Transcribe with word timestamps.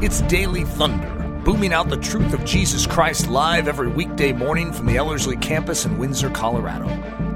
It's 0.00 0.20
Daily 0.22 0.62
Thunder, 0.62 1.42
booming 1.44 1.72
out 1.72 1.88
the 1.88 1.96
truth 1.96 2.32
of 2.32 2.44
Jesus 2.44 2.86
Christ 2.86 3.28
live 3.28 3.66
every 3.66 3.88
weekday 3.88 4.30
morning 4.32 4.72
from 4.72 4.86
the 4.86 4.96
Ellerslie 4.96 5.36
campus 5.38 5.84
in 5.84 5.98
Windsor, 5.98 6.30
Colorado. 6.30 6.86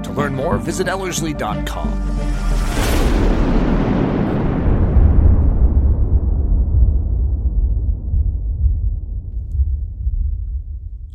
To 0.03 0.11
learn 0.13 0.33
more, 0.33 0.57
visit 0.57 0.87
Ellerslie.com. 0.87 1.91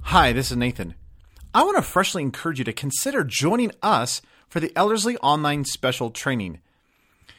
Hi, 0.03 0.35
this 0.35 0.51
is 0.51 0.57
Nathan. 0.59 0.97
I 1.55 1.63
want 1.63 1.77
to 1.79 1.83
freshly 1.83 2.21
encourage 2.21 2.59
you 2.59 2.65
to 2.67 2.75
consider 2.75 3.25
joining 3.25 3.73
us 3.83 4.21
for 4.51 4.61
the 4.61 4.71
Ellerslie 4.77 5.17
Online 5.23 5.65
Special 5.65 6.11
Training. 6.11 6.59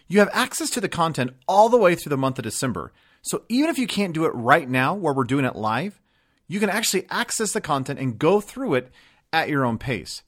You 0.07 0.17
have 0.17 0.31
access 0.33 0.71
to 0.71 0.81
the 0.81 0.89
content 0.89 1.35
all 1.47 1.69
the 1.69 1.77
way 1.77 1.93
through 1.93 2.09
the 2.09 2.17
month 2.17 2.39
of 2.39 2.43
December. 2.43 2.91
So 3.29 3.43
even 3.47 3.69
if 3.69 3.77
you 3.77 3.85
can't 3.85 4.15
do 4.15 4.25
it 4.25 4.33
right 4.33 4.67
now 4.67 4.95
where 4.95 5.13
we're 5.13 5.23
doing 5.23 5.45
it 5.45 5.55
live, 5.55 6.01
you 6.47 6.59
can 6.59 6.71
actually 6.71 7.05
access 7.11 7.53
the 7.53 7.61
content 7.61 7.99
and 7.99 8.17
go 8.17 8.41
through 8.41 8.73
it 8.73 8.91
at 9.31 9.49
your 9.49 9.63
own 9.63 9.77
pace. 9.77 10.23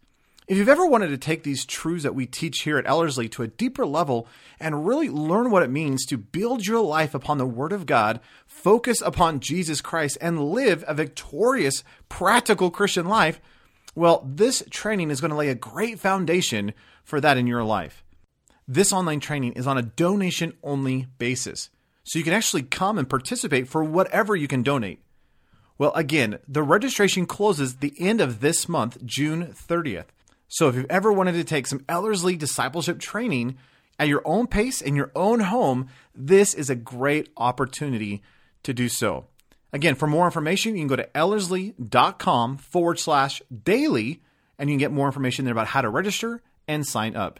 If 0.47 0.55
you've 0.55 0.69
ever 0.69 0.85
wanted 0.85 1.07
to 1.07 1.17
take 1.17 1.41
these 1.41 1.65
truths 1.65 2.03
that 2.03 2.13
we 2.13 2.27
teach 2.27 2.61
here 2.61 2.77
at 2.77 2.85
Ellerslie 2.85 3.27
to 3.29 3.41
a 3.41 3.47
deeper 3.47 3.87
level 3.87 4.27
and 4.59 4.85
really 4.85 5.09
learn 5.09 5.49
what 5.49 5.63
it 5.63 5.71
means 5.71 6.05
to 6.05 6.17
build 6.19 6.67
your 6.67 6.79
life 6.79 7.15
upon 7.15 7.39
the 7.39 7.47
Word 7.47 7.73
of 7.73 7.87
God, 7.87 8.19
focus 8.45 9.01
upon 9.01 9.39
Jesus 9.39 9.81
Christ, 9.81 10.19
and 10.21 10.51
live 10.51 10.85
a 10.87 10.93
victorious, 10.93 11.83
practical 12.07 12.69
Christian 12.69 13.07
life, 13.07 13.41
well, 13.95 14.23
this 14.31 14.61
training 14.69 15.09
is 15.09 15.21
going 15.21 15.31
to 15.31 15.37
lay 15.37 15.49
a 15.49 15.55
great 15.55 15.97
foundation 15.97 16.71
for 17.03 17.19
that 17.19 17.35
in 17.35 17.47
your 17.47 17.63
life. 17.63 18.03
This 18.67 18.93
online 18.93 19.21
training 19.21 19.53
is 19.53 19.65
on 19.65 19.79
a 19.79 19.81
donation 19.81 20.53
only 20.61 21.07
basis. 21.17 21.71
So 22.03 22.19
you 22.19 22.25
can 22.25 22.33
actually 22.33 22.63
come 22.63 22.97
and 22.97 23.09
participate 23.09 23.67
for 23.67 23.83
whatever 23.83 24.35
you 24.35 24.47
can 24.47 24.63
donate. 24.63 25.01
Well, 25.77 25.93
again, 25.93 26.39
the 26.47 26.63
registration 26.63 27.25
closes 27.25 27.77
the 27.77 27.93
end 27.97 28.21
of 28.21 28.39
this 28.39 28.69
month, 28.69 29.03
June 29.05 29.47
30th. 29.47 30.05
So 30.47 30.67
if 30.67 30.75
you've 30.75 30.85
ever 30.89 31.11
wanted 31.11 31.33
to 31.33 31.43
take 31.43 31.65
some 31.65 31.83
Ellerslie 31.87 32.35
discipleship 32.35 32.99
training 32.99 33.57
at 33.97 34.07
your 34.07 34.21
own 34.25 34.47
pace 34.47 34.81
in 34.81 34.95
your 34.95 35.11
own 35.15 35.39
home, 35.39 35.87
this 36.13 36.53
is 36.53 36.69
a 36.69 36.75
great 36.75 37.29
opportunity 37.37 38.21
to 38.63 38.73
do 38.73 38.89
so. 38.89 39.27
Again, 39.73 39.95
for 39.95 40.07
more 40.07 40.25
information, 40.25 40.75
you 40.75 40.81
can 40.81 40.87
go 40.87 40.97
to 40.97 41.09
ellerslie.com 41.15 42.57
forward 42.57 42.99
slash 42.99 43.41
daily 43.63 44.21
and 44.59 44.69
you 44.69 44.73
can 44.73 44.79
get 44.79 44.91
more 44.91 45.07
information 45.07 45.45
there 45.45 45.53
about 45.53 45.67
how 45.67 45.81
to 45.81 45.89
register 45.89 46.41
and 46.67 46.85
sign 46.85 47.15
up. 47.15 47.39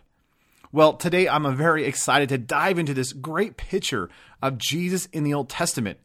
Well, 0.73 0.93
today 0.93 1.27
I'm 1.27 1.53
very 1.57 1.83
excited 1.83 2.29
to 2.29 2.37
dive 2.37 2.79
into 2.79 2.93
this 2.93 3.11
great 3.11 3.57
picture 3.57 4.09
of 4.41 4.57
Jesus 4.57 5.07
in 5.07 5.25
the 5.25 5.33
Old 5.33 5.49
Testament. 5.49 5.99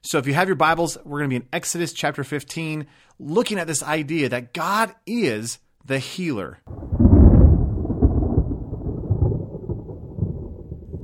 So 0.00 0.16
if 0.16 0.26
you 0.26 0.32
have 0.32 0.48
your 0.48 0.56
Bibles, 0.56 0.96
we're 1.04 1.18
going 1.18 1.28
to 1.28 1.38
be 1.38 1.44
in 1.44 1.48
Exodus 1.52 1.92
chapter 1.92 2.24
15, 2.24 2.86
looking 3.18 3.58
at 3.58 3.66
this 3.66 3.82
idea 3.82 4.30
that 4.30 4.54
God 4.54 4.94
is 5.04 5.58
the 5.84 5.98
healer. 5.98 6.60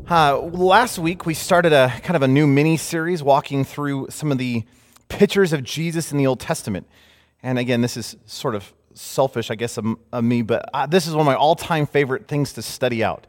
Uh, 0.08 0.38
last 0.38 0.98
week, 0.98 1.26
we 1.26 1.34
started 1.34 1.74
a 1.74 1.92
kind 2.02 2.16
of 2.16 2.22
a 2.22 2.28
new 2.28 2.46
mini 2.46 2.78
series 2.78 3.22
walking 3.22 3.62
through 3.62 4.06
some 4.08 4.32
of 4.32 4.38
the 4.38 4.64
pictures 5.08 5.52
of 5.52 5.62
Jesus 5.62 6.12
in 6.12 6.16
the 6.16 6.26
Old 6.26 6.40
Testament. 6.40 6.88
And 7.42 7.58
again, 7.58 7.82
this 7.82 7.98
is 7.98 8.16
sort 8.24 8.54
of 8.54 8.72
selfish, 8.94 9.50
I 9.50 9.54
guess, 9.54 9.78
of, 9.78 9.86
of 10.12 10.24
me, 10.24 10.42
but 10.42 10.68
uh, 10.72 10.86
this 10.86 11.06
is 11.06 11.14
one 11.14 11.22
of 11.22 11.26
my 11.26 11.34
all 11.34 11.56
time 11.56 11.86
favorite 11.86 12.28
things 12.28 12.52
to 12.54 12.62
study 12.62 13.02
out. 13.02 13.26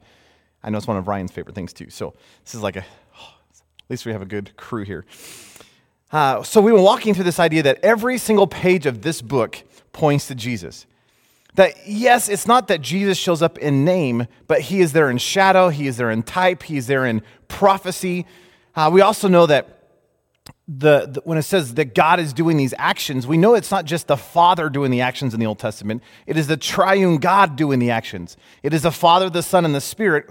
I 0.63 0.69
know 0.69 0.77
it's 0.77 0.87
one 0.87 0.97
of 0.97 1.07
Ryan's 1.07 1.31
favorite 1.31 1.55
things 1.55 1.73
too. 1.73 1.89
So 1.89 2.13
this 2.43 2.55
is 2.55 2.61
like 2.61 2.75
a, 2.75 2.85
oh, 3.19 3.33
at 3.53 3.89
least 3.89 4.05
we 4.05 4.11
have 4.11 4.21
a 4.21 4.25
good 4.25 4.55
crew 4.55 4.83
here. 4.83 5.05
Uh, 6.11 6.43
so 6.43 6.61
we've 6.61 6.75
been 6.75 6.83
walking 6.83 7.13
through 7.13 7.23
this 7.23 7.39
idea 7.39 7.63
that 7.63 7.79
every 7.83 8.17
single 8.17 8.47
page 8.47 8.85
of 8.85 9.01
this 9.01 9.21
book 9.21 9.63
points 9.91 10.27
to 10.27 10.35
Jesus. 10.35 10.85
That 11.55 11.87
yes, 11.87 12.29
it's 12.29 12.47
not 12.47 12.67
that 12.67 12.81
Jesus 12.81 13.17
shows 13.17 13.41
up 13.41 13.57
in 13.59 13.85
name, 13.85 14.27
but 14.47 14.61
he 14.61 14.81
is 14.81 14.93
there 14.93 15.09
in 15.09 15.17
shadow, 15.17 15.69
he 15.69 15.87
is 15.87 15.97
there 15.97 16.09
in 16.09 16.23
type, 16.23 16.63
he 16.63 16.77
is 16.77 16.87
there 16.87 17.05
in 17.05 17.21
prophecy. 17.47 18.25
Uh, 18.75 18.89
we 18.91 19.01
also 19.01 19.27
know 19.27 19.45
that 19.45 19.82
the, 20.67 21.07
the, 21.07 21.21
when 21.25 21.37
it 21.37 21.43
says 21.43 21.73
that 21.73 21.93
God 21.93 22.19
is 22.19 22.31
doing 22.31 22.55
these 22.55 22.73
actions, 22.77 23.27
we 23.27 23.37
know 23.37 23.53
it's 23.53 23.71
not 23.71 23.85
just 23.85 24.07
the 24.07 24.15
Father 24.15 24.69
doing 24.69 24.91
the 24.91 25.01
actions 25.01 25.33
in 25.33 25.39
the 25.39 25.45
Old 25.45 25.59
Testament. 25.59 26.01
It 26.25 26.37
is 26.37 26.47
the 26.47 26.57
triune 26.57 27.17
God 27.17 27.55
doing 27.55 27.79
the 27.79 27.91
actions. 27.91 28.37
It 28.61 28.73
is 28.73 28.83
the 28.83 28.91
Father, 28.91 29.29
the 29.29 29.43
Son, 29.43 29.65
and 29.65 29.75
the 29.75 29.81
Spirit 29.81 30.29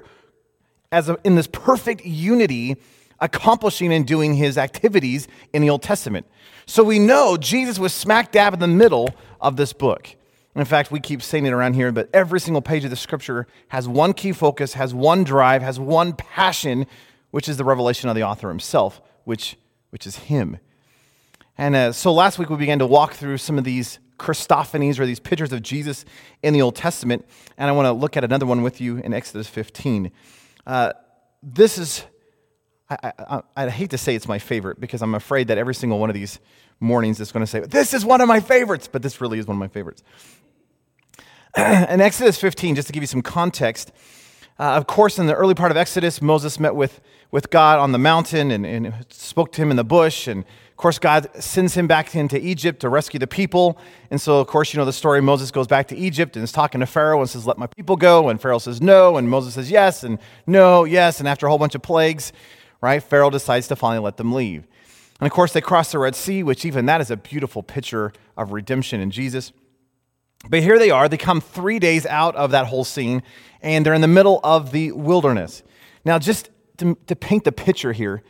as 0.91 1.09
a, 1.09 1.19
in 1.25 1.35
this 1.35 1.47
perfect 1.47 2.05
unity, 2.07 2.77
accomplishing 3.21 3.93
and 3.93 4.07
doing 4.07 4.35
His 4.35 4.57
activities 4.57 5.29
in 5.53 5.61
the 5.61 5.69
Old 5.69 5.83
Testament. 5.83 6.27
So 6.65 6.83
we 6.83 6.99
know 6.99 7.37
Jesus 7.37 7.79
was 7.79 7.93
smack 7.93 8.33
dab 8.33 8.55
in 8.55 8.61
the 8.61 8.69
middle 8.69 9.15
of 9.41 9.57
this 9.57 9.73
book. 9.73 10.17
In 10.55 10.65
fact, 10.65 10.91
we 10.91 11.01
keep 11.01 11.23
saying 11.23 11.47
it 11.47 11.53
around 11.53 11.75
here, 11.75 11.93
but 11.93 12.09
every 12.13 12.41
single 12.41 12.61
page 12.63 12.85
of 12.85 12.91
the 12.91 12.97
Scripture 12.97 13.47
has 13.69 13.89
one 13.89 14.13
key 14.13 14.33
focus, 14.33 14.75
has 14.75 14.95
one 14.95 15.25
drive, 15.25 15.63
has 15.63 15.81
one 15.81 16.13
passion, 16.13 16.87
which 17.31 17.49
is 17.49 17.57
the 17.57 17.65
revelation 17.65 18.09
of 18.11 18.17
the 18.17 18.23
author 18.23 18.49
himself, 18.49 19.01
which 19.25 19.57
which 19.93 20.07
is 20.07 20.17
Him. 20.17 20.59
And 21.59 21.77
uh, 21.77 21.93
so 21.93 22.13
last 22.13 22.39
week 22.39 22.49
we 22.49 22.57
began 22.57 22.79
to 22.79 22.87
walk 22.87 23.13
through 23.13 23.37
some 23.37 23.59
of 23.59 23.65
these 23.65 23.99
Christophanies 24.19 24.99
or 24.99 25.05
these 25.05 25.21
pictures 25.21 25.53
of 25.53 25.63
Jesus 25.63 26.07
in 26.43 26.55
the 26.55 26.63
Old 26.63 26.75
Testament. 26.75 27.27
And 27.59 27.69
I 27.69 27.73
want 27.73 27.87
to 27.87 27.93
look 27.93 28.17
at 28.17 28.25
another 28.25 28.47
one 28.47 28.63
with 28.63 28.81
you 28.81 28.97
in 28.99 29.13
Exodus 29.13 29.49
15. 29.49 30.11
Uh, 30.67 30.93
this 31.43 31.77
is, 31.77 32.05
I, 32.89 33.13
I, 33.19 33.43
I, 33.57 33.69
hate 33.69 33.91
to 33.91 33.99
say 33.99 34.15
it's 34.15 34.29
my 34.29 34.39
favorite 34.39 34.81
because 34.81 35.03
I'm 35.03 35.15
afraid 35.15 35.49
that 35.49 35.59
every 35.59 35.75
single 35.75 35.99
one 35.99 36.09
of 36.09 36.15
these 36.15 36.39
mornings 36.81 37.21
is 37.21 37.33
going 37.33 37.45
to 37.45 37.47
say, 37.47 37.61
This 37.61 37.93
is 37.93 38.05
one 38.05 38.21
of 38.21 38.29
my 38.29 38.41
favorites, 38.41 38.89
but 38.91 39.03
this 39.03 39.21
really 39.21 39.39
is 39.39 39.47
one 39.47 39.57
of 39.57 39.61
my 39.61 39.69
favorites. 39.69 40.03
in 41.57 42.01
Exodus 42.01 42.39
15, 42.39 42.77
just 42.77 42.87
to 42.87 42.93
give 42.93 43.03
you 43.03 43.09
some 43.09 43.23
context, 43.23 43.93
uh, 44.59 44.75
of 44.75 44.87
course, 44.87 45.19
in 45.19 45.27
the 45.27 45.35
early 45.35 45.55
part 45.55 45.71
of 45.71 45.77
Exodus, 45.77 46.23
Moses 46.23 46.61
met 46.61 46.75
with 46.75 47.01
with 47.33 47.51
God 47.51 47.79
on 47.79 47.93
the 47.93 47.99
mountain 47.99 48.51
and, 48.51 48.65
and 48.65 48.95
spoke 49.09 49.53
to 49.53 49.63
him 49.63 49.71
in 49.71 49.77
the 49.77 49.85
bush. 49.85 50.29
And 50.29 50.45
of 50.45 50.77
course, 50.77 50.99
God 50.99 51.31
sends 51.43 51.75
him 51.75 51.87
back 51.87 52.15
into 52.15 52.39
Egypt 52.39 52.81
to 52.81 52.89
rescue 52.89 53.19
the 53.19 53.27
people. 53.27 53.79
And 54.11 54.21
so, 54.21 54.39
of 54.39 54.47
course, 54.47 54.73
you 54.73 54.79
know 54.79 54.85
the 54.85 54.93
story. 54.93 55.23
Moses 55.23 55.51
goes 55.51 55.67
back 55.67 55.89
to 55.89 55.97
Egypt 55.97 56.37
and 56.37 56.45
is 56.45 56.53
talking 56.53 56.81
to 56.81 56.87
Pharaoh 56.87 57.21
and 57.21 57.29
says, 57.29 57.47
Let 57.47 57.59
my 57.59 57.67
people 57.67 57.97
go. 57.97 58.29
And 58.29 58.41
Pharaoh 58.41 58.59
says, 58.59 58.81
No. 58.81 59.17
And 59.17 59.29
Moses 59.29 59.55
says, 59.55 59.71
Yes. 59.71 60.05
And 60.05 60.19
no, 60.47 60.85
yes. 60.85 61.19
And 61.19 61.29
after 61.29 61.47
a 61.47 61.49
whole 61.49 61.59
bunch 61.59 61.75
of 61.75 61.83
plagues, 61.83 62.33
right, 62.83 63.03
Pharaoh 63.03 63.31
decides 63.31 63.67
to 63.69 63.77
finally 63.77 64.05
let 64.05 64.19
them 64.19 64.33
leave. 64.33 64.67
And 65.19 65.27
of 65.27 65.33
course, 65.33 65.53
they 65.53 65.61
cross 65.61 65.93
the 65.93 65.99
Red 65.99 66.15
Sea, 66.15 66.43
which 66.43 66.65
even 66.65 66.87
that 66.87 67.01
is 67.01 67.11
a 67.11 67.17
beautiful 67.17 67.63
picture 67.63 68.13
of 68.37 68.53
redemption 68.53 69.01
in 69.01 69.11
Jesus. 69.11 69.53
But 70.49 70.63
here 70.63 70.79
they 70.79 70.91
are. 70.91 71.09
They 71.09 71.17
come 71.17 71.41
three 71.41 71.79
days 71.79 72.05
out 72.07 72.35
of 72.35 72.51
that 72.51 72.67
whole 72.67 72.85
scene, 72.85 73.23
and 73.63 73.87
they're 73.87 73.95
in 73.95 74.01
the 74.01 74.09
middle 74.09 74.41
of 74.43 74.73
the 74.73 74.93
wilderness. 74.93 75.63
Now, 76.05 76.19
just 76.19 76.51
to, 76.79 76.97
to 77.07 77.17
paint 77.17 77.45
the 77.45 77.53
picture 77.53 77.93
here, 77.93 78.23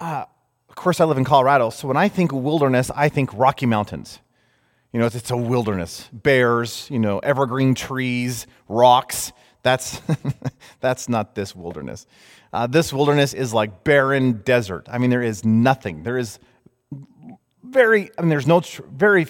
uh, 0.00 0.24
of 0.68 0.74
course, 0.76 1.00
I 1.00 1.04
live 1.04 1.18
in 1.18 1.24
Colorado, 1.24 1.70
so 1.70 1.88
when 1.88 1.96
I 1.96 2.08
think 2.08 2.32
wilderness, 2.32 2.90
I 2.94 3.08
think 3.08 3.32
Rocky 3.34 3.66
Mountains. 3.66 4.18
You 4.92 4.98
know, 4.98 5.06
it's, 5.06 5.14
it's 5.14 5.30
a 5.30 5.36
wilderness. 5.36 6.08
Bears, 6.12 6.88
you 6.90 6.98
know, 6.98 7.20
evergreen 7.20 7.74
trees, 7.74 8.46
rocks. 8.68 9.32
That's, 9.62 10.00
that's 10.80 11.08
not 11.08 11.34
this 11.34 11.54
wilderness. 11.54 12.06
Uh, 12.52 12.66
this 12.66 12.92
wilderness 12.92 13.32
is 13.32 13.54
like 13.54 13.84
barren 13.84 14.42
desert. 14.44 14.88
I 14.90 14.98
mean, 14.98 15.10
there 15.10 15.22
is 15.22 15.44
nothing. 15.44 16.02
There 16.02 16.18
is 16.18 16.40
very, 17.62 18.10
I 18.18 18.22
mean, 18.22 18.30
there's 18.30 18.48
no, 18.48 18.60
tr- 18.60 18.82
very, 18.82 19.26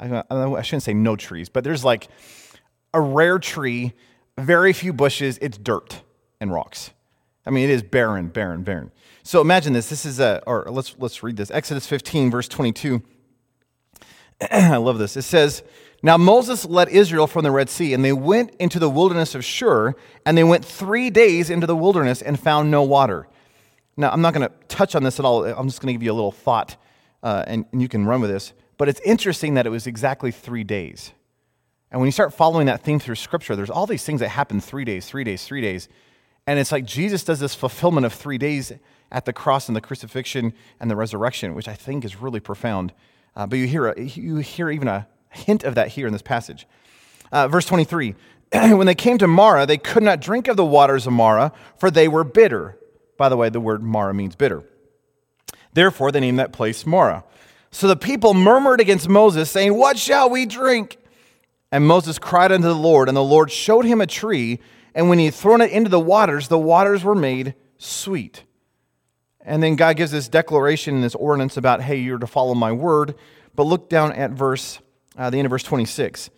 I, 0.00 0.24
I 0.30 0.62
shouldn't 0.62 0.82
say 0.82 0.94
no 0.94 1.14
trees, 1.14 1.48
but 1.48 1.62
there's 1.62 1.84
like 1.84 2.08
a 2.92 3.00
rare 3.00 3.38
tree, 3.38 3.92
very 4.38 4.72
few 4.72 4.92
bushes, 4.92 5.38
it's 5.42 5.58
dirt 5.58 6.02
and 6.40 6.52
rocks. 6.52 6.90
I 7.44 7.50
mean, 7.50 7.64
it 7.64 7.70
is 7.70 7.82
barren, 7.82 8.28
barren, 8.28 8.62
barren. 8.62 8.92
So 9.22 9.40
imagine 9.40 9.72
this. 9.72 9.88
This 9.88 10.04
is 10.04 10.20
a, 10.20 10.42
or 10.46 10.66
let's, 10.68 10.94
let's 10.98 11.22
read 11.22 11.36
this. 11.36 11.50
Exodus 11.50 11.86
15, 11.86 12.30
verse 12.30 12.48
22. 12.48 13.02
I 14.50 14.76
love 14.76 14.98
this. 14.98 15.16
It 15.16 15.22
says, 15.22 15.62
Now 16.02 16.16
Moses 16.16 16.64
led 16.64 16.88
Israel 16.88 17.26
from 17.26 17.44
the 17.44 17.50
Red 17.50 17.68
Sea, 17.70 17.94
and 17.94 18.04
they 18.04 18.12
went 18.12 18.54
into 18.56 18.78
the 18.78 18.90
wilderness 18.90 19.34
of 19.34 19.44
Shur, 19.44 19.94
and 20.26 20.36
they 20.36 20.44
went 20.44 20.64
three 20.64 21.10
days 21.10 21.50
into 21.50 21.66
the 21.66 21.76
wilderness 21.76 22.22
and 22.22 22.38
found 22.38 22.70
no 22.70 22.82
water. 22.82 23.26
Now, 23.96 24.10
I'm 24.10 24.20
not 24.20 24.32
going 24.32 24.48
to 24.48 24.54
touch 24.68 24.94
on 24.94 25.02
this 25.02 25.18
at 25.18 25.24
all. 25.24 25.44
I'm 25.44 25.66
just 25.66 25.80
going 25.80 25.88
to 25.88 25.92
give 25.92 26.04
you 26.04 26.12
a 26.12 26.14
little 26.14 26.30
thought, 26.30 26.76
uh, 27.22 27.44
and, 27.48 27.64
and 27.72 27.82
you 27.82 27.88
can 27.88 28.06
run 28.06 28.20
with 28.20 28.30
this. 28.30 28.52
But 28.76 28.88
it's 28.88 29.00
interesting 29.00 29.54
that 29.54 29.66
it 29.66 29.70
was 29.70 29.88
exactly 29.88 30.30
three 30.30 30.62
days. 30.62 31.12
And 31.90 32.00
when 32.00 32.06
you 32.06 32.12
start 32.12 32.34
following 32.34 32.66
that 32.66 32.82
theme 32.82 32.98
through 32.98 33.14
Scripture, 33.14 33.56
there's 33.56 33.70
all 33.70 33.86
these 33.86 34.04
things 34.04 34.20
that 34.20 34.28
happen 34.28 34.60
three 34.60 34.84
days, 34.84 35.06
three 35.06 35.24
days, 35.24 35.44
three 35.44 35.60
days. 35.60 35.88
And 36.46 36.58
it's 36.58 36.72
like 36.72 36.84
Jesus 36.84 37.24
does 37.24 37.40
this 37.40 37.54
fulfillment 37.54 38.06
of 38.06 38.12
three 38.12 38.38
days 38.38 38.72
at 39.10 39.24
the 39.24 39.32
cross 39.32 39.68
and 39.68 39.76
the 39.76 39.80
crucifixion 39.80 40.52
and 40.80 40.90
the 40.90 40.96
resurrection, 40.96 41.54
which 41.54 41.68
I 41.68 41.74
think 41.74 42.04
is 42.04 42.20
really 42.20 42.40
profound. 42.40 42.92
Uh, 43.34 43.46
but 43.46 43.58
you 43.58 43.66
hear, 43.66 43.88
a, 43.88 44.00
you 44.00 44.36
hear 44.36 44.70
even 44.70 44.88
a 44.88 45.06
hint 45.30 45.64
of 45.64 45.74
that 45.76 45.88
here 45.88 46.06
in 46.06 46.12
this 46.12 46.22
passage. 46.22 46.66
Uh, 47.32 47.48
verse 47.48 47.66
23 47.66 48.14
When 48.52 48.86
they 48.86 48.94
came 48.94 49.18
to 49.18 49.26
Marah, 49.26 49.66
they 49.66 49.78
could 49.78 50.02
not 50.02 50.20
drink 50.20 50.48
of 50.48 50.56
the 50.56 50.64
waters 50.64 51.06
of 51.06 51.12
Marah, 51.12 51.52
for 51.76 51.90
they 51.90 52.08
were 52.08 52.24
bitter. 52.24 52.78
By 53.16 53.28
the 53.28 53.36
way, 53.36 53.48
the 53.48 53.60
word 53.60 53.82
Marah 53.82 54.14
means 54.14 54.36
bitter. 54.36 54.62
Therefore, 55.72 56.12
they 56.12 56.20
named 56.20 56.38
that 56.38 56.52
place 56.52 56.86
Marah. 56.86 57.24
So 57.70 57.86
the 57.86 57.96
people 57.96 58.32
murmured 58.32 58.80
against 58.80 59.08
Moses, 59.08 59.50
saying, 59.50 59.74
What 59.74 59.98
shall 59.98 60.30
we 60.30 60.46
drink? 60.46 60.96
And 61.70 61.86
Moses 61.86 62.18
cried 62.18 62.52
unto 62.52 62.66
the 62.66 62.74
Lord, 62.74 63.08
and 63.08 63.16
the 63.16 63.22
Lord 63.22 63.50
showed 63.50 63.84
him 63.84 64.00
a 64.00 64.06
tree, 64.06 64.58
and 64.94 65.08
when 65.08 65.18
he 65.18 65.26
had 65.26 65.34
thrown 65.34 65.60
it 65.60 65.70
into 65.70 65.90
the 65.90 66.00
waters, 66.00 66.48
the 66.48 66.58
waters 66.58 67.04
were 67.04 67.14
made 67.14 67.54
sweet. 67.76 68.44
And 69.40 69.62
then 69.62 69.76
God 69.76 69.96
gives 69.96 70.10
this 70.10 70.28
declaration 70.28 70.96
and 70.96 71.04
this 71.04 71.14
ordinance 71.14 71.56
about, 71.56 71.82
hey, 71.82 71.96
you're 71.96 72.18
to 72.18 72.26
follow 72.26 72.54
my 72.54 72.72
word. 72.72 73.14
But 73.54 73.64
look 73.64 73.88
down 73.88 74.12
at 74.12 74.30
verse, 74.30 74.78
uh, 75.16 75.30
the 75.30 75.38
end 75.38 75.46
of 75.46 75.50
verse 75.50 75.62
26. 75.62 76.30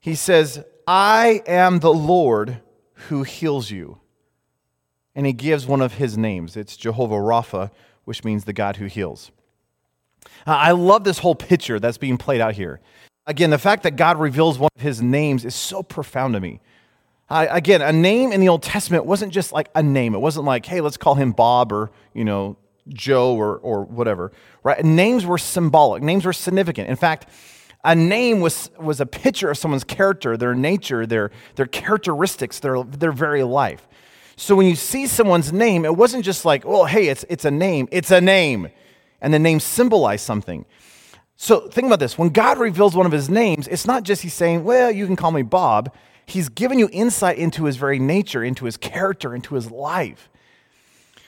He 0.00 0.14
says, 0.14 0.64
I 0.86 1.42
am 1.46 1.80
the 1.80 1.92
Lord 1.92 2.62
who 3.08 3.22
heals 3.22 3.70
you. 3.70 3.98
And 5.14 5.26
he 5.26 5.32
gives 5.32 5.66
one 5.66 5.82
of 5.82 5.94
his 5.94 6.16
names. 6.16 6.56
It's 6.56 6.76
Jehovah 6.76 7.16
Rapha, 7.16 7.70
which 8.04 8.24
means 8.24 8.44
the 8.44 8.52
God 8.52 8.76
who 8.76 8.86
heals. 8.86 9.30
Uh, 10.46 10.52
I 10.52 10.70
love 10.72 11.04
this 11.04 11.18
whole 11.18 11.34
picture 11.34 11.78
that's 11.78 11.98
being 11.98 12.16
played 12.16 12.40
out 12.40 12.54
here. 12.54 12.80
Again, 13.26 13.50
the 13.50 13.58
fact 13.58 13.82
that 13.84 13.96
God 13.96 14.18
reveals 14.18 14.58
one 14.58 14.70
of 14.74 14.82
his 14.82 15.02
names 15.02 15.44
is 15.44 15.54
so 15.54 15.82
profound 15.82 16.34
to 16.34 16.40
me. 16.40 16.60
Again, 17.28 17.80
a 17.80 17.92
name 17.92 18.32
in 18.32 18.40
the 18.40 18.48
Old 18.48 18.62
Testament 18.62 19.06
wasn't 19.06 19.32
just 19.32 19.52
like 19.52 19.68
a 19.74 19.82
name. 19.82 20.14
It 20.14 20.18
wasn't 20.18 20.46
like, 20.46 20.66
hey, 20.66 20.80
let's 20.80 20.96
call 20.96 21.14
him 21.14 21.30
Bob 21.30 21.70
or, 21.70 21.90
you 22.12 22.24
know, 22.24 22.56
Joe 22.88 23.36
or, 23.36 23.58
or 23.58 23.84
whatever, 23.84 24.32
right? 24.64 24.84
Names 24.84 25.24
were 25.24 25.38
symbolic. 25.38 26.02
Names 26.02 26.24
were 26.24 26.32
significant. 26.32 26.88
In 26.88 26.96
fact, 26.96 27.28
a 27.84 27.94
name 27.94 28.40
was, 28.40 28.70
was 28.80 29.00
a 29.00 29.06
picture 29.06 29.48
of 29.48 29.56
someone's 29.56 29.84
character, 29.84 30.36
their 30.36 30.56
nature, 30.56 31.06
their, 31.06 31.30
their 31.54 31.66
characteristics, 31.66 32.58
their, 32.58 32.82
their 32.82 33.12
very 33.12 33.44
life. 33.44 33.86
So 34.34 34.56
when 34.56 34.66
you 34.66 34.74
see 34.74 35.06
someone's 35.06 35.52
name, 35.52 35.84
it 35.84 35.94
wasn't 35.94 36.24
just 36.24 36.44
like, 36.44 36.64
well, 36.64 36.86
hey, 36.86 37.08
it's, 37.08 37.24
it's 37.28 37.44
a 37.44 37.50
name. 37.50 37.86
It's 37.92 38.10
a 38.10 38.20
name. 38.20 38.70
And 39.20 39.32
the 39.32 39.38
name 39.38 39.60
symbolized 39.60 40.24
something. 40.24 40.64
So 41.42 41.60
think 41.60 41.86
about 41.86 42.00
this. 42.00 42.18
When 42.18 42.28
God 42.28 42.58
reveals 42.58 42.94
one 42.94 43.06
of 43.06 43.12
his 43.12 43.30
names, 43.30 43.66
it's 43.66 43.86
not 43.86 44.02
just 44.02 44.20
he's 44.20 44.34
saying, 44.34 44.62
well, 44.62 44.90
you 44.90 45.06
can 45.06 45.16
call 45.16 45.30
me 45.30 45.40
Bob. 45.40 45.90
He's 46.26 46.50
given 46.50 46.78
you 46.78 46.90
insight 46.92 47.38
into 47.38 47.64
his 47.64 47.78
very 47.78 47.98
nature, 47.98 48.44
into 48.44 48.66
his 48.66 48.76
character, 48.76 49.34
into 49.34 49.54
his 49.54 49.70
life. 49.70 50.28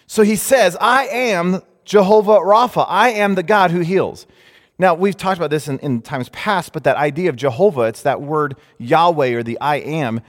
So 0.07 0.23
he 0.23 0.37
says, 0.37 0.77
I 0.83 1.07
am 1.07 1.63
Jehovah 1.87 2.41
Rapha. 2.41 2.85
I 2.87 3.09
am 3.09 3.37
the 3.37 3.43
God 3.43 3.71
who 3.71 3.81
heals. 3.81 4.27
Now, 4.79 4.93
we've 4.93 5.17
talked 5.17 5.39
about 5.39 5.49
this 5.49 5.67
in, 5.67 5.79
in 5.79 6.03
times 6.03 6.29
past, 6.29 6.75
but 6.75 6.85
that 6.85 6.99
idea 6.99 7.31
of 7.31 7.37
Jehovah, 7.37 7.85
it's 7.85 8.03
that 8.03 8.21
word 8.21 8.57
Yahweh 8.77 9.33
or 9.33 9.43
the 9.43 9.59
I 9.63 9.77
am, 9.77 10.21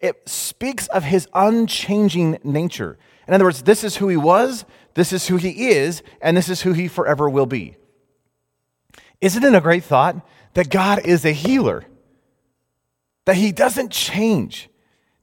it 0.00 0.26
speaks 0.26 0.86
of 0.86 1.04
his 1.04 1.28
unchanging 1.34 2.38
nature. 2.42 2.96
In 3.28 3.34
other 3.34 3.44
words, 3.44 3.64
this 3.64 3.84
is 3.84 3.96
who 3.96 4.08
he 4.08 4.16
was, 4.16 4.64
this 4.94 5.12
is 5.12 5.26
who 5.28 5.36
he 5.36 5.68
is, 5.68 6.02
and 6.22 6.38
this 6.38 6.48
is 6.48 6.62
who 6.62 6.72
he 6.72 6.88
forever 6.88 7.28
will 7.28 7.44
be. 7.44 7.76
Isn't 9.20 9.44
it 9.44 9.54
a 9.54 9.60
great 9.60 9.84
thought 9.84 10.16
that 10.54 10.70
God 10.70 11.00
is 11.04 11.24
a 11.24 11.32
healer? 11.32 11.84
That 13.24 13.36
he 13.36 13.52
doesn't 13.52 13.90
change. 13.90 14.68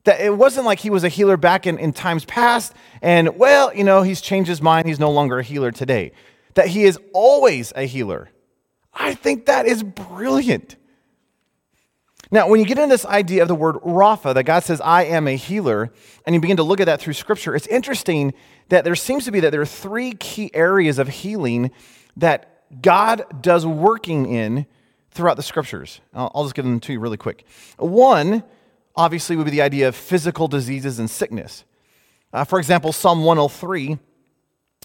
That 0.04 0.20
it 0.20 0.36
wasn't 0.36 0.66
like 0.66 0.80
he 0.80 0.90
was 0.90 1.04
a 1.04 1.10
healer 1.10 1.38
back 1.38 1.66
in, 1.66 1.78
in 1.78 1.94
times 1.94 2.26
past, 2.26 2.74
and 3.02 3.38
well, 3.38 3.74
you 3.74 3.84
know, 3.84 4.02
he's 4.02 4.20
changed 4.20 4.50
his 4.50 4.62
mind, 4.62 4.88
he's 4.88 5.00
no 5.00 5.12
longer 5.12 5.40
a 5.40 5.44
healer 5.44 5.72
today. 5.72 6.12
That 6.56 6.68
he 6.68 6.84
is 6.84 7.00
always 7.14 7.72
a 7.76 7.84
healer. 7.84 8.30
I 8.94 9.16
think 9.16 9.46
that 9.46 9.66
is 9.66 9.82
brilliant. 9.82 10.76
Now, 12.32 12.48
when 12.48 12.60
you 12.60 12.66
get 12.66 12.80
into 12.80 12.92
this 12.92 13.06
idea 13.06 13.44
of 13.44 13.48
the 13.48 13.56
word 13.56 13.76
Rapha, 13.76 14.34
that 14.34 14.44
God 14.44 14.64
says, 14.64 14.82
I 14.82 15.04
am 15.04 15.28
a 15.28 15.36
healer, 15.36 15.94
and 16.26 16.34
you 16.34 16.42
begin 16.42 16.58
to 16.58 16.64
look 16.64 16.80
at 16.80 16.86
that 16.86 17.00
through 17.00 17.14
Scripture, 17.14 17.56
it's 17.56 17.68
interesting 17.68 18.34
that 18.70 18.84
there 18.84 18.96
seems 18.96 19.26
to 19.26 19.32
be 19.32 19.40
that 19.40 19.52
there 19.52 19.62
are 19.62 19.66
three 19.66 20.14
key 20.14 20.50
areas 20.54 20.98
of 20.98 21.08
healing 21.08 21.70
that 22.18 22.53
God 22.82 23.42
does 23.42 23.66
working 23.66 24.26
in 24.26 24.66
throughout 25.12 25.38
the 25.38 25.44
Scriptures. 25.44 26.02
I'll, 26.14 26.44
just 26.44 26.56
give 26.56 26.66
them 26.66 26.80
to 26.82 26.94
you 26.94 27.00
really 27.00 27.18
quick. 27.18 27.46
One, 27.78 28.44
obviously, 28.96 29.36
would 29.36 29.46
be 29.46 29.52
the 29.52 29.62
idea 29.62 29.88
of 29.88 29.96
physical 29.96 30.48
diseases 30.48 31.00
and 31.00 31.10
sickness. 31.10 31.66
Uh, 32.32 32.44
for 32.44 32.60
example, 32.60 32.92
Psalm 32.92 33.24
103 33.24 34.00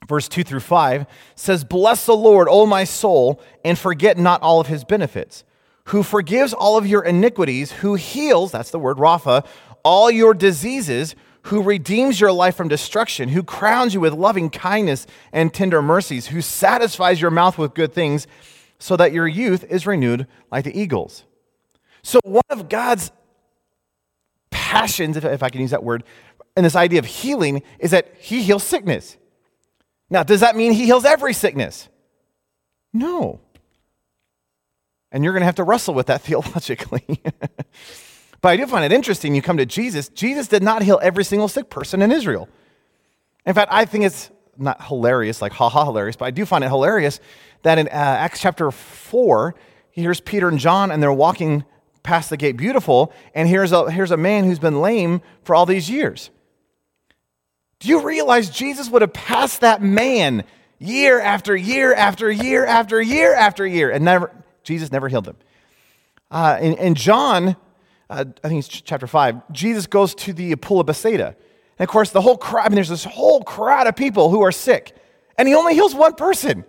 verse 0.07 0.29
2 0.29 0.45
through 0.45 0.61
5 0.61 1.07
says, 1.35 1.65
Bless 1.65 2.07
the 2.07 2.15
Lord, 2.15 2.47
O 2.49 2.67
my 2.67 2.85
soul, 2.85 3.41
and 3.65 3.77
forget 3.77 4.17
not 4.17 4.43
all 4.43 4.61
of 4.61 4.69
his 4.69 4.85
benefits 4.85 5.43
who 5.89 6.03
forgives 6.03 6.53
all 6.53 6.77
of 6.77 6.87
your 6.87 7.03
iniquities, 7.03 7.73
who 7.73 7.95
heals, 7.95 8.53
that's 8.53 8.71
the 8.71 8.79
word 8.79 8.99
Rapha, 8.99 9.47
all 9.83 10.11
your 10.11 10.35
diseases, 10.35 11.17
who 11.43 11.63
redeems 11.63 12.21
your 12.21 12.33
life 12.33 12.57
from 12.57 12.69
destruction, 12.69 13.31
who 13.31 13.43
crowns 13.43 13.95
you 13.95 14.01
with 14.01 14.13
loving 14.13 14.51
kindness 14.51 15.07
and 15.33 15.53
tender 15.53 15.81
mercies, 15.81 16.29
who 16.29 16.41
satisfies 16.41 17.21
your 17.21 17.31
mouth 17.31 17.59
with 17.59 17.75
good 17.75 17.93
things, 17.93 18.27
so 18.79 18.97
that 18.97 19.13
your 19.13 19.27
youth 19.27 19.65
is 19.65 19.87
renewed 19.87 20.27
like 20.51 20.65
the 20.65 20.79
eagles. 20.79 21.25
So, 22.03 22.21
one 22.25 22.43
of 22.51 22.69
God's 22.69 23.11
passions, 24.51 25.17
if 25.17 25.43
I 25.43 25.49
can 25.49 25.61
use 25.61 25.71
that 25.71 25.83
word, 25.83 26.05
and 26.57 26.65
this 26.65 26.77
idea 26.77 26.99
of 26.99 27.07
healing 27.07 27.63
is 27.79 27.93
that 27.93 28.15
He 28.19 28.43
heals 28.43 28.63
sickness. 28.63 29.17
Now, 30.11 30.23
does 30.23 30.41
that 30.41 30.57
mean 30.57 30.73
He 30.73 30.87
heals 30.87 31.05
every 31.05 31.35
sickness? 31.35 31.89
No. 32.93 33.41
And 35.11 35.25
you're 35.25 35.33
going 35.33 35.43
to 35.43 35.47
have 35.47 35.57
to 35.57 35.65
wrestle 35.65 35.95
with 35.95 36.07
that 36.07 36.21
theologically. 36.23 37.05
but 38.41 38.51
I 38.51 38.57
do 38.57 38.67
find 38.67 38.85
it 38.85 38.93
interesting. 38.93 39.35
You 39.35 39.43
come 39.43 39.57
to 39.57 39.67
Jesus, 39.67 40.09
Jesus 40.09 40.49
did 40.49 40.63
not 40.63 40.83
heal 40.83 40.99
every 41.03 41.25
single 41.25 41.49
sick 41.49 41.71
person 41.71 42.03
in 42.03 42.13
Israel. 42.13 42.49
In 43.47 43.55
fact, 43.55 43.73
I 43.73 43.85
think 43.85 44.05
it's 44.05 44.31
not 44.57 44.85
hilarious, 44.87 45.41
like 45.41 45.53
ha 45.53 45.69
ha 45.69 45.85
hilarious, 45.85 46.17
but 46.17 46.27
I 46.27 46.31
do 46.31 46.45
find 46.45 46.65
it 46.65 46.69
hilarious 46.69 47.21
that 47.63 47.79
in 47.79 47.89
uh, 47.89 47.91
Acts 47.91 48.41
chapter 48.41 48.71
4, 48.71 49.55
here's 49.91 50.21
Peter 50.21 50.49
and 50.49 50.59
John, 50.59 50.91
and 50.91 51.03
they're 51.03 51.13
walking 51.13 51.65
past 52.03 52.31
the 52.31 52.37
gate 52.37 52.57
beautiful, 52.57 53.13
and 53.35 53.49
here's 53.49 53.73
a, 53.73 53.91
here's 53.91 54.11
a 54.11 54.17
man 54.17 54.45
who's 54.45 54.59
been 54.59 54.81
lame 54.81 55.21
for 55.43 55.55
all 55.55 55.67
these 55.67 55.91
years. 55.91 56.31
Do 57.81 57.89
you 57.89 58.01
realize 58.01 58.51
Jesus 58.51 58.91
would 58.91 59.03
have 59.03 59.13
passed 59.13 59.61
that 59.61 59.83
man 59.83 60.45
year 60.79 61.21
after 61.21 61.57
year 61.57 61.95
after 61.95 62.31
year 62.31 62.65
after 62.65 63.01
year 63.01 63.35
after 63.35 63.67
year 63.67 63.91
and 63.91 64.05
never, 64.05 64.33
Jesus 64.63 64.93
never 64.93 65.09
healed 65.09 65.25
them. 65.25 65.37
Uh, 66.31 66.59
in, 66.61 66.95
John, 66.95 67.57
uh, 68.11 68.25
I 68.43 68.49
think 68.49 68.65
it's 68.65 68.69
chapter 68.69 69.07
5, 69.07 69.53
Jesus 69.53 69.87
goes 69.87 70.15
to 70.17 70.33
the 70.33 70.57
pool 70.57 70.81
of 70.81 70.87
Bethsaida. 70.87 71.37
And 71.79 71.87
of 71.87 71.89
course, 71.89 72.11
the 72.11 72.21
whole 72.21 72.37
crowd, 72.37 72.67
I 72.67 72.69
mean, 72.69 72.77
there's 72.77 72.89
this 72.89 73.05
whole 73.05 73.43
crowd 73.43 73.87
of 73.87 73.97
people 73.97 74.31
who 74.31 74.43
are 74.43 74.53
sick, 74.53 74.97
and 75.37 75.47
he 75.47 75.55
only 75.55 75.75
heals 75.75 75.95
one 75.95 76.15
person. 76.15 76.65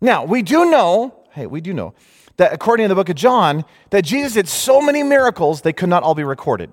Now, 0.00 0.24
we 0.24 0.42
do 0.42 0.70
know, 0.70 1.14
hey, 1.32 1.46
we 1.46 1.60
do 1.60 1.72
know 1.72 1.94
that 2.38 2.52
according 2.52 2.84
to 2.84 2.88
the 2.88 2.94
book 2.94 3.08
of 3.08 3.16
John, 3.16 3.64
that 3.90 4.04
Jesus 4.04 4.34
did 4.34 4.48
so 4.48 4.80
many 4.80 5.02
miracles, 5.02 5.62
they 5.62 5.72
could 5.72 5.88
not 5.88 6.02
all 6.02 6.14
be 6.14 6.24
recorded. 6.24 6.72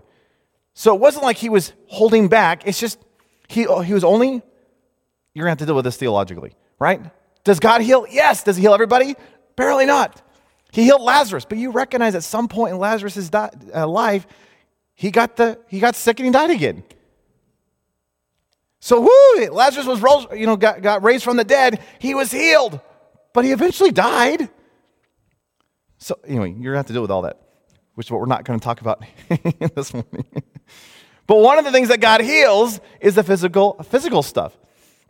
So 0.73 0.95
it 0.95 1.01
wasn't 1.01 1.23
like 1.23 1.37
he 1.37 1.49
was 1.49 1.73
holding 1.87 2.27
back. 2.27 2.65
It's 2.65 2.79
just, 2.79 2.99
he, 3.47 3.65
he 3.83 3.93
was 3.93 4.03
only, 4.03 4.41
you're 5.33 5.45
going 5.45 5.47
to 5.47 5.49
have 5.49 5.57
to 5.57 5.65
deal 5.65 5.75
with 5.75 5.85
this 5.85 5.97
theologically, 5.97 6.53
right? 6.79 7.01
Does 7.43 7.59
God 7.59 7.81
heal? 7.81 8.05
Yes. 8.09 8.43
Does 8.43 8.55
he 8.55 8.61
heal 8.61 8.73
everybody? 8.73 9.15
Apparently 9.51 9.85
not. 9.85 10.21
He 10.71 10.83
healed 10.83 11.01
Lazarus, 11.01 11.45
but 11.45 11.57
you 11.57 11.71
recognize 11.71 12.15
at 12.15 12.23
some 12.23 12.47
point 12.47 12.73
in 12.73 12.79
Lazarus' 12.79 13.29
uh, 13.33 13.87
life, 13.87 14.27
he 14.93 15.11
got, 15.11 15.35
the, 15.35 15.59
he 15.67 15.79
got 15.79 15.95
sick 15.95 16.19
and 16.19 16.27
he 16.27 16.31
died 16.31 16.51
again. 16.51 16.83
So, 18.79 19.01
whoo, 19.01 19.49
Lazarus 19.51 19.87
was 19.87 20.01
rose, 20.01 20.27
you 20.33 20.45
know, 20.45 20.55
got, 20.55 20.81
got 20.81 21.03
raised 21.03 21.23
from 21.23 21.37
the 21.37 21.43
dead. 21.43 21.81
He 21.99 22.15
was 22.15 22.31
healed, 22.31 22.79
but 23.33 23.43
he 23.43 23.51
eventually 23.51 23.91
died. 23.91 24.49
So, 25.97 26.17
anyway, 26.25 26.49
you're 26.51 26.73
going 26.73 26.73
to 26.73 26.77
have 26.77 26.87
to 26.87 26.93
deal 26.93 27.01
with 27.01 27.11
all 27.11 27.23
that, 27.23 27.41
which 27.95 28.07
is 28.07 28.11
what 28.11 28.21
we're 28.21 28.27
not 28.27 28.45
going 28.45 28.59
to 28.59 28.63
talk 28.63 28.79
about 28.79 29.03
this 29.75 29.93
morning. 29.93 30.25
but 31.27 31.37
one 31.37 31.57
of 31.57 31.65
the 31.65 31.71
things 31.71 31.89
that 31.89 31.99
God 31.99 32.21
heals 32.21 32.79
is 33.01 33.15
the 33.15 33.23
physical, 33.23 33.73
physical 33.83 34.23
stuff. 34.23 34.57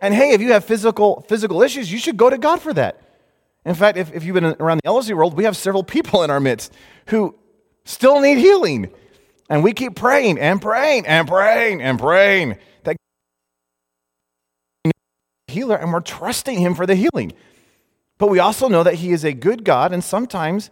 And 0.02 0.14
hey, 0.14 0.32
if 0.32 0.42
you 0.42 0.54
have 0.54 0.66
physical, 0.66 1.26
physical 1.28 1.62
issues, 1.62 1.92
you 1.92 2.00
should 2.00 2.18
go 2.18 2.30
to 2.30 2.38
God 2.38 2.62
for 2.62 2.74
that. 2.74 3.09
In 3.66 3.76
fact, 3.76 3.98
if, 3.98 4.14
if 4.14 4.24
you've 4.24 4.34
been 4.34 4.56
around 4.60 4.80
the 4.84 4.90
LSU 4.90 5.16
world, 5.16 5.36
we 5.36 5.44
have 5.44 5.58
several 5.58 5.84
people 5.84 6.24
in 6.24 6.30
our 6.30 6.40
midst 6.40 6.74
who 7.08 7.36
still 7.86 8.22
need 8.22 8.38
healing. 8.38 8.92
And 9.50 9.64
we 9.64 9.74
keep 9.74 9.96
praying 9.96 10.40
and 10.40 10.62
praying 10.62 11.08
and 11.08 11.28
praying 11.28 11.82
and 11.82 12.00
praying 12.00 12.58
that 12.84 12.96
healer 15.48 15.76
and 15.76 15.92
we're 15.92 16.02
trusting 16.02 16.60
him 16.60 16.76
for 16.76 16.86
the 16.86 16.96
healing. 16.96 17.34
But 18.18 18.28
we 18.28 18.40
also 18.40 18.68
know 18.68 18.84
that 18.84 18.96
he 18.96 19.12
is 19.12 19.24
a 19.24 19.34
good 19.34 19.64
God 19.64 19.92
and 19.92 20.04
sometimes 20.04 20.70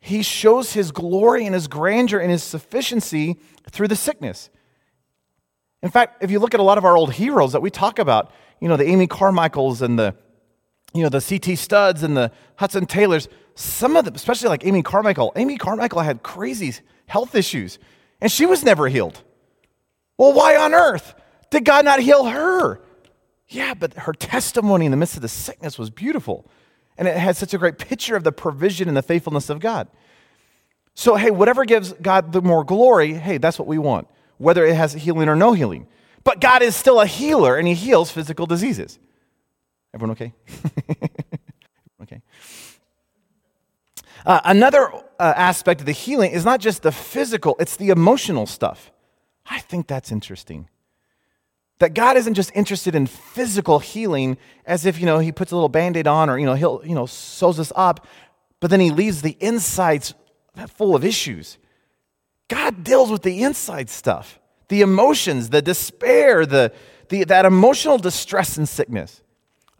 he 0.00 0.22
shows 0.22 0.72
his 0.72 0.90
glory 0.90 1.46
and 1.46 1.54
his 1.54 1.68
grandeur 1.68 2.18
and 2.18 2.30
his 2.30 2.42
sufficiency 2.42 3.38
through 3.70 3.88
the 3.88 3.96
sickness. 3.96 4.50
In 5.82 5.90
fact, 5.90 6.22
if 6.22 6.30
you 6.30 6.38
look 6.38 6.54
at 6.54 6.60
a 6.60 6.64
lot 6.64 6.78
of 6.78 6.84
our 6.84 6.96
old 6.96 7.14
heroes 7.14 7.52
that 7.52 7.62
we 7.62 7.70
talk 7.70 7.98
about, 7.98 8.30
you 8.60 8.68
know, 8.68 8.76
the 8.76 8.86
Amy 8.86 9.06
Carmichaels 9.06 9.80
and 9.80 9.98
the 9.98 10.14
you 10.94 11.02
know, 11.02 11.08
the 11.08 11.20
CT 11.20 11.56
Studds 11.56 12.02
and 12.02 12.16
the 12.16 12.30
Hudson 12.56 12.86
Taylors, 12.86 13.28
some 13.54 13.96
of 13.96 14.04
them, 14.04 14.14
especially 14.14 14.48
like 14.48 14.66
Amy 14.66 14.82
Carmichael, 14.82 15.32
Amy 15.36 15.58
Carmichael 15.58 16.00
had 16.00 16.22
crazy 16.22 16.74
health 17.06 17.34
issues 17.34 17.78
and 18.20 18.30
she 18.30 18.46
was 18.46 18.64
never 18.64 18.88
healed. 18.88 19.22
Well, 20.16 20.32
why 20.32 20.56
on 20.56 20.74
earth 20.74 21.14
did 21.50 21.64
God 21.64 21.84
not 21.84 22.00
heal 22.00 22.26
her? 22.26 22.80
Yeah, 23.48 23.74
but 23.74 23.94
her 23.94 24.12
testimony 24.12 24.86
in 24.86 24.90
the 24.90 24.96
midst 24.96 25.16
of 25.16 25.22
the 25.22 25.28
sickness 25.28 25.78
was 25.78 25.90
beautiful. 25.90 26.48
And 26.96 27.08
it 27.08 27.16
had 27.16 27.36
such 27.36 27.52
a 27.52 27.58
great 27.58 27.78
picture 27.78 28.16
of 28.16 28.22
the 28.22 28.32
provision 28.32 28.88
and 28.88 28.96
the 28.96 29.02
faithfulness 29.02 29.50
of 29.50 29.60
God. 29.60 29.88
So, 30.94 31.16
hey, 31.16 31.30
whatever 31.30 31.64
gives 31.64 31.92
God 31.94 32.32
the 32.32 32.42
more 32.42 32.64
glory, 32.64 33.14
hey, 33.14 33.38
that's 33.38 33.58
what 33.58 33.66
we 33.66 33.78
want, 33.78 34.08
whether 34.38 34.64
it 34.64 34.76
has 34.76 34.92
healing 34.92 35.28
or 35.28 35.36
no 35.36 35.52
healing. 35.52 35.88
But 36.22 36.40
God 36.40 36.62
is 36.62 36.76
still 36.76 37.00
a 37.00 37.06
healer 37.06 37.56
and 37.56 37.66
he 37.66 37.74
heals 37.74 38.10
physical 38.10 38.46
diseases. 38.46 38.98
Everyone 39.94 40.12
okay? 40.12 40.32
okay. 42.02 42.22
Uh, 44.24 44.40
another 44.44 44.90
uh, 45.18 45.34
aspect 45.36 45.80
of 45.80 45.86
the 45.86 45.92
healing 45.92 46.30
is 46.32 46.44
not 46.44 46.60
just 46.60 46.82
the 46.82 46.92
physical, 46.92 47.56
it's 47.58 47.76
the 47.76 47.90
emotional 47.90 48.46
stuff. 48.46 48.90
I 49.46 49.58
think 49.58 49.86
that's 49.86 50.12
interesting. 50.12 50.68
That 51.78 51.94
God 51.94 52.16
isn't 52.16 52.34
just 52.34 52.52
interested 52.54 52.94
in 52.94 53.06
physical 53.06 53.80
healing 53.80 54.38
as 54.64 54.86
if, 54.86 55.00
you 55.00 55.06
know, 55.06 55.18
he 55.18 55.32
puts 55.32 55.50
a 55.50 55.56
little 55.56 55.68
band-aid 55.68 56.06
on 56.06 56.30
or, 56.30 56.38
you 56.38 56.46
know, 56.46 56.54
he'll, 56.54 56.80
you 56.84 56.94
know, 56.94 57.06
sews 57.06 57.58
us 57.58 57.72
up, 57.74 58.06
but 58.60 58.70
then 58.70 58.78
he 58.78 58.90
leaves 58.90 59.22
the 59.22 59.36
insides 59.40 60.14
full 60.68 60.94
of 60.94 61.04
issues. 61.04 61.58
God 62.48 62.84
deals 62.84 63.10
with 63.10 63.22
the 63.22 63.42
inside 63.42 63.90
stuff, 63.90 64.38
the 64.68 64.82
emotions, 64.82 65.50
the 65.50 65.62
despair, 65.62 66.46
the, 66.46 66.72
the, 67.08 67.24
that 67.24 67.44
emotional 67.44 67.98
distress 67.98 68.56
and 68.56 68.68
sickness. 68.68 69.22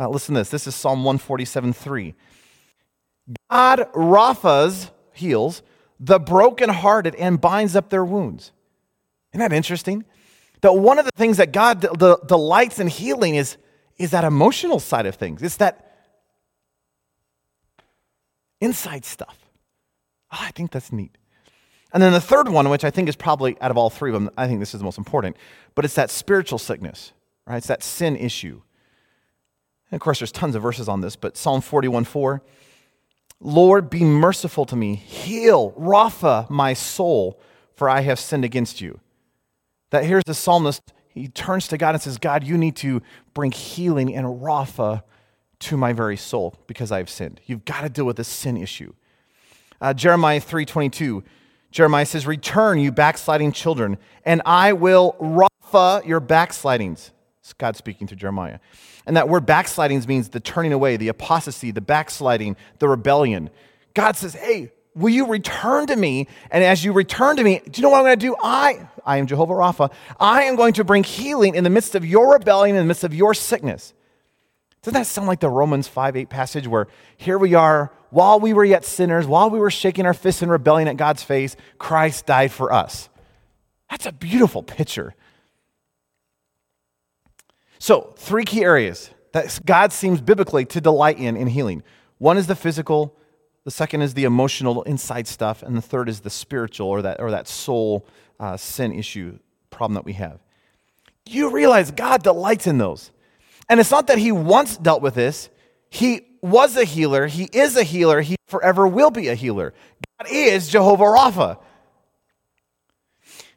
Uh, 0.03 0.09
listen 0.09 0.35
to 0.35 0.41
this. 0.41 0.49
This 0.49 0.67
is 0.67 0.75
Psalm 0.75 1.05
147 1.05 1.73
3. 1.73 2.15
God 3.49 3.89
Raphas, 3.95 4.91
heals, 5.13 5.63
the 6.01 6.19
brokenhearted 6.19 7.15
and 7.15 7.41
binds 7.41 7.77
up 7.77 7.89
their 7.89 8.05
wounds. 8.05 8.51
Isn't 9.33 9.39
that 9.39 9.53
interesting? 9.53 10.05
That 10.63 10.73
one 10.73 10.99
of 10.99 11.05
the 11.05 11.13
things 11.15 11.37
that 11.37 11.53
God 11.53 11.81
de- 11.83 11.93
de- 11.93 12.19
delights 12.27 12.81
in 12.81 12.89
healing 12.89 13.37
is, 13.37 13.57
is 13.97 14.11
that 14.11 14.25
emotional 14.25 14.81
side 14.81 15.07
of 15.07 15.15
things. 15.15 15.41
It's 15.41 15.59
that 15.59 16.11
inside 18.61 19.05
stuff. 19.05 19.39
Oh, 20.33 20.39
I 20.41 20.51
think 20.51 20.73
that's 20.73 20.91
neat. 20.91 21.17
And 21.93 22.03
then 22.03 22.13
the 22.13 22.21
third 22.21 22.49
one, 22.49 22.71
which 22.71 22.83
I 22.83 22.91
think 22.91 23.09
is 23.09 23.15
probably 23.15 23.57
out 23.61 23.71
of 23.71 23.77
all 23.77 23.89
three 23.91 24.11
of 24.11 24.15
them, 24.15 24.31
I 24.37 24.49
think 24.49 24.59
this 24.59 24.75
is 24.75 24.81
the 24.81 24.85
most 24.85 24.99
important, 24.99 25.37
but 25.77 25.85
it's 25.85 25.95
that 25.95 26.11
spiritual 26.11 26.59
sickness, 26.59 27.13
right? 27.47 27.59
It's 27.59 27.69
that 27.69 27.85
sin 27.85 28.17
issue. 28.17 28.63
And 29.93 29.99
of 29.99 30.01
course, 30.01 30.21
there's 30.21 30.33
tons 30.33 30.55
of 30.55 30.63
verses 30.63 30.89
on 30.89 31.03
this, 31.03 31.17
but 31.17 31.37
Psalm 31.37 31.61
41 31.61 32.05
4, 32.05 32.43
Lord, 33.41 33.91
be 33.91 34.03
merciful 34.05 34.65
to 34.65 34.75
me, 34.75 34.95
heal, 34.95 35.73
Rapha, 35.73 36.49
my 36.49 36.73
soul, 36.73 37.39
for 37.75 37.91
I 37.91 38.01
have 38.01 38.19
sinned 38.19 38.45
against 38.45 38.81
you. 38.81 39.01
That 39.91 40.07
here's 40.07 40.25
the 40.25 40.35
psalmist, 40.35 40.81
he 41.09 41.29
turns 41.29 41.69
to 41.69 41.77
God 41.77 41.95
and 41.95 42.03
says, 42.03 42.17
God, 42.17 42.43
you 42.43 42.57
need 42.57 42.75
to 42.77 43.03
bring 43.35 43.53
healing 43.53 44.15
and 44.15 44.27
Rapha 44.27 45.03
to 45.59 45.77
my 45.77 45.93
very 45.93 46.17
soul 46.17 46.55
because 46.67 46.91
I 46.91 46.97
have 46.97 47.11
sinned. 47.11 47.43
You've 47.45 47.67
got 47.67 47.83
to 47.83 47.91
deal 47.91 48.07
with 48.07 48.17
this 48.17 48.29
sin 48.29 48.57
issue. 48.57 48.95
Uh, 49.79 49.93
Jeremiah 49.93 50.41
3:22. 50.41 51.23
Jeremiah 51.71 52.07
says, 52.07 52.27
"Return, 52.27 52.79
you 52.79 52.93
backsliding 52.93 53.53
children, 53.53 53.99
and 54.25 54.41
I 54.47 54.73
will 54.73 55.17
rapha 55.21 56.07
your 56.07 56.21
backslidings." 56.21 57.11
It's 57.43 57.53
God 57.55 57.77
speaking 57.77 58.07
through 58.07 58.19
Jeremiah. 58.19 58.61
And 59.05 59.17
that 59.17 59.29
word 59.29 59.47
backslidings 59.47 60.07
means 60.07 60.29
the 60.29 60.39
turning 60.39 60.73
away, 60.73 60.97
the 60.97 61.09
apostasy, 61.09 61.73
the 61.73 61.81
backsliding, 61.81 62.57
the 62.79 62.89
rebellion. 62.89 63.51
God 63.95 64.17
says, 64.17 64.35
"Hey, 64.35 64.71
will 64.95 65.11
you 65.11 65.27
return 65.27 65.89
to 65.89 65.97
me? 65.97 66.29
And 66.53 66.63
as 66.63 66.85
you 66.85 66.93
return 66.93 67.37
to 67.37 67.43
me, 67.43 67.61
do 67.69 67.81
you 67.81 67.83
know 67.83 67.91
what 67.91 67.99
I'm 67.99 68.05
going 68.05 68.19
to 68.19 68.27
do? 68.27 68.37
I, 68.41 68.89
I 69.05 69.17
am 69.17 69.27
Jehovah 69.27 69.55
Rapha. 69.55 69.93
I 70.21 70.45
am 70.45 70.55
going 70.55 70.75
to 70.75 70.85
bring 70.85 71.03
healing 71.03 71.57
in 71.57 71.65
the 71.65 71.71
midst 71.71 71.97
of 71.97 72.05
your 72.07 72.35
rebellion, 72.35 72.77
in 72.77 72.83
the 72.83 72.89
midst 72.89 73.05
of 73.05 73.13
your 73.13 73.35
sickness." 73.35 73.93
Doesn't 74.83 75.01
that 75.01 75.07
sound 75.07 75.29
like 75.29 75.39
the 75.39 75.49
Romans 75.49 75.87
5 75.87 76.17
8 76.17 76.29
passage 76.29 76.67
where 76.67 76.89
here 77.17 77.39
we 77.39 77.55
are, 77.55 77.93
while 78.11 78.41
we 78.41 78.53
were 78.53 78.65
yet 78.65 78.85
sinners, 78.85 79.27
while 79.27 79.49
we 79.49 79.59
were 79.59 79.71
shaking 79.71 80.07
our 80.07 80.15
fists 80.15 80.43
in 80.43 80.49
rebellion 80.49 80.89
at 80.89 80.97
God's 80.97 81.23
face, 81.23 81.57
Christ 81.79 82.27
died 82.27 82.51
for 82.51 82.73
us? 82.73 83.09
That's 83.91 84.07
a 84.07 84.13
beautiful 84.13 84.63
picture. 84.63 85.15
So, 87.83 88.15
three 88.17 88.45
key 88.45 88.63
areas 88.63 89.11
that 89.33 89.59
God 89.67 89.93
seems 89.93 90.21
biblically 90.21 90.65
to 90.67 90.81
delight 90.81 91.19
in 91.19 91.37
in 91.37 91.49
healing. 91.49 91.83
One 92.19 92.39
is 92.39 92.47
the 92.47 92.55
physical, 92.55 93.19
the 93.65 93.73
second 93.73 94.03
is 94.03 94.15
the 94.15 94.23
emotional 94.23 94.85
inside 94.85 95.27
stuff, 95.27 95.65
and 95.65 95.77
the 95.77 95.83
third 95.83 96.09
is 96.09 96.21
the 96.21 96.31
spiritual 96.31 96.87
or 96.87 97.03
that, 97.03 97.19
or 97.19 97.33
that 97.33 97.49
soul 97.49 98.07
uh, 98.39 98.57
sin 98.57 98.93
issue 98.93 99.37
problem 99.71 99.95
that 99.95 100.05
we 100.05 100.13
have. 100.13 100.39
You 101.29 101.51
realize 101.51 101.91
God 101.91 102.23
delights 102.23 102.69
in 102.69 102.79
those. 102.79 103.11
And 103.69 103.81
it's 103.81 103.91
not 103.91 104.07
that 104.07 104.19
he 104.19 104.31
once 104.31 104.77
dealt 104.77 105.03
with 105.03 105.17
this. 105.17 105.51
He 105.91 106.21
was 106.41 106.77
a 106.77 106.85
healer. 106.85 107.27
He 107.27 107.49
is 107.53 107.77
a 107.77 107.83
healer. 107.83 108.21
He 108.21 108.37
forever 108.47 108.87
will 108.87 109.11
be 109.11 109.27
a 109.27 109.35
healer. 109.35 109.75
God 110.21 110.31
is 110.31 110.69
Jehovah 110.69 111.03
Rapha. 111.03 111.59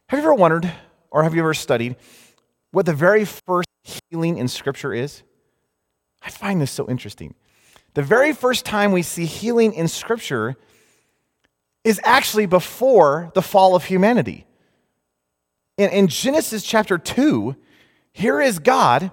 Have 0.08 0.18
you 0.18 0.26
ever 0.26 0.34
wondered, 0.34 0.72
or 1.12 1.22
have 1.22 1.36
you 1.36 1.42
ever 1.42 1.54
studied, 1.54 1.96
what 2.72 2.88
the 2.88 2.94
very 2.94 3.24
first 3.24 3.65
healing 4.10 4.38
in 4.38 4.48
Scripture 4.48 4.94
is? 4.94 5.24
I 6.22 6.30
find 6.30 6.62
this 6.62 6.72
so 6.72 6.90
interesting. 6.90 7.36
The 7.94 8.04
very 8.04 8.34
first 8.34 8.66
time 8.66 8.92
we 8.92 9.02
see 9.02 9.26
healing 9.26 9.74
in 9.74 9.88
Scripture 9.88 10.56
is 11.84 12.00
actually 12.04 12.46
before 12.46 13.32
the 13.36 13.42
fall 13.42 13.76
of 13.76 13.86
humanity. 13.86 14.46
In, 15.78 15.90
in 15.92 16.08
Genesis 16.08 16.64
chapter 16.64 16.98
2, 16.98 17.56
here 18.12 18.42
is 18.42 18.60
God 18.60 19.12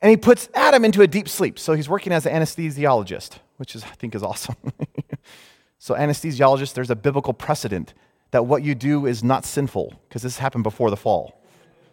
and 0.00 0.10
he 0.10 0.16
puts 0.16 0.48
Adam 0.54 0.84
into 0.84 1.02
a 1.02 1.06
deep 1.06 1.28
sleep. 1.28 1.58
So 1.58 1.72
he's 1.72 1.88
working 1.88 2.12
as 2.12 2.26
an 2.26 2.32
anesthesiologist, 2.40 3.38
which 3.56 3.74
is, 3.74 3.82
I 3.84 3.88
think 3.88 4.14
is 4.14 4.22
awesome. 4.22 4.56
so, 5.78 5.94
anesthesiologist, 5.94 6.74
there's 6.74 6.90
a 6.90 6.96
biblical 6.96 7.32
precedent 7.32 7.94
that 8.30 8.46
what 8.46 8.62
you 8.62 8.74
do 8.74 9.06
is 9.06 9.24
not 9.24 9.44
sinful, 9.44 9.94
because 10.08 10.22
this 10.22 10.38
happened 10.38 10.64
before 10.64 10.90
the 10.90 10.96
fall. 10.96 11.40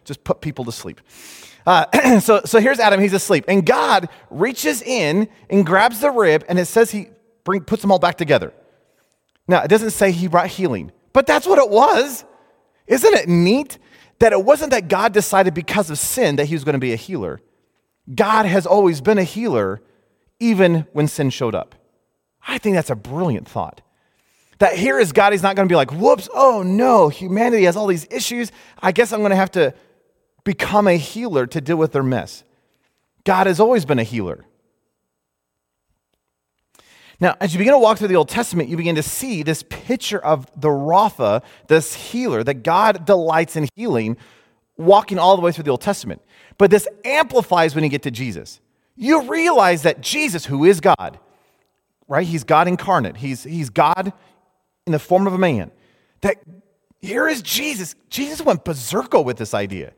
Just 0.04 0.22
put 0.22 0.40
people 0.40 0.64
to 0.66 0.72
sleep. 0.72 1.00
Uh, 1.66 2.20
so, 2.20 2.42
so 2.44 2.60
here's 2.60 2.78
Adam, 2.78 3.00
he's 3.00 3.12
asleep. 3.12 3.44
And 3.48 3.66
God 3.66 4.08
reaches 4.30 4.80
in 4.82 5.28
and 5.50 5.66
grabs 5.66 6.00
the 6.00 6.10
rib, 6.10 6.44
and 6.48 6.58
it 6.58 6.66
says 6.66 6.90
he 6.90 7.08
bring, 7.44 7.62
puts 7.62 7.82
them 7.82 7.90
all 7.90 7.98
back 7.98 8.16
together. 8.16 8.52
Now, 9.48 9.62
it 9.62 9.68
doesn't 9.68 9.90
say 9.90 10.12
he 10.12 10.28
brought 10.28 10.48
healing, 10.48 10.92
but 11.12 11.26
that's 11.26 11.46
what 11.46 11.58
it 11.58 11.68
was. 11.68 12.24
Isn't 12.86 13.14
it 13.14 13.28
neat 13.28 13.78
that 14.18 14.32
it 14.32 14.44
wasn't 14.44 14.70
that 14.70 14.88
God 14.88 15.12
decided 15.12 15.54
because 15.54 15.90
of 15.90 15.98
sin 15.98 16.36
that 16.36 16.46
he 16.46 16.54
was 16.54 16.64
going 16.64 16.74
to 16.74 16.78
be 16.78 16.92
a 16.92 16.96
healer? 16.96 17.40
God 18.14 18.46
has 18.46 18.66
always 18.66 19.00
been 19.00 19.18
a 19.18 19.24
healer, 19.24 19.82
even 20.38 20.86
when 20.92 21.08
sin 21.08 21.30
showed 21.30 21.54
up. 21.54 21.74
I 22.46 22.58
think 22.58 22.76
that's 22.76 22.90
a 22.90 22.96
brilliant 22.96 23.48
thought. 23.48 23.82
That 24.58 24.74
here 24.74 24.98
is 24.98 25.12
God, 25.12 25.32
He's 25.32 25.42
not 25.42 25.56
going 25.56 25.68
to 25.68 25.72
be 25.72 25.76
like, 25.76 25.92
whoops, 25.92 26.28
oh 26.32 26.62
no, 26.62 27.08
humanity 27.08 27.64
has 27.64 27.76
all 27.76 27.86
these 27.86 28.06
issues. 28.10 28.52
I 28.80 28.92
guess 28.92 29.12
I'm 29.12 29.20
going 29.20 29.30
to 29.30 29.36
have 29.36 29.50
to 29.52 29.74
become 30.46 30.86
a 30.86 30.96
healer 30.96 31.44
to 31.44 31.60
deal 31.60 31.76
with 31.76 31.90
their 31.90 32.04
mess. 32.04 32.44
God 33.24 33.48
has 33.48 33.58
always 33.58 33.84
been 33.84 33.98
a 33.98 34.04
healer. 34.04 34.44
Now, 37.18 37.34
as 37.40 37.52
you 37.52 37.58
begin 37.58 37.72
to 37.72 37.78
walk 37.78 37.98
through 37.98 38.08
the 38.08 38.16
Old 38.16 38.28
Testament, 38.28 38.68
you 38.68 38.76
begin 38.76 38.94
to 38.94 39.02
see 39.02 39.42
this 39.42 39.64
picture 39.68 40.20
of 40.20 40.46
the 40.58 40.68
Rapha, 40.68 41.42
this 41.66 41.94
healer, 41.94 42.44
that 42.44 42.62
God 42.62 43.04
delights 43.04 43.56
in 43.56 43.68
healing, 43.74 44.16
walking 44.76 45.18
all 45.18 45.34
the 45.34 45.42
way 45.42 45.50
through 45.50 45.64
the 45.64 45.70
Old 45.70 45.80
Testament. 45.80 46.22
But 46.58 46.70
this 46.70 46.86
amplifies 47.04 47.74
when 47.74 47.82
you 47.82 47.90
get 47.90 48.04
to 48.04 48.12
Jesus. 48.12 48.60
You 48.94 49.22
realize 49.28 49.82
that 49.82 50.00
Jesus, 50.00 50.46
who 50.46 50.64
is 50.64 50.80
God, 50.80 51.18
right? 52.06 52.26
He's 52.26 52.44
God 52.44 52.68
incarnate, 52.68 53.16
he's, 53.16 53.42
he's 53.42 53.68
God 53.68 54.12
in 54.86 54.92
the 54.92 55.00
form 55.00 55.26
of 55.26 55.32
a 55.32 55.38
man. 55.38 55.72
That 56.20 56.36
here 57.00 57.26
is 57.26 57.42
Jesus. 57.42 57.96
Jesus 58.10 58.40
went 58.40 58.64
berserko 58.64 59.24
with 59.24 59.38
this 59.38 59.52
idea. 59.52 59.92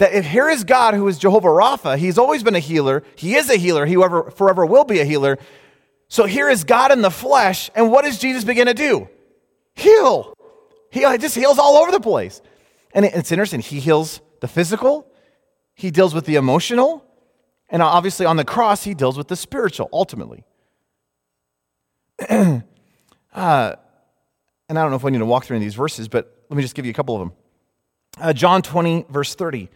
That 0.00 0.14
if 0.14 0.24
here 0.24 0.48
is 0.48 0.64
God 0.64 0.94
who 0.94 1.06
is 1.08 1.18
Jehovah 1.18 1.48
Rapha, 1.48 1.98
he's 1.98 2.16
always 2.16 2.42
been 2.42 2.54
a 2.54 2.58
healer, 2.58 3.04
he 3.16 3.34
is 3.34 3.50
a 3.50 3.56
healer, 3.56 3.84
he 3.84 4.02
ever, 4.02 4.30
forever 4.30 4.64
will 4.64 4.84
be 4.84 5.00
a 5.00 5.04
healer. 5.04 5.36
So 6.08 6.24
here 6.24 6.48
is 6.48 6.64
God 6.64 6.90
in 6.90 7.02
the 7.02 7.10
flesh, 7.10 7.70
and 7.74 7.92
what 7.92 8.06
does 8.06 8.18
Jesus 8.18 8.42
begin 8.42 8.66
to 8.66 8.72
do? 8.72 9.10
Heal. 9.74 10.32
He 10.90 11.00
just 11.18 11.34
heals 11.34 11.58
all 11.58 11.76
over 11.76 11.92
the 11.92 12.00
place. 12.00 12.40
And 12.94 13.04
it's 13.04 13.30
interesting, 13.30 13.60
he 13.60 13.78
heals 13.78 14.22
the 14.40 14.48
physical, 14.48 15.06
he 15.74 15.90
deals 15.90 16.14
with 16.14 16.24
the 16.24 16.36
emotional, 16.36 17.04
and 17.68 17.82
obviously 17.82 18.24
on 18.24 18.38
the 18.38 18.44
cross, 18.44 18.82
he 18.84 18.94
deals 18.94 19.18
with 19.18 19.28
the 19.28 19.36
spiritual 19.36 19.90
ultimately. 19.92 20.44
uh, 22.30 22.62
and 23.34 23.74
I 24.70 24.72
don't 24.72 24.90
know 24.90 24.96
if 24.96 25.04
I 25.04 25.10
need 25.10 25.18
to 25.18 25.26
walk 25.26 25.44
through 25.44 25.56
any 25.56 25.66
of 25.66 25.70
these 25.70 25.76
verses, 25.76 26.08
but 26.08 26.42
let 26.48 26.56
me 26.56 26.62
just 26.62 26.74
give 26.74 26.86
you 26.86 26.90
a 26.90 26.94
couple 26.94 27.16
of 27.16 27.20
them. 27.20 27.32
Uh, 28.18 28.32
John 28.32 28.62
20, 28.62 29.04
verse 29.10 29.34
30. 29.34 29.68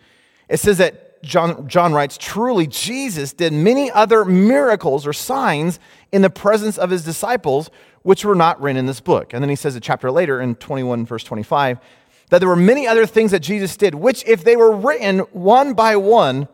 It 0.48 0.60
says 0.60 0.78
that 0.78 1.22
John, 1.22 1.66
John 1.68 1.92
writes, 1.92 2.18
Truly, 2.18 2.66
Jesus 2.66 3.32
did 3.32 3.52
many 3.52 3.90
other 3.90 4.24
miracles 4.24 5.06
or 5.06 5.12
signs 5.12 5.80
in 6.12 6.22
the 6.22 6.30
presence 6.30 6.78
of 6.78 6.90
his 6.90 7.04
disciples, 7.04 7.70
which 8.02 8.24
were 8.24 8.34
not 8.34 8.60
written 8.60 8.76
in 8.76 8.86
this 8.86 9.00
book. 9.00 9.32
And 9.32 9.42
then 9.42 9.48
he 9.48 9.56
says 9.56 9.74
a 9.74 9.80
chapter 9.80 10.10
later 10.10 10.40
in 10.40 10.54
21, 10.56 11.06
verse 11.06 11.24
25, 11.24 11.78
that 12.30 12.38
there 12.38 12.48
were 12.48 12.56
many 12.56 12.86
other 12.86 13.06
things 13.06 13.30
that 13.30 13.40
Jesus 13.40 13.76
did, 13.76 13.94
which, 13.94 14.24
if 14.26 14.44
they 14.44 14.56
were 14.56 14.74
written 14.74 15.20
one 15.32 15.74
by 15.74 15.96
one, 15.96 16.48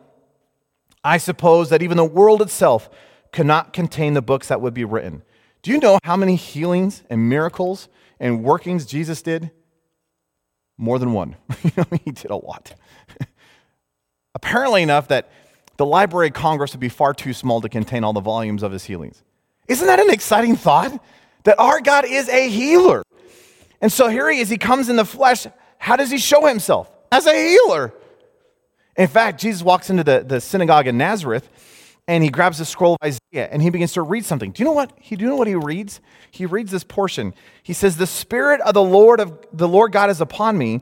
I 1.03 1.17
suppose 1.17 1.69
that 1.69 1.81
even 1.81 1.97
the 1.97 2.05
world 2.05 2.41
itself 2.41 2.89
could 3.31 3.45
not 3.45 3.73
contain 3.73 4.13
the 4.13 4.21
books 4.21 4.47
that 4.47 4.61
would 4.61 4.73
be 4.73 4.85
written. 4.85 5.23
Do 5.61 5.71
you 5.71 5.79
know 5.79 5.99
how 6.03 6.15
many 6.15 6.35
healings 6.35 7.03
and 7.09 7.29
miracles 7.29 7.87
and 8.19 8.43
workings 8.43 8.85
Jesus 8.85 9.21
did? 9.21 9.51
More 10.77 10.99
than 10.99 11.13
one. 11.13 11.35
he 12.05 12.11
did 12.11 12.31
a 12.31 12.35
lot. 12.35 12.73
Apparently, 14.33 14.81
enough 14.83 15.07
that 15.09 15.29
the 15.77 15.85
Library 15.85 16.27
of 16.27 16.33
Congress 16.33 16.73
would 16.73 16.79
be 16.79 16.89
far 16.89 17.13
too 17.13 17.33
small 17.33 17.61
to 17.61 17.69
contain 17.69 18.03
all 18.03 18.13
the 18.13 18.21
volumes 18.21 18.63
of 18.63 18.71
his 18.71 18.85
healings. 18.85 19.23
Isn't 19.67 19.87
that 19.87 19.99
an 19.99 20.09
exciting 20.09 20.55
thought? 20.55 21.01
That 21.43 21.59
our 21.59 21.81
God 21.81 22.05
is 22.05 22.29
a 22.29 22.49
healer. 22.49 23.03
And 23.81 23.91
so 23.91 24.07
here 24.07 24.29
he 24.29 24.39
is, 24.39 24.49
he 24.49 24.57
comes 24.57 24.89
in 24.89 24.95
the 24.95 25.05
flesh. 25.05 25.47
How 25.79 25.95
does 25.95 26.11
he 26.11 26.19
show 26.19 26.45
himself? 26.45 26.89
As 27.11 27.25
a 27.25 27.33
healer. 27.33 27.93
In 28.95 29.07
fact, 29.07 29.41
Jesus 29.41 29.63
walks 29.63 29.89
into 29.89 30.03
the, 30.03 30.23
the 30.25 30.39
synagogue 30.39 30.87
in 30.87 30.97
Nazareth 30.97 31.49
and 32.07 32.23
he 32.23 32.29
grabs 32.29 32.59
a 32.59 32.65
scroll 32.65 32.93
of 32.93 32.99
Isaiah 33.03 33.49
and 33.51 33.61
he 33.61 33.69
begins 33.69 33.93
to 33.93 34.01
read 34.01 34.25
something. 34.25 34.51
Do 34.51 34.61
you 34.61 34.65
know 34.65 34.73
what 34.73 34.91
he 34.99 35.15
do 35.15 35.23
you 35.23 35.29
know 35.29 35.35
what 35.35 35.47
he 35.47 35.55
reads? 35.55 36.01
He 36.29 36.45
reads 36.45 36.71
this 36.71 36.83
portion. 36.83 37.33
He 37.63 37.73
says, 37.73 37.97
"The 37.97 38.07
spirit 38.07 38.61
of 38.61 38.73
the 38.73 38.83
Lord 38.83 39.19
of 39.19 39.39
the 39.53 39.67
Lord 39.67 39.91
God 39.91 40.09
is 40.09 40.21
upon 40.21 40.57
me, 40.57 40.81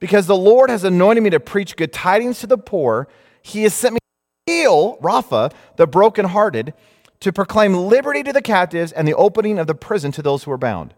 because 0.00 0.26
the 0.26 0.36
Lord 0.36 0.70
has 0.70 0.82
anointed 0.82 1.22
me 1.22 1.30
to 1.30 1.40
preach 1.40 1.76
good 1.76 1.92
tidings 1.92 2.40
to 2.40 2.46
the 2.46 2.58
poor. 2.58 3.06
He 3.42 3.62
has 3.62 3.74
sent 3.74 3.94
me 3.94 4.00
to 4.46 4.52
heal 4.52 4.96
Rapha, 4.98 5.52
the 5.76 5.86
brokenhearted, 5.86 6.74
to 7.20 7.32
proclaim 7.32 7.74
liberty 7.74 8.22
to 8.24 8.32
the 8.32 8.42
captives 8.42 8.90
and 8.90 9.06
the 9.06 9.14
opening 9.14 9.58
of 9.58 9.66
the 9.66 9.74
prison 9.74 10.10
to 10.12 10.22
those 10.22 10.44
who 10.44 10.50
are 10.50 10.58
bound." 10.58 10.94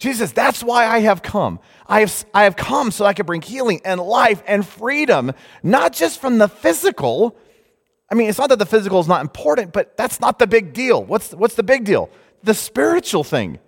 Jesus, 0.00 0.32
that's 0.32 0.62
why 0.62 0.86
I 0.86 1.00
have 1.00 1.22
come. 1.22 1.60
I 1.86 2.00
have, 2.00 2.26
I 2.34 2.44
have 2.44 2.56
come 2.56 2.90
so 2.90 3.04
I 3.04 3.14
could 3.14 3.26
bring 3.26 3.42
healing 3.42 3.80
and 3.84 4.00
life 4.00 4.42
and 4.46 4.66
freedom, 4.66 5.32
not 5.62 5.92
just 5.92 6.20
from 6.20 6.38
the 6.38 6.48
physical. 6.48 7.36
I 8.10 8.14
mean, 8.14 8.28
it's 8.28 8.38
not 8.38 8.48
that 8.50 8.58
the 8.58 8.66
physical 8.66 9.00
is 9.00 9.08
not 9.08 9.20
important, 9.20 9.72
but 9.72 9.96
that's 9.96 10.20
not 10.20 10.38
the 10.38 10.46
big 10.46 10.72
deal. 10.72 11.02
What's, 11.02 11.32
what's 11.32 11.54
the 11.54 11.62
big 11.62 11.84
deal? 11.84 12.10
The 12.42 12.54
spiritual 12.54 13.24
thing. 13.24 13.60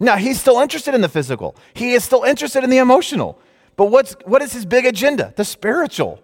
Now, 0.00 0.16
he's 0.16 0.40
still 0.40 0.60
interested 0.60 0.94
in 0.94 1.02
the 1.02 1.08
physical, 1.08 1.56
he 1.74 1.92
is 1.92 2.04
still 2.04 2.24
interested 2.24 2.64
in 2.64 2.70
the 2.70 2.78
emotional. 2.78 3.38
But 3.76 3.86
what's, 3.86 4.14
what 4.24 4.42
is 4.42 4.52
his 4.52 4.66
big 4.66 4.86
agenda? 4.86 5.32
The 5.36 5.44
spiritual. 5.44 6.20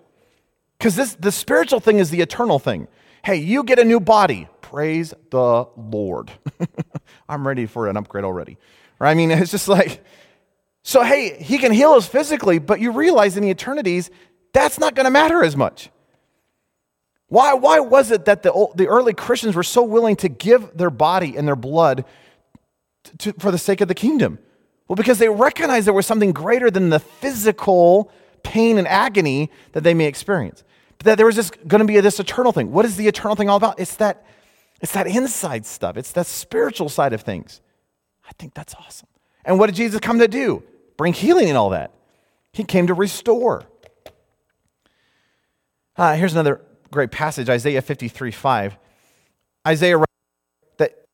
Because 0.78 0.96
this 0.96 1.14
the 1.14 1.30
spiritual 1.30 1.78
thing 1.78 1.98
is 1.98 2.10
the 2.10 2.20
eternal 2.20 2.58
thing. 2.58 2.88
Hey, 3.24 3.36
you 3.36 3.62
get 3.62 3.78
a 3.78 3.84
new 3.84 4.00
body. 4.00 4.48
Praise 4.62 5.14
the 5.30 5.66
Lord. 5.76 6.32
I'm 7.28 7.46
ready 7.46 7.66
for 7.66 7.88
an 7.88 7.96
upgrade 7.96 8.24
already. 8.24 8.58
Right? 8.98 9.10
I 9.10 9.14
mean, 9.14 9.30
it's 9.30 9.52
just 9.52 9.68
like, 9.68 10.04
so 10.82 11.04
hey, 11.04 11.40
he 11.40 11.58
can 11.58 11.72
heal 11.72 11.90
us 11.90 12.08
physically, 12.08 12.58
but 12.58 12.80
you 12.80 12.90
realize 12.90 13.36
in 13.36 13.44
the 13.44 13.50
eternities, 13.50 14.10
that's 14.52 14.78
not 14.78 14.94
going 14.94 15.04
to 15.04 15.10
matter 15.10 15.44
as 15.44 15.56
much. 15.56 15.90
Why, 17.28 17.54
why 17.54 17.80
was 17.80 18.10
it 18.10 18.24
that 18.24 18.42
the, 18.42 18.68
the 18.74 18.88
early 18.88 19.14
Christians 19.14 19.54
were 19.54 19.62
so 19.62 19.82
willing 19.84 20.16
to 20.16 20.28
give 20.28 20.76
their 20.76 20.90
body 20.90 21.36
and 21.36 21.46
their 21.46 21.56
blood 21.56 22.04
to, 23.18 23.32
for 23.34 23.50
the 23.50 23.58
sake 23.58 23.80
of 23.80 23.88
the 23.88 23.94
kingdom? 23.94 24.38
Well, 24.92 24.96
because 24.98 25.18
they 25.18 25.30
recognized 25.30 25.86
there 25.86 25.94
was 25.94 26.04
something 26.04 26.32
greater 26.32 26.70
than 26.70 26.90
the 26.90 27.00
physical 27.00 28.12
pain 28.42 28.76
and 28.76 28.86
agony 28.86 29.50
that 29.72 29.84
they 29.84 29.94
may 29.94 30.04
experience. 30.04 30.64
But 30.98 31.06
that 31.06 31.16
there 31.16 31.24
was 31.24 31.34
just 31.34 31.66
going 31.66 31.78
to 31.78 31.86
be 31.86 31.98
this 32.00 32.20
eternal 32.20 32.52
thing. 32.52 32.72
What 32.72 32.84
is 32.84 32.96
the 32.96 33.08
eternal 33.08 33.34
thing 33.34 33.48
all 33.48 33.56
about? 33.56 33.80
It's 33.80 33.96
that, 33.96 34.26
it's 34.82 34.92
that 34.92 35.06
inside 35.06 35.64
stuff, 35.64 35.96
it's 35.96 36.12
that 36.12 36.26
spiritual 36.26 36.90
side 36.90 37.14
of 37.14 37.22
things. 37.22 37.62
I 38.28 38.32
think 38.38 38.52
that's 38.52 38.74
awesome. 38.74 39.08
And 39.46 39.58
what 39.58 39.68
did 39.68 39.76
Jesus 39.76 39.98
come 39.98 40.18
to 40.18 40.28
do? 40.28 40.62
Bring 40.98 41.14
healing 41.14 41.48
and 41.48 41.56
all 41.56 41.70
that. 41.70 41.94
He 42.52 42.62
came 42.62 42.88
to 42.88 42.92
restore. 42.92 43.64
Uh, 45.96 46.16
here's 46.16 46.34
another 46.34 46.60
great 46.90 47.10
passage 47.10 47.48
Isaiah 47.48 47.80
53 47.80 48.30
5. 48.30 48.76
Isaiah 49.66 50.04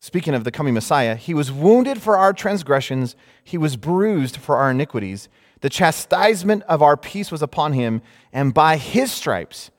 speaking 0.01 0.35
of 0.35 0.45
the 0.45 0.51
coming 0.51 0.75
Messiah, 0.75 1.17
he 1.17 1.35
was 1.35 1.51
wounded 1.51 2.01
for 2.01 2.17
our 2.17 2.33
transgressions, 2.33 3.17
he 3.43 3.59
was 3.59 3.77
bruised 3.77 4.37
for 4.37 4.57
our 4.57 4.71
iniquities. 4.71 5.29
The 5.61 5.69
chastisement 5.69 6.63
of 6.65 6.83
our 6.83 6.97
peace 6.97 7.33
was 7.33 7.43
upon 7.43 7.73
him, 7.73 8.03
and 8.33 8.55
by 8.55 8.77
his 8.77 9.11
stripes 9.13 9.71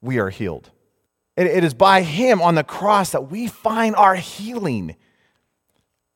we 0.00 0.18
are 0.18 0.30
healed. 0.30 0.70
it, 1.36 1.46
it 1.46 1.64
is 1.64 1.74
by 1.74 2.02
him 2.02 2.42
on 2.42 2.54
the 2.54 2.64
cross 2.64 3.10
that 3.10 3.30
we 3.30 3.46
find 3.46 3.96
our 3.96 4.16
healing, 4.16 4.96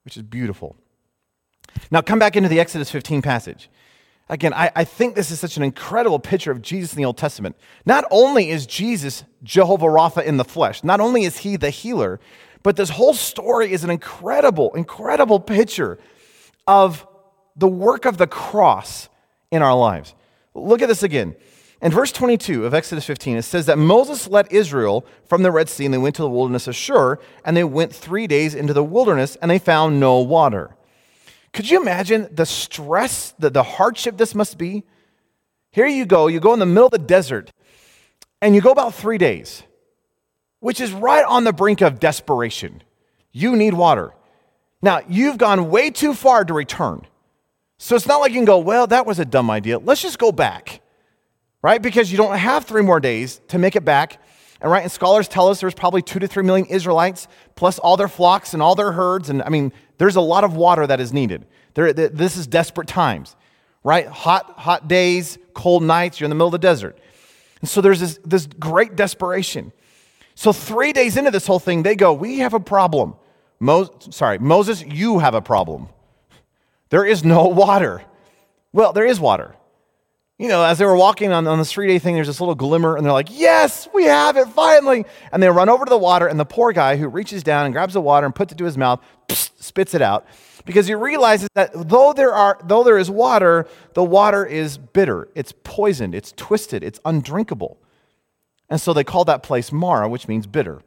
which 0.05 0.17
is 0.17 0.23
beautiful. 0.23 0.77
Now, 1.91 2.03
come 2.03 2.19
back 2.19 2.37
into 2.37 2.49
the 2.49 2.61
Exodus 2.61 2.91
15 2.91 3.23
passage. 3.23 3.69
Again, 4.29 4.55
I, 4.55 4.71
I, 4.75 4.85
think 4.85 5.15
this 5.15 5.31
is 5.31 5.39
such 5.39 5.59
an 5.59 5.63
incredible 5.63 6.19
picture 6.19 6.51
of 6.51 6.63
Jesus 6.63 6.95
in 6.95 6.97
the 6.97 7.05
Old 7.05 7.19
Testament. 7.19 7.57
Not 7.85 8.07
only 8.11 8.49
is 8.49 8.65
Jesus 8.65 9.25
Jehovah 9.43 9.87
Rapha 9.87 10.25
in 10.25 10.39
the 10.39 10.45
flesh, 10.45 10.83
not 10.83 10.99
only 10.99 11.25
is 11.25 11.39
he 11.39 11.57
the 11.57 11.69
healer, 11.69 12.21
but 12.65 12.77
this 12.77 12.89
whole 12.89 13.15
story 13.15 13.71
is 13.71 13.85
an 13.85 13.91
incredible, 13.91 14.75
incredible 14.75 15.39
picture 15.39 15.99
of 16.67 17.07
the 17.55 17.69
work 17.69 18.07
of 18.07 18.17
the 18.17 18.27
cross 18.27 19.09
in 19.53 19.63
our 19.63 19.77
lives. 19.77 20.15
Look 20.55 20.83
at 20.83 20.89
this 20.89 21.05
again. 21.05 21.37
In 21.83 21.93
verse 21.93 22.11
22 22.11 22.65
of 22.65 22.73
Exodus 22.73 23.05
15, 23.05 23.37
it 23.37 23.43
says 23.43 23.67
that 23.67 23.77
Moses 23.77 24.27
led 24.27 24.51
Israel 24.51 25.05
from 25.27 25.43
the 25.43 25.51
Red 25.51 25.69
Sea 25.69 25.85
and 25.85 25.93
they 25.93 25.99
went 25.99 26.17
to 26.17 26.23
the 26.23 26.31
wilderness 26.31 26.67
of 26.67 26.75
Shur, 26.75 27.19
and 27.45 27.55
they 27.55 27.65
went 27.65 27.95
three 27.95 28.27
days 28.27 28.55
into 28.55 28.73
the 28.73 28.83
wilderness 28.83 29.37
and 29.37 29.51
they 29.51 29.59
found 29.59 30.01
no 30.01 30.21
water. 30.21 30.75
Could 31.53 31.71
you 31.71 31.81
imagine 31.81 32.29
the 32.33 32.47
stress, 32.47 33.35
the, 33.39 33.51
the 33.51 33.63
hardship 33.63 34.17
this 34.17 34.35
must 34.35 34.57
be? 34.57 34.85
Here 35.71 35.87
you 35.87 36.07
go, 36.07 36.29
you 36.29 36.41
go 36.41 36.55
in 36.55 36.61
the 36.61 36.67
middle 36.67 36.87
of 36.87 36.93
the 36.93 36.99
desert, 36.99 37.53
and 38.41 38.55
you 38.55 38.63
go 38.63 38.71
about 38.71 38.95
three 38.95 39.19
days, 39.19 39.63
which 40.65 40.81
is 40.81 40.93
right 40.93 41.27
on 41.27 41.45
the 41.45 41.53
brink 41.53 41.83
of 41.83 42.01
desperation. 42.01 42.83
You 43.33 43.55
need 43.55 43.75
water. 43.75 44.15
Now, 44.81 45.03
you've 45.07 45.37
gone 45.37 45.69
way 45.69 45.91
too 45.91 46.15
far 46.15 46.43
to 46.43 46.55
return. 46.55 47.07
So 47.77 47.95
it's 47.97 48.07
not 48.07 48.23
like 48.23 48.31
you 48.31 48.39
can 48.39 48.47
go, 48.47 48.61
well, 48.61 48.87
that 48.87 49.05
was 49.05 49.19
a 49.19 49.27
dumb 49.27 49.51
idea. 49.51 49.79
Let's 49.79 50.01
just 50.01 50.19
go 50.19 50.33
back, 50.33 50.81
right? 51.61 51.83
Because 51.83 52.11
you 52.11 52.17
don't 52.17 52.39
have 52.39 52.65
three 52.65 52.81
more 52.81 52.99
days 52.99 53.43
to 53.49 53.59
make 53.59 53.77
it 53.77 53.85
back. 53.85 54.23
And 54.63 54.73
right, 54.73 54.83
and 54.83 54.91
scholars 54.91 55.29
tell 55.29 55.49
us 55.49 55.61
there's 55.61 55.75
probably 55.75 56.01
two 56.01 56.19
to 56.19 56.27
three 56.27 56.43
million 56.43 56.67
Israelites, 56.69 57.29
plus 57.57 57.79
all 57.79 57.99
their 57.99 58.09
flocks 58.09 58.55
and 58.55 58.63
all 58.63 58.75
their 58.75 58.93
herds. 58.93 59.29
And 59.29 59.43
I 59.43 59.51
mean, 59.51 59.71
there's 59.99 60.17
a 60.17 60.23
lot 60.23 60.45
of 60.45 60.57
water 60.57 60.87
that 60.87 60.99
is 60.99 61.13
needed. 61.13 61.45
There, 61.75 61.93
this 61.93 62.39
is 62.39 62.47
desperate 62.47 62.89
times, 62.89 63.37
right? 63.83 64.07
Hot, 64.07 64.55
hot 64.57 64.89
days, 64.89 65.37
cold 65.53 65.83
nights, 65.83 66.21
you're 66.21 66.25
in 66.25 66.31
the 66.31 66.37
middle 66.37 66.49
of 66.49 66.53
the 66.53 66.59
desert. 66.59 66.99
And 67.61 67.69
so 67.69 67.83
there's 67.83 68.01
this, 68.01 68.19
this 68.25 68.47
great 68.47 68.97
desperation. 68.97 69.73
So 70.35 70.53
three 70.53 70.93
days 70.93 71.17
into 71.17 71.31
this 71.31 71.47
whole 71.47 71.59
thing, 71.59 71.83
they 71.83 71.97
go, 71.97 72.13
We 72.13 72.39
have 72.39 72.55
a 72.55 72.61
problem. 72.61 73.15
Mo- 73.61 73.91
sorry, 74.11 74.39
Moses, 74.39 74.83
you 74.85 75.21
have 75.21 75.35
a 75.35 75.41
problem. 75.41 75.89
There 76.91 77.05
is 77.05 77.25
no 77.25 77.45
water. 77.49 78.03
Well, 78.73 78.93
there 78.93 79.07
is 79.07 79.21
water. 79.21 79.55
You 80.37 80.49
know, 80.49 80.65
as 80.65 80.79
they 80.79 80.85
were 80.85 80.97
walking 80.97 81.31
on, 81.31 81.47
on 81.47 81.59
this 81.59 81.71
three 81.71 81.87
day 81.87 82.01
thing, 82.01 82.17
there's 82.17 82.27
this 82.27 82.41
little 82.41 82.57
glimmer, 82.57 82.97
and 82.97 83.07
they're 83.07 83.13
like, 83.13 83.29
Yes, 83.31 83.89
we 83.95 84.05
have 84.05 84.37
it 84.37 84.49
finally. 84.49 85.05
And 85.31 85.43
they 85.43 85.49
run 85.49 85.69
over 85.69 85.85
to 85.85 85.91
the 85.91 85.97
water, 85.99 86.27
and 86.27 86.39
the 86.39 86.45
poor 86.45 86.73
guy 86.73 86.97
who 86.97 87.07
reaches 87.09 87.43
down 87.43 87.67
and 87.67 87.73
grabs 87.73 87.95
the 87.95 88.01
water 88.01 88.27
and 88.27 88.35
puts 88.35 88.53
it 88.53 88.59
to 88.59 88.65
his 88.65 88.77
mouth, 88.77 89.01
spits 89.31 89.95
it 89.95 90.03
out. 90.03 90.27
Because 90.65 90.87
he 90.87 90.95
realizes 90.95 91.49
that 91.55 91.71
though 91.75 92.13
there, 92.15 92.33
are, 92.33 92.59
though 92.65 92.83
there 92.83 92.99
is 92.99 93.11
water, 93.11 93.67
the 93.93 94.03
water 94.03 94.45
is 94.47 94.79
bitter, 94.79 95.29
it's 95.35 95.53
poisoned, 95.63 96.15
it's 96.15 96.33
twisted, 96.33 96.83
it's 96.83 96.99
undrinkable. 97.05 97.79
And 98.69 98.81
so 98.81 98.93
they 98.93 99.05
call 99.05 99.25
that 99.27 99.43
place 99.43 99.73
Marah, 99.73 100.09
which 100.09 100.29
means 100.29 100.47
bitter. 100.47 100.83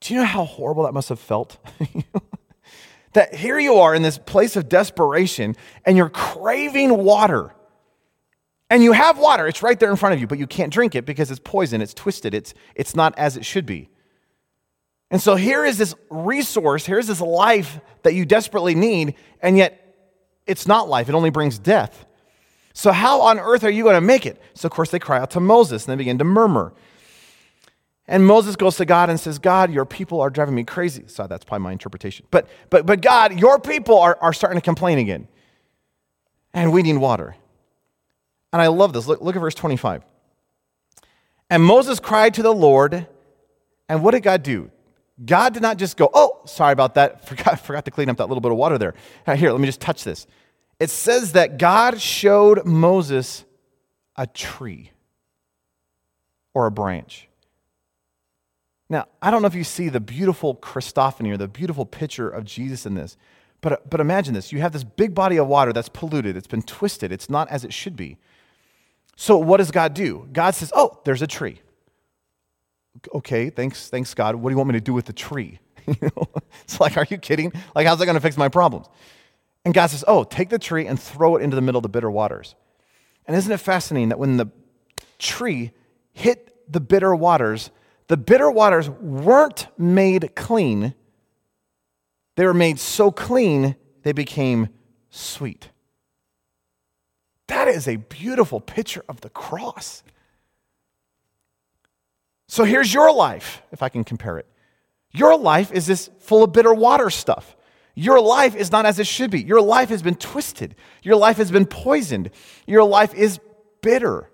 Do 0.00 0.14
you 0.14 0.20
know 0.20 0.26
how 0.26 0.44
horrible 0.44 0.84
that 0.84 0.92
must 0.92 1.08
have 1.08 1.18
felt? 1.18 1.56
that 3.14 3.34
here 3.34 3.58
you 3.58 3.76
are 3.76 3.94
in 3.94 4.02
this 4.02 4.18
place 4.18 4.56
of 4.56 4.68
desperation 4.68 5.56
and 5.84 5.96
you're 5.96 6.10
craving 6.10 6.96
water. 7.04 7.54
And 8.70 8.82
you 8.82 8.92
have 8.92 9.18
water, 9.18 9.46
it's 9.46 9.62
right 9.62 9.78
there 9.78 9.90
in 9.90 9.96
front 9.96 10.14
of 10.14 10.20
you, 10.20 10.26
but 10.26 10.38
you 10.38 10.46
can't 10.46 10.72
drink 10.72 10.94
it 10.94 11.04
because 11.04 11.30
it's 11.30 11.40
poison, 11.42 11.80
it's 11.80 11.94
twisted, 11.94 12.34
it's, 12.34 12.54
it's 12.74 12.96
not 12.96 13.16
as 13.18 13.36
it 13.36 13.44
should 13.44 13.66
be. 13.66 13.88
And 15.10 15.20
so 15.22 15.36
here 15.36 15.64
is 15.64 15.78
this 15.78 15.94
resource, 16.10 16.84
here's 16.84 17.06
this 17.06 17.20
life 17.20 17.78
that 18.02 18.14
you 18.14 18.24
desperately 18.24 18.74
need, 18.74 19.14
and 19.40 19.56
yet 19.56 19.80
it's 20.46 20.66
not 20.66 20.88
life, 20.88 21.08
it 21.08 21.14
only 21.14 21.30
brings 21.30 21.58
death. 21.58 22.04
So, 22.74 22.90
how 22.92 23.22
on 23.22 23.38
earth 23.38 23.64
are 23.64 23.70
you 23.70 23.84
going 23.84 23.94
to 23.94 24.00
make 24.00 24.26
it? 24.26 24.42
So, 24.54 24.66
of 24.66 24.72
course, 24.72 24.90
they 24.90 24.98
cry 24.98 25.18
out 25.20 25.30
to 25.30 25.40
Moses 25.40 25.86
and 25.86 25.92
they 25.92 25.96
begin 25.96 26.18
to 26.18 26.24
murmur. 26.24 26.74
And 28.06 28.26
Moses 28.26 28.56
goes 28.56 28.76
to 28.76 28.84
God 28.84 29.08
and 29.08 29.18
says, 29.18 29.38
God, 29.38 29.72
your 29.72 29.86
people 29.86 30.20
are 30.20 30.28
driving 30.28 30.54
me 30.54 30.64
crazy. 30.64 31.04
So 31.06 31.26
that's 31.26 31.44
probably 31.44 31.62
my 31.62 31.72
interpretation. 31.72 32.26
But, 32.30 32.48
but, 32.68 32.84
but 32.84 33.00
God, 33.00 33.40
your 33.40 33.58
people 33.58 33.98
are, 33.98 34.18
are 34.20 34.32
starting 34.32 34.58
to 34.58 34.64
complain 34.64 34.98
again. 34.98 35.26
And 36.52 36.72
we 36.72 36.82
need 36.82 36.98
water. 36.98 37.34
And 38.52 38.60
I 38.60 38.66
love 38.66 38.92
this. 38.92 39.06
Look, 39.06 39.22
look 39.22 39.36
at 39.36 39.40
verse 39.40 39.54
25. 39.54 40.02
And 41.48 41.62
Moses 41.62 41.98
cried 41.98 42.34
to 42.34 42.42
the 42.42 42.52
Lord. 42.52 43.06
And 43.88 44.02
what 44.02 44.10
did 44.10 44.22
God 44.22 44.42
do? 44.42 44.70
God 45.24 45.54
did 45.54 45.62
not 45.62 45.78
just 45.78 45.96
go, 45.96 46.10
oh, 46.12 46.42
sorry 46.44 46.72
about 46.72 46.94
that. 46.96 47.26
Forgot, 47.28 47.60
forgot 47.60 47.84
to 47.86 47.90
clean 47.90 48.10
up 48.10 48.18
that 48.18 48.26
little 48.26 48.40
bit 48.40 48.50
of 48.50 48.58
water 48.58 48.78
there. 48.78 48.94
Here, 49.34 49.50
let 49.50 49.60
me 49.60 49.66
just 49.66 49.80
touch 49.80 50.04
this. 50.04 50.26
It 50.80 50.90
says 50.90 51.32
that 51.32 51.58
God 51.58 52.00
showed 52.00 52.64
Moses 52.64 53.44
a 54.16 54.26
tree. 54.26 54.90
or 56.54 56.66
a 56.66 56.70
branch. 56.70 57.28
Now, 58.88 59.06
I 59.20 59.30
don't 59.32 59.42
know 59.42 59.48
if 59.48 59.56
you 59.56 59.64
see 59.64 59.88
the 59.88 59.98
beautiful 60.00 60.54
Christophany 60.54 61.32
or 61.32 61.36
the 61.36 61.48
beautiful 61.48 61.84
picture 61.84 62.28
of 62.28 62.44
Jesus 62.44 62.86
in 62.86 62.94
this, 62.94 63.16
but, 63.60 63.90
but 63.90 64.00
imagine 64.00 64.34
this. 64.34 64.52
You 64.52 64.60
have 64.60 64.72
this 64.72 64.84
big 64.84 65.14
body 65.14 65.36
of 65.36 65.48
water 65.48 65.72
that's 65.72 65.88
polluted, 65.88 66.36
it's 66.36 66.46
been 66.46 66.62
twisted, 66.62 67.10
it's 67.10 67.28
not 67.28 67.50
as 67.50 67.64
it 67.64 67.72
should 67.72 67.96
be. 67.96 68.18
So, 69.16 69.36
what 69.38 69.56
does 69.56 69.70
God 69.70 69.94
do? 69.94 70.28
God 70.32 70.54
says, 70.54 70.72
Oh, 70.74 71.00
there's 71.04 71.22
a 71.22 71.26
tree. 71.26 71.60
Okay, 73.12 73.50
thanks, 73.50 73.88
thanks, 73.88 74.14
God. 74.14 74.36
What 74.36 74.50
do 74.50 74.52
you 74.52 74.58
want 74.58 74.68
me 74.68 74.74
to 74.74 74.80
do 74.80 74.92
with 74.92 75.06
the 75.06 75.12
tree? 75.12 75.58
it's 75.86 76.78
like, 76.80 76.96
are 76.96 77.06
you 77.08 77.18
kidding? 77.18 77.52
Like, 77.74 77.86
how's 77.86 77.98
that 77.98 78.06
going 78.06 78.14
to 78.14 78.20
fix 78.20 78.36
my 78.36 78.48
problems? 78.48 78.86
And 79.64 79.72
God 79.72 79.86
says, 79.86 80.04
Oh, 80.06 80.24
take 80.24 80.50
the 80.50 80.58
tree 80.58 80.86
and 80.86 81.00
throw 81.00 81.36
it 81.36 81.42
into 81.42 81.56
the 81.56 81.62
middle 81.62 81.78
of 81.78 81.82
the 81.82 81.88
bitter 81.88 82.10
waters. 82.10 82.54
And 83.26 83.36
isn't 83.36 83.50
it 83.50 83.58
fascinating 83.58 84.10
that 84.10 84.18
when 84.18 84.36
the 84.36 84.46
tree 85.18 85.72
hit 86.12 86.54
the 86.70 86.80
bitter 86.80 87.14
waters, 87.14 87.70
the 88.08 88.16
bitter 88.16 88.50
waters 88.50 88.90
weren't 88.90 89.66
made 89.78 90.34
clean, 90.34 90.94
they 92.36 92.44
were 92.44 92.54
made 92.54 92.78
so 92.78 93.10
clean 93.10 93.76
they 94.02 94.12
became 94.12 94.68
sweet. 95.10 95.70
That 97.46 97.68
is 97.68 97.88
a 97.88 97.96
beautiful 97.96 98.60
picture 98.60 99.04
of 99.08 99.20
the 99.20 99.30
cross. 99.30 100.02
So 102.48 102.64
here's 102.64 102.92
your 102.92 103.12
life, 103.12 103.62
if 103.72 103.82
I 103.82 103.88
can 103.88 104.04
compare 104.04 104.38
it. 104.38 104.46
Your 105.12 105.38
life 105.38 105.72
is 105.72 105.86
this 105.86 106.10
full 106.18 106.44
of 106.44 106.52
bitter 106.52 106.74
water 106.74 107.08
stuff. 107.08 107.56
Your 107.94 108.20
life 108.20 108.56
is 108.56 108.72
not 108.72 108.86
as 108.86 108.98
it 108.98 109.06
should 109.06 109.30
be. 109.30 109.42
Your 109.42 109.60
life 109.60 109.88
has 109.88 110.02
been 110.02 110.16
twisted. 110.16 110.74
Your 111.02 111.16
life 111.16 111.36
has 111.36 111.50
been 111.50 111.66
poisoned. 111.66 112.30
Your 112.66 112.84
life 112.84 113.14
is 113.14 113.38
bitter. 113.82 114.30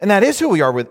And 0.00 0.10
that 0.10 0.22
is 0.22 0.38
who 0.38 0.48
we 0.48 0.62
are 0.62 0.72
with 0.72 0.88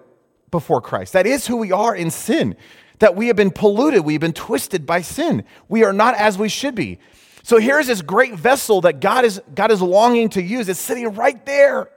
before 0.52 0.82
Christ. 0.82 1.14
That 1.14 1.26
is 1.26 1.48
who 1.48 1.58
we 1.58 1.72
are 1.72 1.96
in 1.96 2.12
sin. 2.12 2.56
That 3.00 3.16
we 3.16 3.28
have 3.28 3.36
been 3.36 3.52
polluted, 3.52 4.06
we've 4.06 4.22
been 4.22 4.34
twisted 4.34 4.86
by 4.86 5.02
sin. 5.02 5.44
We 5.68 5.84
are 5.84 5.94
not 5.94 6.16
as 6.16 6.38
we 6.38 6.48
should 6.48 6.76
be. 6.76 7.00
So 7.44 7.60
here's 7.60 7.88
this 7.88 8.02
great 8.02 8.36
vessel 8.36 8.82
that 8.82 9.02
God 9.02 9.26
is 9.26 9.42
God 9.54 9.70
is 9.70 9.82
longing 9.82 10.30
to 10.30 10.42
use. 10.42 10.70
It's 10.70 10.80
sitting 10.80 11.14
right 11.14 11.46
there. 11.46 11.90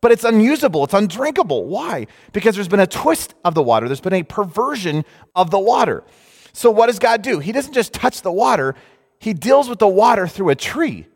But 0.00 0.12
it's 0.12 0.24
unusable, 0.24 0.84
it's 0.84 0.94
undrinkable. 0.94 1.66
Why? 1.66 2.06
Because 2.32 2.54
there's 2.54 2.68
been 2.68 2.80
a 2.80 2.86
twist 2.86 3.34
of 3.44 3.54
the 3.54 3.62
water. 3.62 3.86
There's 3.86 4.00
been 4.00 4.14
a 4.14 4.22
perversion 4.22 5.04
of 5.34 5.50
the 5.50 5.58
water. 5.58 6.04
So 6.52 6.70
what 6.70 6.86
does 6.86 6.98
God 6.98 7.22
do? 7.22 7.38
He 7.38 7.52
doesn't 7.52 7.72
just 7.72 7.92
touch 7.92 8.22
the 8.22 8.32
water, 8.32 8.74
he 9.18 9.34
deals 9.34 9.68
with 9.68 9.78
the 9.78 9.88
water 9.88 10.26
through 10.26 10.50
a 10.50 10.54
tree. 10.54 11.06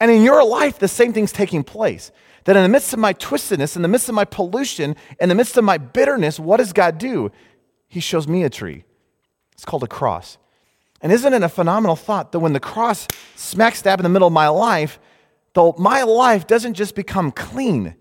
And 0.00 0.10
in 0.10 0.22
your 0.22 0.44
life, 0.44 0.78
the 0.78 0.88
same 0.88 1.12
thing's 1.12 1.32
taking 1.32 1.62
place. 1.62 2.10
That 2.44 2.56
in 2.56 2.62
the 2.62 2.68
midst 2.68 2.92
of 2.92 2.98
my 2.98 3.12
twistedness, 3.12 3.76
in 3.76 3.82
the 3.82 3.88
midst 3.88 4.08
of 4.08 4.14
my 4.14 4.24
pollution, 4.24 4.96
in 5.20 5.28
the 5.28 5.34
midst 5.34 5.58
of 5.58 5.64
my 5.64 5.76
bitterness, 5.76 6.40
what 6.40 6.56
does 6.56 6.72
God 6.72 6.96
do? 6.96 7.30
He 7.86 8.00
shows 8.00 8.26
me 8.26 8.44
a 8.44 8.50
tree. 8.50 8.84
It's 9.52 9.64
called 9.64 9.82
a 9.82 9.88
cross. 9.88 10.38
And 11.02 11.12
isn't 11.12 11.32
it 11.32 11.42
a 11.42 11.48
phenomenal 11.48 11.96
thought 11.96 12.32
that 12.32 12.38
when 12.40 12.54
the 12.54 12.60
cross 12.60 13.06
smack 13.34 13.74
stab 13.74 14.00
in 14.00 14.04
the 14.04 14.08
middle 14.08 14.28
of 14.28 14.32
my 14.32 14.48
life, 14.48 14.98
though 15.54 15.74
my 15.78 16.02
life 16.02 16.46
doesn't 16.46 16.74
just 16.74 16.94
become 16.94 17.30
clean. 17.30 17.94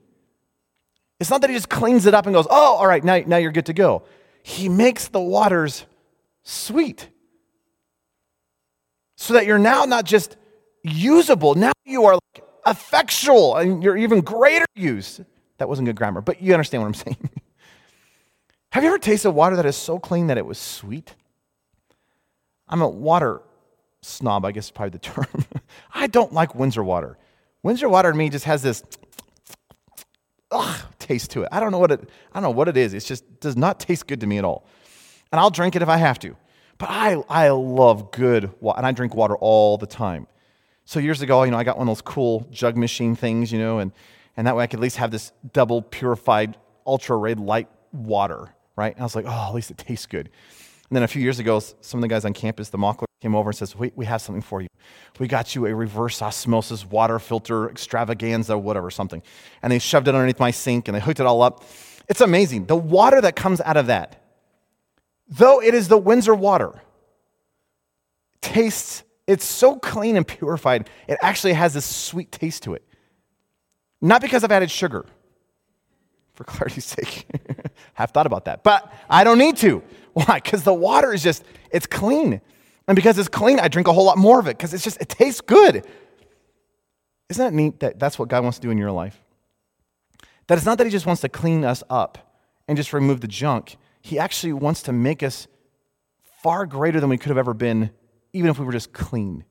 It's 1.20 1.30
not 1.30 1.42
that 1.42 1.50
he 1.50 1.56
just 1.56 1.70
cleans 1.70 2.06
it 2.06 2.14
up 2.14 2.26
and 2.26 2.34
goes, 2.34 2.48
oh, 2.50 2.76
all 2.76 2.88
right, 2.88 3.04
now, 3.04 3.22
now 3.26 3.38
you're 3.38 3.52
good 3.52 3.66
to 3.66 3.74
go. 3.74 4.04
He 4.44 4.70
makes 4.70 5.10
the 5.10 5.20
waters 5.20 5.86
sweet. 6.50 7.10
So 9.16 9.34
that 9.34 9.46
you're 9.46 9.60
now 9.60 9.86
not 9.86 10.06
just 10.06 10.38
usable, 10.84 11.56
now 11.56 11.72
you 11.86 12.06
are 12.06 12.14
like 12.14 12.44
effectual 12.66 13.56
and 13.58 13.84
you're 13.84 13.98
even 13.98 14.22
greater 14.22 14.66
use. 14.76 15.22
That 15.58 15.68
wasn't 15.68 15.88
good 15.88 15.96
grammar, 15.96 16.22
but 16.22 16.42
you 16.42 16.54
understand 16.54 16.84
what 16.84 16.88
I'm 16.88 16.94
saying. 16.94 17.30
Have 18.72 18.84
you 18.84 18.90
ever 18.90 19.00
tasted 19.00 19.32
water 19.32 19.56
that 19.58 19.66
is 19.66 19.76
so 19.76 20.00
clean 20.00 20.28
that 20.28 20.38
it 20.38 20.46
was 20.46 20.58
sweet? 20.58 21.16
I'm 22.68 22.82
a 22.82 22.88
water 22.88 23.42
snob, 24.02 24.46
I 24.46 24.52
guess 24.52 24.66
is 24.66 24.72
probably 24.72 24.92
the 24.92 25.00
term. 25.00 25.46
I 25.94 26.08
don't 26.08 26.34
like 26.34 26.56
Windsor 26.56 26.84
water. 26.84 27.18
Windsor 27.62 27.90
water 27.90 28.12
to 28.12 28.18
me 28.18 28.30
just 28.30 28.46
has 28.46 28.62
this 28.62 28.84
ugh, 30.52 30.82
taste 30.98 31.32
to 31.32 31.44
it. 31.44 31.50
I 31.52 31.60
don't 31.60 31.72
know 31.72 31.80
what 31.80 31.92
it 31.92 32.10
I 32.32 32.38
don't 32.40 32.44
know 32.44 32.58
what 32.58 32.70
it 32.70 32.78
is. 32.78 32.94
It 32.94 33.02
just 33.02 33.40
does 33.40 33.58
not 33.58 33.80
taste 33.80 34.08
good 34.08 34.22
to 34.22 34.28
me 34.28 34.38
at 34.38 34.46
all. 34.46 34.66
And 35.32 35.40
I'll 35.40 35.50
drink 35.50 35.76
it 35.76 35.82
if 35.82 35.90
I 35.90 35.98
have 35.98 36.20
to. 36.20 36.36
But 36.78 36.90
I, 36.90 37.22
I 37.28 37.50
love 37.50 38.12
good 38.12 38.52
water, 38.62 38.78
and 38.78 38.88
I 38.88 38.92
drink 38.92 39.14
water 39.14 39.36
all 39.38 39.78
the 39.78 39.88
time. 39.88 40.28
So 40.86 41.00
years 41.00 41.22
ago, 41.22 41.44
you 41.44 41.52
know, 41.52 41.58
I 41.58 41.64
got 41.64 41.78
one 41.78 41.88
of 41.88 41.96
those 41.96 42.02
cool 42.02 42.48
jug 42.52 42.78
machine 42.78 43.16
things, 43.16 43.52
you 43.52 43.60
know, 43.60 43.80
and, 43.80 43.92
and 44.38 44.48
that 44.48 44.56
way 44.56 44.64
I 44.64 44.68
could 44.68 44.80
at 44.80 44.82
least 44.82 44.98
have 44.98 45.12
this 45.12 45.32
double 45.54 45.82
purified 45.82 46.58
ultra 46.88 47.16
red 47.18 47.40
light 47.40 47.68
water, 47.92 48.50
right? 48.76 48.94
And 48.94 49.02
I 49.02 49.04
was 49.04 49.16
like, 49.16 49.26
oh, 49.28 49.48
at 49.50 49.54
least 49.54 49.70
it 49.70 49.78
tastes 49.78 50.08
good. 50.08 50.30
And 50.90 50.96
then 50.96 51.04
a 51.04 51.08
few 51.08 51.22
years 51.22 51.38
ago, 51.38 51.60
some 51.60 52.00
of 52.00 52.02
the 52.02 52.08
guys 52.08 52.26
on 52.26 52.34
campus, 52.34 52.70
the 52.70 52.80
Mockler, 52.80 53.06
came 53.22 53.36
over 53.36 53.50
and 53.50 53.58
says, 53.58 53.76
we, 53.76 53.92
we 53.96 54.06
have 54.06 54.22
something 54.22 54.42
for 54.42 54.62
you. 54.62 54.68
We 55.20 55.28
got 55.28 55.54
you 55.54 55.66
a 55.66 55.76
reverse 55.76 56.22
osmosis 56.22 56.86
water 56.86 57.20
filter 57.20 57.70
extravaganza, 57.70 58.58
whatever, 58.58 58.90
something. 58.90 59.22
And 59.62 59.72
they 59.72 59.80
shoved 59.80 60.08
it 60.08 60.16
underneath 60.16 60.40
my 60.40 60.52
sink 60.52 60.88
and 60.88 60.96
they 60.96 61.02
hooked 61.02 61.20
it 61.20 61.26
all 61.26 61.42
up. 61.42 61.64
It's 62.08 62.22
amazing. 62.22 62.66
The 62.66 62.78
water 62.78 63.22
that 63.22 63.36
comes 63.36 63.62
out 63.62 63.78
of 63.78 63.88
that, 63.88 64.19
though 65.30 65.62
it 65.62 65.74
is 65.74 65.88
the 65.88 65.98
Windsor 65.98 66.36
water, 66.36 66.82
tastes 68.42 69.04
it's 69.28 69.46
so 69.46 69.76
clean 69.76 70.18
and 70.18 70.28
purified, 70.28 70.90
it 71.08 71.20
actually 71.22 71.54
has 71.54 71.76
this 71.76 71.86
sweet 71.86 72.32
taste 72.32 72.64
to 72.64 72.74
it. 72.74 72.84
Not 74.02 74.22
because 74.22 74.44
I've 74.44 74.52
added 74.52 74.72
sugar, 74.72 75.06
for 76.34 76.44
clarity's 76.46 76.86
sake. 76.86 77.28
I've 77.98 78.12
thought 78.12 78.26
about 78.26 78.46
that, 78.46 78.64
but 78.64 78.92
I 79.10 79.24
don't 79.24 79.38
need 79.38 79.58
to. 79.58 79.84
Why? 80.14 80.40
Because 80.44 80.64
the 80.64 80.74
water 80.74 81.14
is 81.14 81.22
just, 81.22 81.44
it's 81.70 81.86
clean. 81.86 82.42
And 82.88 82.96
because 82.96 83.20
it's 83.20 83.28
clean, 83.28 83.60
I 83.60 83.68
drink 83.68 83.88
a 83.88 83.94
whole 83.94 84.06
lot 84.06 84.18
more 84.18 84.40
of 84.40 84.48
it 84.48 84.58
because 84.58 84.74
it's 84.74 84.84
just, 84.84 85.00
it 85.00 85.10
tastes 85.10 85.42
good. 85.42 85.86
Isn't 87.30 87.46
that 87.46 87.54
neat 87.54 87.80
that 87.82 88.00
that's 88.00 88.18
what 88.18 88.30
God 88.30 88.42
wants 88.42 88.58
to 88.58 88.62
do 88.64 88.72
in 88.72 88.80
your 88.80 88.92
life? 88.92 89.22
That 90.48 90.58
it's 90.58 90.66
not 90.66 90.80
that 90.80 90.86
He 90.86 90.92
just 90.92 91.06
wants 91.06 91.22
to 91.22 91.30
clean 91.30 91.64
us 91.64 91.84
up 91.90 92.34
and 92.68 92.76
just 92.76 92.94
remove 92.94 93.22
the 93.22 93.28
junk. 93.28 93.78
He 94.02 94.20
actually 94.20 94.54
wants 94.54 94.84
to 94.84 94.92
make 94.92 95.24
us 95.24 95.48
far 96.42 96.66
greater 96.66 97.00
than 97.00 97.10
we 97.10 97.18
could 97.18 97.30
have 97.30 97.38
ever 97.38 97.54
been 97.54 97.92
even 98.34 98.50
if 98.50 98.60
we 98.60 98.66
were 98.66 98.72
just 98.72 98.94
clean. 98.94 99.44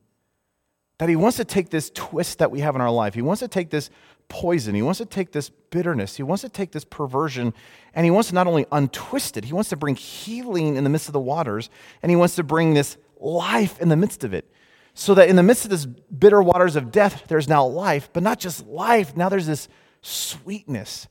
That 0.98 1.08
He 1.08 1.16
wants 1.16 1.36
to 1.36 1.44
take 1.44 1.70
this 1.70 1.90
twist 1.94 2.38
that 2.38 2.50
we 2.50 2.60
have 2.60 2.74
in 2.74 2.80
our 2.80 2.90
life, 2.90 3.14
He 3.14 3.22
wants 3.22 3.40
to 3.40 3.48
take 3.48 3.70
this 3.70 3.90
poison, 4.28 4.74
He 4.74 4.82
wants 4.82 4.98
to 4.98 5.06
take 5.06 5.32
this 5.32 5.50
bitterness, 5.50 6.16
He 6.16 6.22
wants 6.22 6.42
to 6.42 6.48
take 6.48 6.72
this 6.72 6.84
perversion, 6.84 7.54
and 7.94 8.04
He 8.04 8.10
wants 8.10 8.28
to 8.28 8.34
not 8.34 8.46
only 8.46 8.66
untwist 8.72 9.36
it, 9.36 9.44
He 9.44 9.52
wants 9.52 9.70
to 9.70 9.76
bring 9.76 9.96
healing 9.96 10.76
in 10.76 10.84
the 10.84 10.90
midst 10.90 11.08
of 11.08 11.12
the 11.12 11.20
waters, 11.20 11.70
and 12.02 12.10
He 12.10 12.16
wants 12.16 12.36
to 12.36 12.42
bring 12.42 12.74
this 12.74 12.96
life 13.20 13.80
in 13.80 13.88
the 13.88 13.96
midst 13.96 14.24
of 14.24 14.32
it. 14.32 14.50
So 14.94 15.14
that 15.14 15.28
in 15.28 15.36
the 15.36 15.44
midst 15.44 15.64
of 15.64 15.70
this 15.70 15.86
bitter 15.86 16.42
waters 16.42 16.74
of 16.74 16.90
death, 16.90 17.24
there's 17.28 17.48
now 17.48 17.64
life, 17.64 18.10
but 18.12 18.22
not 18.22 18.40
just 18.40 18.66
life, 18.66 19.16
now 19.16 19.28
there's 19.28 19.46
this 19.46 19.68
sweetness. 20.02 21.06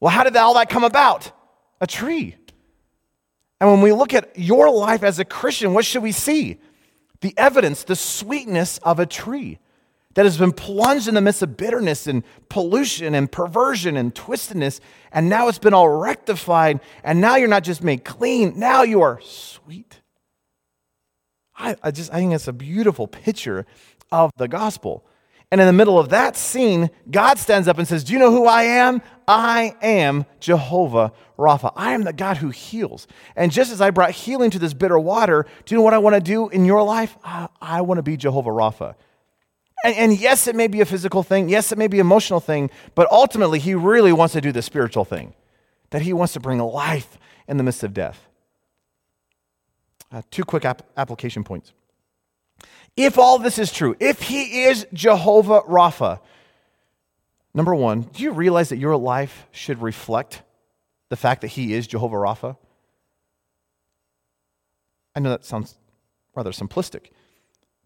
Well, 0.00 0.10
how 0.10 0.24
did 0.24 0.36
all 0.36 0.54
that 0.54 0.68
come 0.68 0.82
about? 0.82 1.30
A 1.80 1.86
tree. 1.86 2.36
And 3.60 3.70
when 3.70 3.82
we 3.82 3.92
look 3.92 4.14
at 4.14 4.38
your 4.38 4.70
life 4.70 5.02
as 5.02 5.18
a 5.18 5.24
Christian, 5.24 5.74
what 5.74 5.84
should 5.84 6.02
we 6.02 6.12
see? 6.12 6.58
The 7.20 7.34
evidence, 7.36 7.84
the 7.84 7.96
sweetness 7.96 8.78
of 8.78 8.98
a 8.98 9.06
tree 9.06 9.58
that 10.14 10.24
has 10.24 10.38
been 10.38 10.52
plunged 10.52 11.06
in 11.06 11.14
the 11.14 11.20
midst 11.20 11.42
of 11.42 11.56
bitterness 11.56 12.06
and 12.06 12.24
pollution 12.48 13.14
and 13.14 13.30
perversion 13.30 13.96
and 13.96 14.14
twistedness, 14.14 14.80
and 15.12 15.28
now 15.28 15.48
it's 15.48 15.58
been 15.58 15.74
all 15.74 15.88
rectified, 15.88 16.80
and 17.04 17.20
now 17.20 17.36
you're 17.36 17.48
not 17.48 17.62
just 17.62 17.82
made 17.82 18.04
clean, 18.04 18.58
now 18.58 18.82
you 18.82 19.02
are 19.02 19.20
sweet. 19.20 20.00
I, 21.56 21.76
I 21.82 21.90
just 21.90 22.12
I 22.12 22.16
think 22.16 22.32
it's 22.32 22.48
a 22.48 22.52
beautiful 22.52 23.06
picture 23.06 23.66
of 24.10 24.32
the 24.36 24.48
gospel. 24.48 25.04
And 25.52 25.60
in 25.60 25.66
the 25.66 25.72
middle 25.72 25.98
of 25.98 26.10
that 26.10 26.36
scene, 26.36 26.90
God 27.10 27.38
stands 27.38 27.68
up 27.68 27.78
and 27.78 27.86
says, 27.86 28.04
Do 28.04 28.12
you 28.12 28.18
know 28.18 28.30
who 28.30 28.46
I 28.46 28.62
am? 28.62 29.02
I 29.30 29.76
am 29.80 30.26
Jehovah 30.40 31.12
Rapha. 31.38 31.72
I 31.76 31.92
am 31.92 32.02
the 32.02 32.12
God 32.12 32.38
who 32.38 32.50
heals. 32.50 33.06
And 33.36 33.52
just 33.52 33.70
as 33.70 33.80
I 33.80 33.90
brought 33.90 34.10
healing 34.10 34.50
to 34.50 34.58
this 34.58 34.74
bitter 34.74 34.98
water, 34.98 35.46
do 35.64 35.72
you 35.72 35.78
know 35.78 35.84
what 35.84 35.94
I 35.94 35.98
want 35.98 36.16
to 36.16 36.20
do 36.20 36.48
in 36.48 36.64
your 36.64 36.82
life? 36.82 37.16
I, 37.22 37.48
I 37.60 37.80
want 37.82 37.98
to 37.98 38.02
be 38.02 38.16
Jehovah 38.16 38.50
Rapha. 38.50 38.96
And, 39.84 39.94
and, 39.94 40.20
yes, 40.20 40.48
it 40.48 40.56
may 40.56 40.66
be 40.66 40.80
a 40.80 40.84
physical 40.84 41.22
thing. 41.22 41.48
Yes, 41.48 41.70
it 41.70 41.78
may 41.78 41.86
be 41.86 42.00
emotional 42.00 42.40
thing. 42.40 42.70
But 42.96 43.06
ultimately, 43.12 43.60
He 43.60 43.72
really 43.72 44.12
wants 44.12 44.32
to 44.32 44.40
do 44.40 44.50
the 44.50 44.62
spiritual 44.62 45.04
thing 45.04 45.34
that 45.90 46.02
He 46.02 46.12
wants 46.12 46.32
to 46.32 46.40
bring 46.40 46.58
life 46.58 47.16
in 47.46 47.56
the 47.56 47.62
midst 47.62 47.84
of 47.84 47.94
death. 47.94 48.26
Uh, 50.10 50.22
two 50.32 50.42
quick 50.42 50.64
ap- 50.64 50.82
application 50.96 51.44
points. 51.44 51.72
If 52.96 53.16
all 53.16 53.38
this 53.38 53.60
is 53.60 53.72
true, 53.72 53.94
if 54.00 54.22
he 54.22 54.64
is 54.64 54.86
Jehovah 54.92 55.60
Rapha, 55.62 56.18
number 57.54 57.74
one, 57.74 58.02
do 58.02 58.22
you 58.22 58.32
realize 58.32 58.68
that 58.68 58.78
your 58.78 58.96
life 58.96 59.46
should 59.50 59.82
reflect 59.82 60.42
the 61.08 61.16
fact 61.16 61.40
that 61.40 61.48
he 61.48 61.74
is 61.74 61.86
Jehovah 61.86 62.16
Rapha? 62.16 62.56
I 65.14 65.20
know 65.20 65.30
that 65.30 65.44
sounds 65.44 65.76
rather 66.34 66.50
simplistic, 66.50 67.10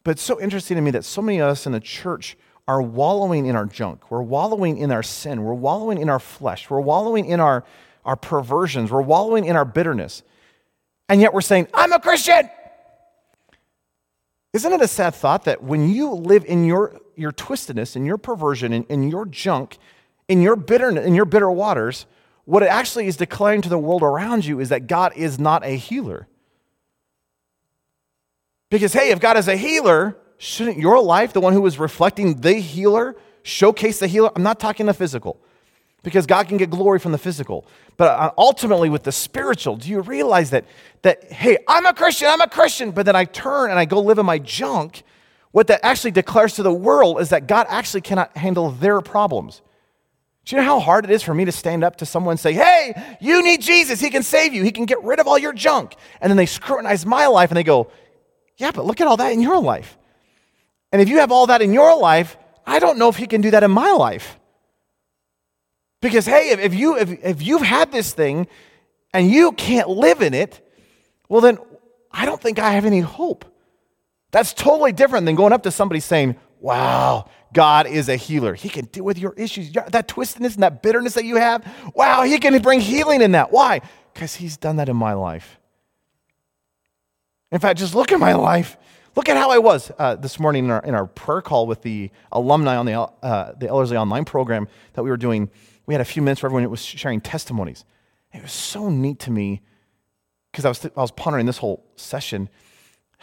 but 0.03 0.12
it's 0.12 0.22
so 0.22 0.40
interesting 0.40 0.77
to 0.77 0.83
me 0.83 0.90
that 0.90 1.05
so 1.05 1.22
many 1.22 1.38
of 1.38 1.48
us 1.48 1.66
in 1.66 1.72
the 1.72 1.81
church 1.81 2.37
are 2.66 2.81
wallowing 2.81 3.46
in 3.46 3.57
our 3.57 3.66
junk. 3.66 4.11
We're 4.11 4.22
wallowing 4.22 4.79
in 4.79 4.90
our 4.90 5.03
sin. 5.03 5.42
We're 5.42 5.55
wallowing 5.55 5.98
in 5.98 6.09
our 6.09 6.18
flesh. 6.18 6.70
We're 6.70 6.81
wallowing 6.81 7.27
in 7.27 7.40
our, 7.40 7.64
our 8.05 8.16
perversions. 8.16 8.90
We're 8.90 9.03
wallowing 9.03 9.44
in 9.44 9.57
our 9.57 9.64
bitterness. 9.64 10.22
And 11.09 11.20
yet 11.20 11.35
we're 11.35 11.42
saying, 11.42 11.68
I'm 11.74 11.92
a 11.92 12.00
Christian. 12.00 12.48
Isn't 14.55 14.72
it 14.72 14.81
a 14.81 14.88
sad 14.88 15.14
thought 15.14 15.44
that 15.44 15.62
when 15.62 15.90
you 15.90 16.12
live 16.12 16.44
in 16.44 16.64
your, 16.64 16.98
your 17.16 17.33
twistedness, 17.33 17.96
and 17.96 18.07
your 18.07 18.18
perversion, 18.18 18.72
and, 18.72 18.87
in 18.88 19.09
your 19.09 19.27
junk, 19.27 19.79
in 20.29 20.42
your 20.42 20.57
bitterness, 20.57 21.07
in 21.07 21.14
your 21.14 21.24
bitter 21.24 21.50
waters, 21.50 22.07
what 22.44 22.62
it 22.62 22.66
actually 22.66 23.07
is 23.07 23.16
declaring 23.16 23.62
to 23.62 23.68
the 23.68 23.79
world 23.79 24.03
around 24.03 24.44
you 24.44 24.61
is 24.61 24.68
that 24.68 24.87
God 24.87 25.12
is 25.16 25.38
not 25.38 25.64
a 25.64 25.77
healer. 25.77 26.29
Because, 28.70 28.92
hey, 28.92 29.11
if 29.11 29.20
God 29.20 29.37
is 29.37 29.48
a 29.48 29.57
healer, 29.57 30.16
shouldn't 30.37 30.79
your 30.79 31.00
life, 31.03 31.33
the 31.33 31.40
one 31.40 31.53
who 31.53 31.64
is 31.66 31.79
reflecting 31.79 32.40
the 32.40 32.55
healer, 32.55 33.16
showcase 33.42 33.98
the 33.98 34.07
healer? 34.07 34.31
I'm 34.35 34.42
not 34.42 34.61
talking 34.61 34.87
the 34.87 34.94
physical, 34.94 35.40
because 36.03 36.27
God 36.27 36.48
can 36.48 36.59
get 36.59 36.70
glory 36.70 36.98
from 36.98 37.12
the 37.12 37.18
physical. 37.18 37.66
But 37.96 38.09
uh, 38.18 38.33
ultimately, 38.37 38.90
with 38.90 39.05
the 39.05 39.12
spiritual, 39.12 39.77
do 39.77 39.88
you 39.88 40.00
realize 40.00 40.50
that, 40.50 40.64
that, 41.03 41.24
hey, 41.33 41.59
I'm 41.68 41.87
a 41.87 41.94
Christian, 41.94 42.29
I'm 42.29 42.40
a 42.40 42.48
Christian, 42.48 42.90
but 42.90 43.07
then 43.07 43.16
I 43.16 43.24
turn 43.24 43.70
and 43.70 43.79
I 43.79 43.85
go 43.85 44.00
live 44.00 44.18
in 44.18 44.27
my 44.27 44.38
junk? 44.38 45.03
What 45.55 45.69
that 45.69 45.87
actually 45.87 46.11
declares 46.11 46.55
to 46.55 46.64
the 46.64 46.73
world 46.73 47.21
is 47.21 47.29
that 47.29 47.47
God 47.47 47.69
actually 47.71 48.01
cannot 48.01 48.37
handle 48.37 48.73
their 48.73 49.01
problems. 49.01 49.62
Do 50.45 50.57
you 50.57 50.61
know 50.61 50.67
how 50.67 50.81
hard 50.81 51.05
it 51.05 51.12
is 51.12 51.23
for 51.23 51.33
me 51.33 51.45
to 51.45 51.53
stand 51.53 51.85
up 51.85 51.95
to 51.99 52.07
someone 52.07 52.33
and 52.33 52.40
say, 52.40 52.55
Hey, 52.55 53.17
you 53.21 53.40
need 53.40 53.61
Jesus. 53.62 54.01
He 54.01 54.11
can 54.11 54.25
save 54.25 54.53
you. 54.53 54.64
He 54.64 54.73
can 54.73 54.85
get 54.85 55.01
rid 55.05 55.21
of 55.21 55.29
all 55.29 55.38
your 55.38 55.53
junk. 55.53 55.95
And 56.21 56.29
then 56.29 56.37
they 56.37 56.47
scrutinize 56.47 57.07
my 57.07 57.29
life 57.29 57.53
and 57.53 57.57
they 57.57 57.62
go, 57.62 57.88
Yeah, 58.57 58.73
but 58.73 58.85
look 58.85 59.01
at 59.01 59.07
all 59.07 59.17
that 59.19 59.31
in 59.31 59.40
your 59.40 59.61
life. 59.61 59.97
And 60.90 61.01
if 61.01 61.09
you 61.09 61.19
have 61.19 61.31
all 61.31 61.47
that 61.47 61.62
in 61.62 61.73
your 61.73 61.97
life, 61.97 62.37
I 62.67 62.81
don't 62.81 62.99
know 62.99 63.09
if 63.09 63.17
He 63.17 63.29
can 63.29 63.40
do 63.40 63.53
that 63.53 63.62
in 63.62 63.71
my 63.71 63.93
life. 63.93 64.40
Because, 66.01 66.27
hey, 66.27 66.51
if, 66.51 66.75
you, 66.75 66.99
if, 66.99 67.12
if 67.25 67.43
you've 67.43 67.62
had 67.62 67.93
this 67.93 68.12
thing 68.12 68.49
and 69.12 69.31
you 69.31 69.53
can't 69.53 69.88
live 69.88 70.21
in 70.21 70.35
it, 70.35 70.69
well, 71.29 71.40
then 71.40 71.59
I 72.11 72.27
don't 72.27 72.43
think 72.43 72.59
I 72.59 72.73
have 72.73 72.87
any 72.87 72.99
hope. 72.99 73.54
That's 74.35 74.53
totally 74.53 74.90
different 74.90 75.27
than 75.27 75.37
going 75.37 75.53
up 75.53 75.62
to 75.62 75.70
somebody 75.70 76.01
saying, 76.01 76.35
Wow, 76.59 77.31
God 77.53 77.87
is 77.87 78.09
a 78.09 78.16
healer. 78.16 78.55
He 78.55 78.68
can 78.68 78.87
deal 78.87 79.05
with 79.05 79.16
your 79.16 79.33
issues, 79.35 79.70
that 79.70 80.09
twistedness 80.09 80.55
and 80.55 80.64
that 80.64 80.83
bitterness 80.83 81.14
that 81.14 81.25
you 81.25 81.37
have. 81.37 81.64
Wow, 81.94 82.25
He 82.25 82.37
can 82.40 82.61
bring 82.61 82.81
healing 82.81 83.23
in 83.23 83.31
that. 83.31 83.53
Why? 83.53 83.81
Because 84.12 84.35
He's 84.35 84.57
done 84.57 84.75
that 84.77 84.88
in 84.88 84.97
my 84.97 85.12
life. 85.12 85.61
In 87.53 87.61
fact, 87.61 87.79
just 87.79 87.94
look 87.94 88.11
at 88.11 88.18
my 88.18 88.33
life. 88.33 88.77
Look 89.14 89.29
at 89.29 89.37
how 89.37 89.53
I 89.53 89.59
was 89.59 89.92
uh, 90.01 90.16
this 90.16 90.40
morning 90.40 90.64
in 90.64 90.73
our, 90.73 90.83
in 90.83 90.97
our 90.97 91.07
prayer 91.07 91.40
call 91.40 91.68
with 91.68 91.83
the 91.83 92.11
alumni 92.33 92.75
on 92.75 92.87
the, 92.87 92.94
uh, 92.94 93.53
the 93.57 93.68
Ellerslie 93.68 93.97
Online 93.97 94.25
program 94.25 94.66
that 94.94 95.05
we 95.05 95.11
were 95.11 95.16
doing. 95.16 95.49
We 95.87 95.94
had 95.94 96.01
a 96.01 96.05
few 96.05 96.23
minutes 96.23 96.42
where 96.42 96.49
everyone 96.49 96.68
was 96.68 96.85
sharing 96.85 97.20
testimonies. 97.20 97.85
It 98.33 98.42
was 98.42 98.51
so 98.51 98.90
neat 98.90 99.20
to 99.20 99.31
me 99.31 99.62
because 100.51 100.64
I 100.64 100.70
was, 100.70 100.81
th- 100.81 100.94
I 100.97 101.03
was 101.03 101.12
pondering 101.12 101.47
this 101.47 101.59
whole 101.59 101.87
session 101.94 102.49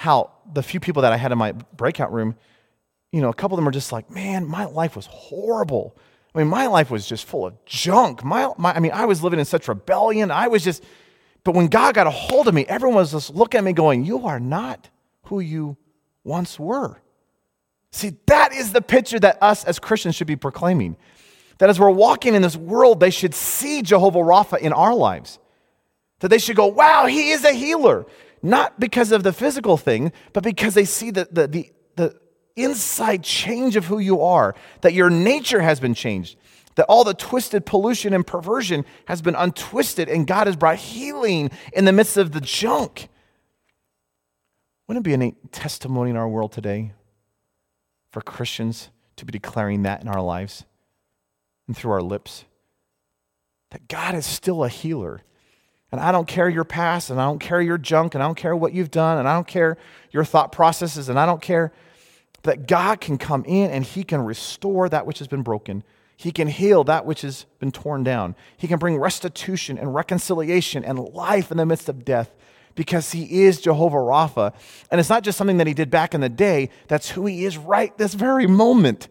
how 0.01 0.31
the 0.51 0.63
few 0.63 0.79
people 0.79 1.03
that 1.03 1.13
I 1.13 1.17
had 1.17 1.31
in 1.31 1.37
my 1.37 1.51
breakout 1.51 2.11
room– 2.11 2.35
you 3.11 3.21
know, 3.21 3.29
a 3.29 3.33
couple 3.33 3.55
of 3.55 3.57
them 3.57 3.67
are 3.67 3.71
just 3.71 3.91
like, 3.91 4.09
man, 4.09 4.47
my 4.47 4.65
life 4.65 4.95
was 4.95 5.05
horrible. 5.07 5.97
I 6.33 6.37
mean, 6.37 6.47
my 6.47 6.67
life 6.67 6.89
was 6.89 7.05
just 7.05 7.25
full 7.25 7.45
of 7.45 7.65
junk. 7.65 8.23
My, 8.23 8.49
my, 8.57 8.73
I 8.73 8.79
mean, 8.79 8.93
I 8.93 9.05
was 9.05 9.21
living 9.21 9.39
in 9.39 9.45
such 9.45 9.67
rebellion. 9.67 10.31
I 10.31 10.47
was 10.47 10.63
just, 10.63 10.83
but 11.43 11.53
when 11.53 11.67
God 11.67 11.93
got 11.93 12.07
a 12.07 12.11
hold 12.11 12.47
of 12.47 12.53
me, 12.53 12.65
everyone 12.67 12.95
was 12.95 13.11
just 13.11 13.35
looking 13.35 13.59
at 13.59 13.63
me 13.63 13.73
going, 13.73 14.05
You 14.05 14.27
are 14.27 14.39
not 14.39 14.89
who 15.23 15.39
you 15.41 15.75
once 16.23 16.57
were. 16.57 17.01
See, 17.91 18.13
that 18.27 18.53
is 18.53 18.71
the 18.71 18.81
picture 18.81 19.19
that 19.19 19.37
us 19.41 19.65
as 19.65 19.77
Christians 19.77 20.15
should 20.15 20.27
be 20.27 20.37
proclaiming. 20.37 20.95
That 21.57 21.69
as 21.69 21.79
we're 21.79 21.89
walking 21.89 22.33
in 22.33 22.41
this 22.41 22.55
world, 22.55 23.01
they 23.01 23.09
should 23.09 23.35
see 23.35 23.81
Jehovah 23.81 24.19
Rapha 24.19 24.57
in 24.59 24.71
our 24.71 24.95
lives. 24.95 25.37
That 26.19 26.29
they 26.29 26.37
should 26.37 26.55
go, 26.55 26.67
Wow, 26.67 27.07
he 27.07 27.31
is 27.31 27.43
a 27.43 27.51
healer. 27.51 28.05
Not 28.41 28.79
because 28.79 29.11
of 29.11 29.23
the 29.23 29.33
physical 29.33 29.77
thing, 29.77 30.11
but 30.33 30.43
because 30.43 30.73
they 30.73 30.85
see 30.85 31.11
the, 31.11 31.27
the, 31.31 31.47
the, 31.47 31.71
the 31.95 32.19
inside 32.55 33.23
change 33.23 33.75
of 33.75 33.85
who 33.85 33.99
you 33.99 34.21
are, 34.21 34.55
that 34.81 34.93
your 34.93 35.09
nature 35.09 35.61
has 35.61 35.79
been 35.79 35.93
changed, 35.93 36.37
that 36.75 36.85
all 36.87 37.03
the 37.03 37.13
twisted 37.13 37.65
pollution 37.65 38.13
and 38.13 38.25
perversion 38.25 38.85
has 39.05 39.21
been 39.21 39.35
untwisted, 39.35 40.09
and 40.09 40.25
God 40.25 40.47
has 40.47 40.55
brought 40.55 40.77
healing 40.77 41.51
in 41.73 41.85
the 41.85 41.91
midst 41.91 42.17
of 42.17 42.31
the 42.31 42.41
junk. 42.41 43.09
Wouldn't 44.87 45.05
it 45.05 45.09
be 45.09 45.13
a 45.13 45.17
neat 45.17 45.51
testimony 45.51 46.09
in 46.09 46.17
our 46.17 46.27
world 46.27 46.51
today 46.51 46.93
for 48.11 48.21
Christians 48.21 48.89
to 49.17 49.25
be 49.25 49.31
declaring 49.31 49.83
that 49.83 50.01
in 50.01 50.07
our 50.07 50.21
lives 50.21 50.65
and 51.67 51.77
through 51.77 51.91
our 51.91 52.01
lips? 52.01 52.45
That 53.69 53.87
God 53.87 54.15
is 54.15 54.25
still 54.25 54.63
a 54.63 54.69
healer. 54.69 55.21
And 55.91 55.99
I 55.99 56.11
don't 56.11 56.27
care 56.27 56.47
your 56.47 56.63
past, 56.63 57.09
and 57.09 57.19
I 57.19 57.25
don't 57.25 57.39
care 57.39 57.61
your 57.61 57.77
junk, 57.77 58.15
and 58.15 58.23
I 58.23 58.27
don't 58.27 58.37
care 58.37 58.55
what 58.55 58.73
you've 58.73 58.91
done, 58.91 59.17
and 59.17 59.27
I 59.27 59.33
don't 59.33 59.47
care 59.47 59.77
your 60.11 60.23
thought 60.23 60.51
processes, 60.51 61.09
and 61.09 61.19
I 61.19 61.25
don't 61.25 61.41
care 61.41 61.73
that 62.43 62.67
God 62.67 63.01
can 63.01 63.17
come 63.17 63.43
in 63.45 63.71
and 63.71 63.85
He 63.85 64.03
can 64.03 64.21
restore 64.21 64.89
that 64.89 65.05
which 65.05 65.19
has 65.19 65.27
been 65.27 65.43
broken. 65.43 65.83
He 66.17 66.31
can 66.31 66.47
heal 66.47 66.83
that 66.83 67.05
which 67.05 67.21
has 67.21 67.45
been 67.59 67.71
torn 67.71 68.03
down. 68.03 68.35
He 68.57 68.67
can 68.67 68.79
bring 68.79 68.97
restitution 68.97 69.77
and 69.77 69.93
reconciliation 69.93 70.83
and 70.83 70.99
life 70.99 71.51
in 71.51 71.57
the 71.57 71.65
midst 71.65 71.89
of 71.89 72.05
death 72.05 72.33
because 72.75 73.11
He 73.11 73.43
is 73.43 73.61
Jehovah 73.61 73.97
Rapha. 73.97 74.53
And 74.89 74.99
it's 74.99 75.09
not 75.09 75.23
just 75.23 75.37
something 75.37 75.57
that 75.57 75.67
He 75.67 75.73
did 75.73 75.89
back 75.89 76.13
in 76.13 76.21
the 76.21 76.29
day, 76.29 76.69
that's 76.87 77.09
who 77.09 77.25
He 77.25 77.45
is 77.45 77.57
right 77.57 77.95
this 77.97 78.13
very 78.13 78.47
moment. 78.47 79.07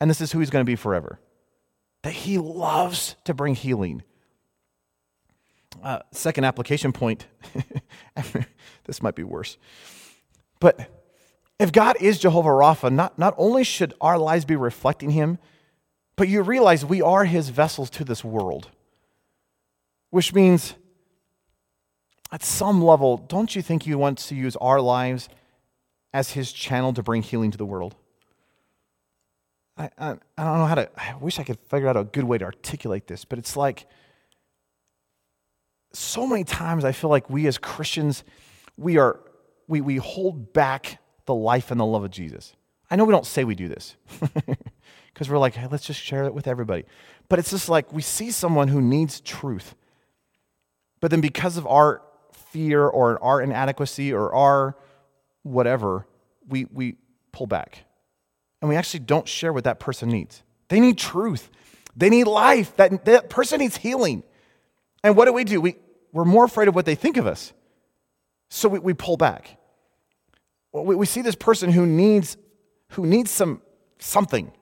And 0.00 0.10
this 0.10 0.20
is 0.20 0.32
who 0.32 0.40
He's 0.40 0.50
going 0.50 0.64
to 0.64 0.70
be 0.70 0.76
forever. 0.76 1.18
That 2.02 2.12
He 2.12 2.38
loves 2.38 3.16
to 3.24 3.34
bring 3.34 3.54
healing. 3.54 4.02
Uh, 5.82 6.00
second 6.12 6.44
application 6.44 6.92
point 6.92 7.26
this 8.84 9.02
might 9.02 9.14
be 9.14 9.22
worse. 9.22 9.58
But 10.60 10.90
if 11.58 11.72
God 11.72 11.96
is 12.00 12.18
Jehovah 12.18 12.50
Rapha, 12.50 12.92
not, 12.92 13.18
not 13.18 13.34
only 13.36 13.64
should 13.64 13.94
our 14.00 14.18
lives 14.18 14.44
be 14.44 14.56
reflecting 14.56 15.10
Him, 15.10 15.38
but 16.16 16.28
you 16.28 16.42
realize 16.42 16.84
we 16.84 17.02
are 17.02 17.24
His 17.24 17.48
vessels 17.48 17.90
to 17.90 18.04
this 18.04 18.24
world. 18.24 18.70
Which 20.10 20.34
means, 20.34 20.74
at 22.32 22.42
some 22.42 22.82
level, 22.82 23.16
don't 23.16 23.54
you 23.54 23.62
think 23.62 23.86
you 23.86 23.98
want 23.98 24.18
to 24.18 24.34
use 24.34 24.56
our 24.56 24.80
lives 24.80 25.28
as 26.12 26.30
His 26.30 26.52
channel 26.52 26.92
to 26.94 27.02
bring 27.02 27.22
healing 27.22 27.50
to 27.50 27.58
the 27.58 27.66
world? 27.66 27.94
I, 29.78 29.90
I, 29.98 30.10
I 30.38 30.44
don't 30.44 30.58
know 30.58 30.66
how 30.66 30.74
to, 30.76 30.90
I 30.96 31.16
wish 31.20 31.38
I 31.38 31.44
could 31.44 31.58
figure 31.58 31.88
out 31.88 31.96
a 31.96 32.04
good 32.04 32.24
way 32.24 32.38
to 32.38 32.44
articulate 32.44 33.06
this, 33.06 33.24
but 33.24 33.38
it's 33.38 33.56
like 33.56 33.86
so 35.92 36.26
many 36.26 36.44
times 36.44 36.84
I 36.84 36.92
feel 36.92 37.10
like 37.10 37.30
we 37.30 37.46
as 37.46 37.58
Christians, 37.58 38.24
we 38.76 38.98
are, 38.98 39.20
we, 39.66 39.80
we 39.80 39.96
hold 39.96 40.52
back 40.52 40.98
the 41.26 41.34
life 41.34 41.70
and 41.70 41.80
the 41.80 41.84
love 41.84 42.04
of 42.04 42.10
Jesus. 42.10 42.54
I 42.90 42.96
know 42.96 43.04
we 43.04 43.12
don't 43.12 43.26
say 43.26 43.44
we 43.44 43.54
do 43.54 43.68
this 43.68 43.96
because 45.12 45.28
we're 45.28 45.38
like, 45.38 45.54
hey, 45.54 45.66
let's 45.70 45.86
just 45.86 46.00
share 46.00 46.24
it 46.24 46.34
with 46.34 46.46
everybody. 46.46 46.84
But 47.28 47.38
it's 47.38 47.50
just 47.50 47.68
like 47.68 47.92
we 47.92 48.02
see 48.02 48.30
someone 48.30 48.68
who 48.68 48.80
needs 48.80 49.20
truth. 49.20 49.74
But 51.00 51.10
then 51.10 51.20
because 51.20 51.56
of 51.56 51.66
our 51.66 52.02
fear 52.32 52.86
or 52.86 53.22
our 53.22 53.40
inadequacy 53.40 54.12
or 54.12 54.32
our 54.32 54.76
whatever, 55.42 56.06
we, 56.48 56.66
we 56.66 56.96
pull 57.32 57.46
back. 57.46 57.84
And 58.60 58.68
we 58.68 58.76
actually 58.76 59.00
don't 59.00 59.28
share 59.28 59.52
what 59.52 59.64
that 59.64 59.80
person 59.80 60.08
needs. 60.08 60.42
They 60.68 60.80
need 60.80 60.98
truth, 60.98 61.50
they 61.96 62.10
need 62.10 62.24
life. 62.24 62.76
That, 62.76 63.04
that 63.04 63.30
person 63.30 63.60
needs 63.60 63.76
healing. 63.76 64.22
And 65.06 65.16
what 65.16 65.26
do 65.26 65.32
we 65.32 65.44
do? 65.44 65.60
We, 65.60 65.76
we're 66.12 66.24
more 66.24 66.44
afraid 66.44 66.68
of 66.68 66.74
what 66.74 66.84
they 66.84 66.94
think 66.94 67.16
of 67.16 67.26
us. 67.26 67.52
So 68.50 68.68
we, 68.68 68.78
we 68.78 68.94
pull 68.94 69.16
back 69.16 69.56
we, 70.82 70.94
we 70.94 71.06
see 71.06 71.22
this 71.22 71.34
person 71.34 71.70
who 71.72 71.86
needs, 71.86 72.36
who 72.90 73.06
needs 73.06 73.30
some, 73.30 73.62
something, 73.98 74.52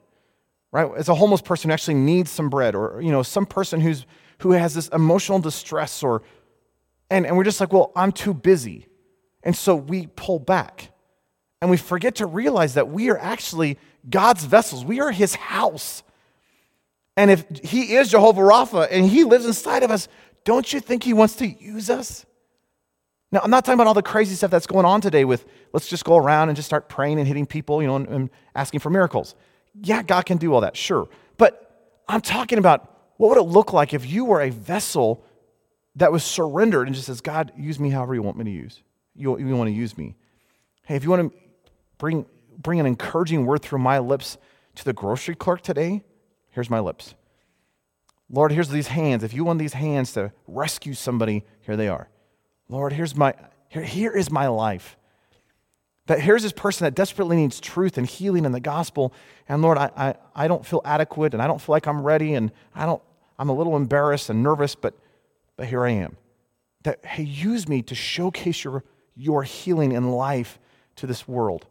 right? 0.72 0.90
As 0.96 1.08
a 1.08 1.14
homeless 1.14 1.42
person 1.42 1.70
who 1.70 1.74
actually 1.74 1.94
needs 1.94 2.30
some 2.30 2.48
bread, 2.48 2.74
or, 2.74 3.00
you 3.00 3.10
know, 3.10 3.22
some 3.22 3.46
person 3.46 3.80
who's, 3.80 4.06
who 4.38 4.52
has 4.52 4.74
this 4.74 4.88
emotional 4.88 5.38
distress, 5.38 6.02
or, 6.02 6.22
and, 7.10 7.26
and 7.26 7.36
we're 7.36 7.44
just 7.44 7.60
like, 7.60 7.72
well, 7.72 7.92
I'm 7.96 8.12
too 8.12 8.34
busy. 8.34 8.86
And 9.42 9.56
so 9.56 9.74
we 9.74 10.06
pull 10.06 10.38
back. 10.38 10.90
And 11.60 11.70
we 11.70 11.76
forget 11.76 12.16
to 12.16 12.26
realize 12.26 12.74
that 12.74 12.88
we 12.90 13.10
are 13.10 13.18
actually 13.18 13.78
God's 14.08 14.44
vessels. 14.44 14.84
We 14.84 15.00
are 15.00 15.10
his 15.10 15.34
house. 15.34 16.02
And 17.16 17.30
if 17.30 17.44
he 17.62 17.94
is 17.94 18.10
Jehovah 18.10 18.42
Rapha 18.42 18.88
and 18.90 19.06
he 19.06 19.24
lives 19.24 19.46
inside 19.46 19.82
of 19.82 19.90
us, 19.90 20.08
don't 20.44 20.72
you 20.72 20.80
think 20.80 21.02
he 21.02 21.12
wants 21.12 21.36
to 21.36 21.46
use 21.46 21.90
us? 21.90 22.26
Now, 23.32 23.40
I'm 23.42 23.50
not 23.50 23.64
talking 23.64 23.74
about 23.74 23.88
all 23.88 23.94
the 23.94 24.02
crazy 24.02 24.36
stuff 24.36 24.50
that's 24.50 24.66
going 24.66 24.86
on 24.86 25.00
today 25.00 25.24
with 25.24 25.44
let's 25.72 25.88
just 25.88 26.04
go 26.04 26.16
around 26.16 26.50
and 26.50 26.56
just 26.56 26.66
start 26.66 26.88
praying 26.88 27.18
and 27.18 27.26
hitting 27.26 27.46
people, 27.46 27.82
you 27.82 27.88
know, 27.88 27.96
and, 27.96 28.06
and 28.08 28.30
asking 28.54 28.80
for 28.80 28.90
miracles. 28.90 29.34
Yeah, 29.82 30.02
God 30.02 30.24
can 30.24 30.36
do 30.36 30.54
all 30.54 30.60
that, 30.60 30.76
sure. 30.76 31.08
But 31.36 32.00
I'm 32.08 32.20
talking 32.20 32.58
about 32.58 32.94
what 33.16 33.30
would 33.30 33.38
it 33.38 33.48
look 33.48 33.72
like 33.72 33.92
if 33.92 34.08
you 34.08 34.24
were 34.24 34.40
a 34.40 34.50
vessel 34.50 35.24
that 35.96 36.12
was 36.12 36.22
surrendered 36.22 36.86
and 36.86 36.94
just 36.94 37.06
says, 37.06 37.20
God, 37.20 37.52
use 37.56 37.80
me 37.80 37.90
however 37.90 38.14
you 38.14 38.22
want 38.22 38.36
me 38.36 38.44
to 38.44 38.50
use. 38.50 38.82
You, 39.16 39.38
you 39.38 39.56
want 39.56 39.68
to 39.68 39.74
use 39.74 39.96
me. 39.96 40.14
Hey, 40.84 40.96
if 40.96 41.04
you 41.04 41.10
want 41.10 41.32
to 41.32 41.38
bring, 41.98 42.26
bring 42.58 42.80
an 42.80 42.86
encouraging 42.86 43.46
word 43.46 43.62
through 43.62 43.78
my 43.78 43.98
lips 43.98 44.36
to 44.76 44.84
the 44.84 44.92
grocery 44.92 45.34
clerk 45.34 45.60
today, 45.62 46.02
here's 46.50 46.70
my 46.70 46.80
lips. 46.80 47.14
Lord, 48.34 48.50
here's 48.50 48.68
these 48.68 48.88
hands. 48.88 49.22
If 49.22 49.32
you 49.32 49.44
want 49.44 49.60
these 49.60 49.74
hands 49.74 50.12
to 50.14 50.32
rescue 50.48 50.94
somebody, 50.94 51.44
here 51.60 51.76
they 51.76 51.86
are. 51.86 52.08
Lord, 52.68 52.92
here's 52.92 53.14
my 53.14 53.32
here, 53.68 53.82
here 53.82 54.10
is 54.10 54.28
my 54.28 54.48
life. 54.48 54.96
That 56.06 56.20
here's 56.20 56.42
this 56.42 56.52
person 56.52 56.84
that 56.84 56.96
desperately 56.96 57.36
needs 57.36 57.60
truth 57.60 57.96
and 57.96 58.06
healing 58.06 58.44
in 58.44 58.50
the 58.50 58.58
gospel. 58.58 59.14
And 59.48 59.62
Lord, 59.62 59.78
I, 59.78 59.90
I, 59.96 60.14
I 60.34 60.48
don't 60.48 60.66
feel 60.66 60.82
adequate 60.84 61.32
and 61.32 61.40
I 61.40 61.46
don't 61.46 61.60
feel 61.60 61.74
like 61.74 61.86
I'm 61.86 62.02
ready 62.02 62.34
and 62.34 62.50
I 62.74 62.86
don't, 62.86 63.00
I'm 63.38 63.50
a 63.50 63.54
little 63.54 63.76
embarrassed 63.76 64.28
and 64.28 64.42
nervous, 64.42 64.74
but, 64.74 64.94
but 65.56 65.68
here 65.68 65.84
I 65.84 65.90
am. 65.90 66.16
That, 66.82 67.04
hey, 67.06 67.22
use 67.22 67.68
me 67.68 67.82
to 67.82 67.94
showcase 67.94 68.64
your, 68.64 68.82
your 69.14 69.44
healing 69.44 69.92
in 69.92 70.10
life 70.10 70.58
to 70.96 71.06
this 71.06 71.28
world. 71.28 71.66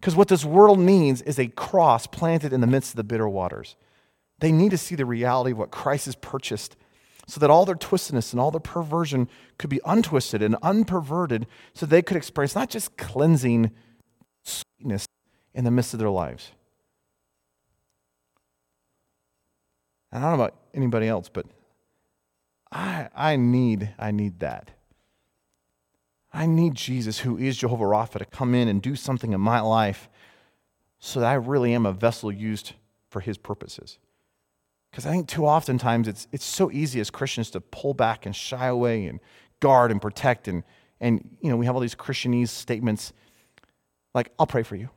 Because 0.00 0.14
what 0.14 0.28
this 0.28 0.44
world 0.44 0.78
needs 0.78 1.22
is 1.22 1.40
a 1.40 1.48
cross 1.48 2.06
planted 2.06 2.52
in 2.52 2.60
the 2.60 2.66
midst 2.68 2.92
of 2.92 2.96
the 2.96 3.04
bitter 3.04 3.28
waters. 3.28 3.74
They 4.40 4.52
need 4.52 4.70
to 4.70 4.78
see 4.78 4.94
the 4.94 5.06
reality 5.06 5.52
of 5.52 5.58
what 5.58 5.70
Christ 5.70 6.06
has 6.06 6.16
purchased 6.16 6.76
so 7.26 7.40
that 7.40 7.50
all 7.50 7.64
their 7.64 7.74
twistedness 7.74 8.32
and 8.32 8.40
all 8.40 8.50
their 8.50 8.60
perversion 8.60 9.28
could 9.58 9.70
be 9.70 9.80
untwisted 9.86 10.42
and 10.42 10.56
unperverted 10.62 11.46
so 11.72 11.86
they 11.86 12.02
could 12.02 12.16
experience 12.16 12.54
not 12.54 12.68
just 12.68 12.96
cleansing 12.96 13.70
sweetness 14.42 15.06
in 15.54 15.64
the 15.64 15.70
midst 15.70 15.94
of 15.94 16.00
their 16.00 16.10
lives. 16.10 16.50
And 20.12 20.22
I 20.22 20.28
don't 20.28 20.38
know 20.38 20.44
about 20.44 20.56
anybody 20.74 21.08
else, 21.08 21.28
but 21.32 21.46
I, 22.70 23.08
I 23.14 23.36
need 23.36 23.94
I 23.98 24.10
need 24.10 24.40
that. 24.40 24.70
I 26.32 26.46
need 26.46 26.74
Jesus, 26.74 27.20
who 27.20 27.38
is 27.38 27.56
Jehovah 27.56 27.84
Rapha, 27.84 28.18
to 28.18 28.24
come 28.24 28.54
in 28.54 28.66
and 28.66 28.82
do 28.82 28.96
something 28.96 29.32
in 29.32 29.40
my 29.40 29.60
life 29.60 30.08
so 30.98 31.20
that 31.20 31.26
I 31.26 31.34
really 31.34 31.72
am 31.72 31.86
a 31.86 31.92
vessel 31.92 32.32
used 32.32 32.72
for 33.08 33.20
his 33.20 33.38
purposes. 33.38 33.98
Because 34.94 35.06
I 35.06 35.10
think 35.10 35.26
too 35.26 35.44
often 35.44 35.76
times 35.76 36.06
it's, 36.06 36.28
it's 36.30 36.44
so 36.44 36.70
easy 36.70 37.00
as 37.00 37.10
Christians 37.10 37.50
to 37.50 37.60
pull 37.60 37.94
back 37.94 38.26
and 38.26 38.36
shy 38.36 38.68
away 38.68 39.06
and 39.06 39.18
guard 39.58 39.90
and 39.90 40.00
protect. 40.00 40.46
And, 40.46 40.62
and 41.00 41.36
you 41.40 41.50
know, 41.50 41.56
we 41.56 41.66
have 41.66 41.74
all 41.74 41.80
these 41.80 41.96
Christianese 41.96 42.50
statements 42.50 43.12
like, 44.14 44.30
I'll 44.38 44.46
pray 44.46 44.62
for 44.62 44.76
you. 44.76 44.90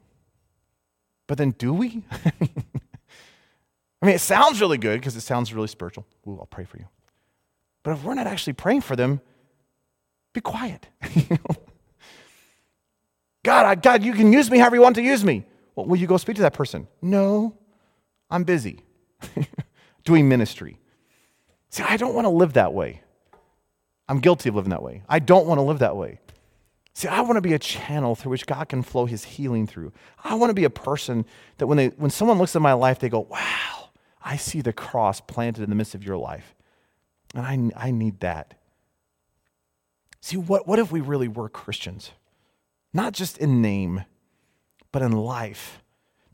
But 1.25 1.39
then 1.39 1.49
do 1.57 1.73
we? 1.73 2.03
I 2.11 4.05
mean, 4.05 4.13
it 4.13 4.21
sounds 4.21 4.61
really 4.61 4.77
good 4.77 4.99
because 4.99 5.15
it 5.15 5.21
sounds 5.21 5.51
really 5.51 5.67
spiritual. 5.67 6.05
Ooh, 6.27 6.37
I'll 6.39 6.45
pray 6.45 6.65
for 6.65 6.77
you. 6.77 6.85
But 7.81 7.93
if 7.93 8.03
we're 8.03 8.13
not 8.13 8.27
actually 8.27 8.53
praying 8.53 8.81
for 8.81 8.95
them, 8.95 9.19
be 10.31 10.41
quiet. 10.41 10.85
God, 13.43 13.65
I, 13.65 13.73
God, 13.73 14.03
you 14.03 14.13
can 14.13 14.31
use 14.31 14.51
me 14.51 14.59
however 14.59 14.75
you 14.75 14.83
want 14.83 14.97
to 14.97 15.01
use 15.01 15.25
me. 15.25 15.43
Well, 15.75 15.87
will 15.87 15.97
you 15.97 16.05
go 16.05 16.17
speak 16.17 16.35
to 16.35 16.43
that 16.43 16.53
person? 16.53 16.87
No, 17.01 17.57
I'm 18.29 18.43
busy. 18.43 18.81
doing 20.07 20.29
ministry. 20.29 20.79
See, 21.69 21.83
I 21.83 21.97
don't 21.97 22.15
want 22.15 22.25
to 22.25 22.29
live 22.29 22.53
that 22.53 22.73
way. 22.73 23.01
I'm 24.07 24.19
guilty 24.19 24.47
of 24.47 24.55
living 24.55 24.69
that 24.69 24.81
way. 24.81 25.03
I 25.09 25.19
don't 25.19 25.45
want 25.45 25.57
to 25.57 25.63
live 25.63 25.79
that 25.79 25.97
way. 25.97 26.21
See, 26.93 27.09
I 27.09 27.19
want 27.21 27.35
to 27.35 27.41
be 27.41 27.53
a 27.53 27.59
channel 27.59 28.15
through 28.15 28.31
which 28.31 28.45
God 28.45 28.69
can 28.69 28.83
flow 28.83 29.05
his 29.05 29.25
healing 29.25 29.67
through. 29.67 29.91
I 30.23 30.35
want 30.35 30.49
to 30.49 30.53
be 30.53 30.63
a 30.63 30.69
person 30.69 31.25
that 31.57 31.67
when, 31.67 31.77
they, 31.77 31.87
when 31.89 32.09
someone 32.09 32.37
looks 32.37 32.55
at 32.55 32.61
my 32.61 32.71
life, 32.71 32.99
they 32.99 33.09
go, 33.09 33.27
wow, 33.29 33.89
I 34.23 34.37
see 34.37 34.61
the 34.61 34.71
cross 34.71 35.19
planted 35.19 35.61
in 35.61 35.69
the 35.69 35.75
midst 35.75 35.93
of 35.93 36.05
your 36.05 36.17
life. 36.17 36.55
And 37.35 37.45
I, 37.75 37.87
I 37.87 37.91
need 37.91 38.21
that. 38.21 38.53
See, 40.21 40.37
what, 40.37 40.67
what 40.67 40.79
if 40.79 40.89
we 40.89 41.01
really 41.01 41.27
were 41.27 41.49
Christians? 41.49 42.11
Not 42.93 43.13
just 43.13 43.37
in 43.37 43.61
name, 43.61 44.05
but 44.93 45.01
in 45.01 45.11
life 45.11 45.83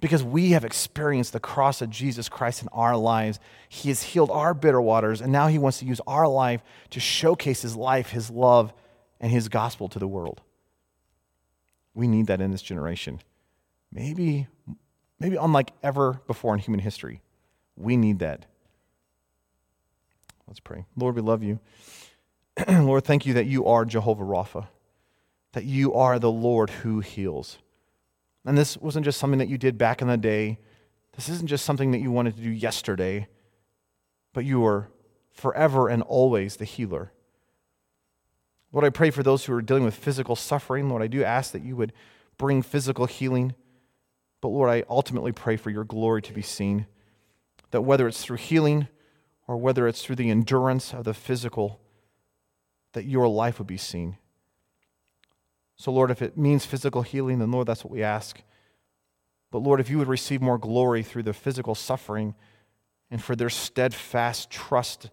because 0.03 0.21
we 0.21 0.51
have 0.51 0.65
experienced 0.65 1.31
the 1.31 1.39
cross 1.39 1.81
of 1.81 1.89
Jesus 1.89 2.27
Christ 2.27 2.61
in 2.61 2.67
our 2.73 2.97
lives. 2.97 3.39
He 3.69 3.87
has 3.87 4.03
healed 4.03 4.29
our 4.31 4.53
bitter 4.53 4.81
waters, 4.81 5.21
and 5.21 5.31
now 5.31 5.47
He 5.47 5.57
wants 5.57 5.79
to 5.79 5.85
use 5.85 6.01
our 6.05 6.27
life 6.27 6.61
to 6.89 6.99
showcase 6.99 7.61
His 7.61 7.77
life, 7.77 8.09
His 8.09 8.29
love, 8.29 8.73
and 9.21 9.31
His 9.31 9.47
gospel 9.47 9.87
to 9.87 9.99
the 9.99 10.07
world. 10.07 10.41
We 11.93 12.09
need 12.09 12.27
that 12.27 12.41
in 12.41 12.51
this 12.51 12.61
generation. 12.61 13.21
Maybe, 13.93 14.47
maybe 15.21 15.37
unlike 15.37 15.71
ever 15.81 16.19
before 16.27 16.53
in 16.53 16.59
human 16.59 16.81
history, 16.81 17.21
we 17.77 17.95
need 17.95 18.19
that. 18.19 18.45
Let's 20.49 20.59
pray. 20.59 20.83
Lord, 20.97 21.15
we 21.15 21.21
love 21.21 21.43
you. 21.43 21.61
Lord, 22.67 23.05
thank 23.05 23.25
you 23.25 23.35
that 23.35 23.45
you 23.45 23.67
are 23.67 23.85
Jehovah 23.85 24.25
Rapha, 24.25 24.67
that 25.53 25.63
you 25.63 25.93
are 25.93 26.19
the 26.19 26.29
Lord 26.29 26.71
who 26.71 26.99
heals. 26.99 27.57
And 28.45 28.57
this 28.57 28.77
wasn't 28.77 29.05
just 29.05 29.19
something 29.19 29.39
that 29.39 29.47
you 29.47 29.57
did 29.57 29.77
back 29.77 30.01
in 30.01 30.07
the 30.07 30.17
day. 30.17 30.59
This 31.15 31.29
isn't 31.29 31.47
just 31.47 31.65
something 31.65 31.91
that 31.91 31.99
you 31.99 32.11
wanted 32.11 32.35
to 32.35 32.41
do 32.41 32.49
yesterday, 32.49 33.27
but 34.33 34.45
you 34.45 34.65
are 34.65 34.89
forever 35.31 35.87
and 35.87 36.03
always 36.03 36.57
the 36.57 36.65
healer. 36.65 37.11
Lord, 38.71 38.85
I 38.85 38.89
pray 38.89 39.11
for 39.11 39.21
those 39.21 39.45
who 39.45 39.53
are 39.53 39.61
dealing 39.61 39.83
with 39.83 39.95
physical 39.95 40.35
suffering. 40.35 40.89
Lord, 40.89 41.03
I 41.03 41.07
do 41.07 41.23
ask 41.23 41.51
that 41.51 41.63
you 41.63 41.75
would 41.75 41.93
bring 42.37 42.61
physical 42.61 43.05
healing. 43.05 43.53
But 44.41 44.49
Lord, 44.49 44.69
I 44.69 44.83
ultimately 44.89 45.31
pray 45.31 45.55
for 45.55 45.69
your 45.69 45.83
glory 45.83 46.21
to 46.23 46.33
be 46.33 46.41
seen. 46.41 46.87
That 47.71 47.81
whether 47.81 48.07
it's 48.07 48.23
through 48.23 48.37
healing 48.37 48.87
or 49.47 49.57
whether 49.57 49.87
it's 49.87 50.03
through 50.03 50.15
the 50.15 50.31
endurance 50.31 50.93
of 50.93 51.03
the 51.03 51.13
physical, 51.13 51.79
that 52.93 53.05
your 53.05 53.27
life 53.27 53.59
would 53.59 53.67
be 53.67 53.77
seen. 53.77 54.17
So, 55.75 55.91
Lord, 55.91 56.11
if 56.11 56.21
it 56.21 56.37
means 56.37 56.65
physical 56.65 57.01
healing, 57.01 57.39
then, 57.39 57.51
Lord, 57.51 57.67
that's 57.67 57.83
what 57.83 57.91
we 57.91 58.03
ask. 58.03 58.41
But, 59.51 59.59
Lord, 59.59 59.79
if 59.79 59.89
you 59.89 59.97
would 59.97 60.07
receive 60.07 60.41
more 60.41 60.57
glory 60.57 61.03
through 61.03 61.23
the 61.23 61.33
physical 61.33 61.75
suffering 61.75 62.35
and 63.11 63.21
for 63.23 63.35
their 63.35 63.49
steadfast 63.49 64.49
trust 64.49 65.09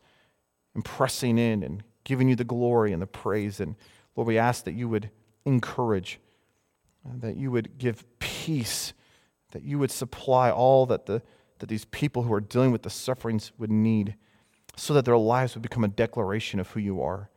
and 0.74 0.84
pressing 0.84 1.38
in 1.38 1.62
and 1.62 1.82
giving 2.04 2.28
you 2.28 2.36
the 2.36 2.44
glory 2.44 2.92
and 2.92 3.02
the 3.02 3.06
praise, 3.06 3.60
and 3.60 3.76
Lord, 4.16 4.28
we 4.28 4.38
ask 4.38 4.64
that 4.64 4.72
you 4.72 4.88
would 4.88 5.10
encourage, 5.44 6.20
that 7.04 7.36
you 7.36 7.50
would 7.50 7.78
give 7.78 8.04
peace, 8.18 8.92
that 9.52 9.62
you 9.62 9.78
would 9.78 9.90
supply 9.90 10.50
all 10.50 10.86
that, 10.86 11.06
the, 11.06 11.22
that 11.58 11.68
these 11.68 11.84
people 11.86 12.22
who 12.22 12.32
are 12.32 12.40
dealing 12.40 12.70
with 12.70 12.82
the 12.82 12.90
sufferings 12.90 13.52
would 13.58 13.70
need, 13.70 14.14
so 14.76 14.94
that 14.94 15.04
their 15.04 15.18
lives 15.18 15.54
would 15.54 15.62
become 15.62 15.84
a 15.84 15.88
declaration 15.88 16.60
of 16.60 16.70
who 16.70 16.80
you 16.80 17.02
are. 17.02 17.28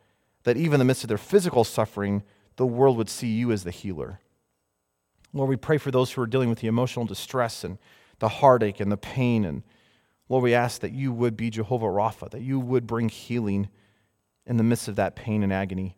That 0.44 0.58
even 0.58 0.76
in 0.76 0.80
the 0.80 0.86
midst 0.86 1.04
of 1.04 1.08
their 1.08 1.18
physical 1.18 1.64
suffering, 1.64 2.24
the 2.56 2.66
world 2.66 2.98
would 2.98 3.10
see 3.10 3.28
you 3.28 3.52
as 3.52 3.64
the 3.64 3.72
healer. 3.72 4.20
Lord, 5.34 5.50
we 5.50 5.56
pray 5.56 5.78
for 5.78 5.92
those 5.92 6.12
who 6.12 6.22
are 6.22 6.28
dealing 6.28 6.50
with 6.50 6.60
the 6.60 6.68
emotional 6.68 7.06
distress 7.06 7.64
and 7.64 7.80
the 8.20 8.30
heartache 8.30 8.80
and 8.80 8.92
the 8.92 8.98
pain. 8.98 9.46
And 9.46 9.64
Lord, 10.30 10.44
we 10.44 10.54
ask 10.54 10.82
that 10.82 10.92
you 10.92 11.12
would 11.12 11.36
be 11.36 11.50
Jehovah 11.50 11.88
Rapha, 11.88 12.30
that 12.32 12.42
you 12.42 12.60
would 12.60 12.86
bring 12.86 13.10
healing 13.10 13.70
in 14.46 14.58
the 14.58 14.64
midst 14.64 14.88
of 14.88 14.96
that 14.98 15.16
pain 15.16 15.42
and 15.42 15.52
agony. 15.52 15.98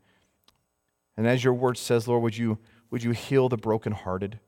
And 1.18 1.28
as 1.28 1.44
your 1.44 1.54
word 1.54 1.78
says, 1.78 2.08
Lord, 2.08 2.24
would 2.24 2.38
you, 2.38 2.60
would 2.90 3.04
you 3.04 3.12
heal 3.12 3.50
the 3.50 3.58
brokenhearted? 3.58 4.40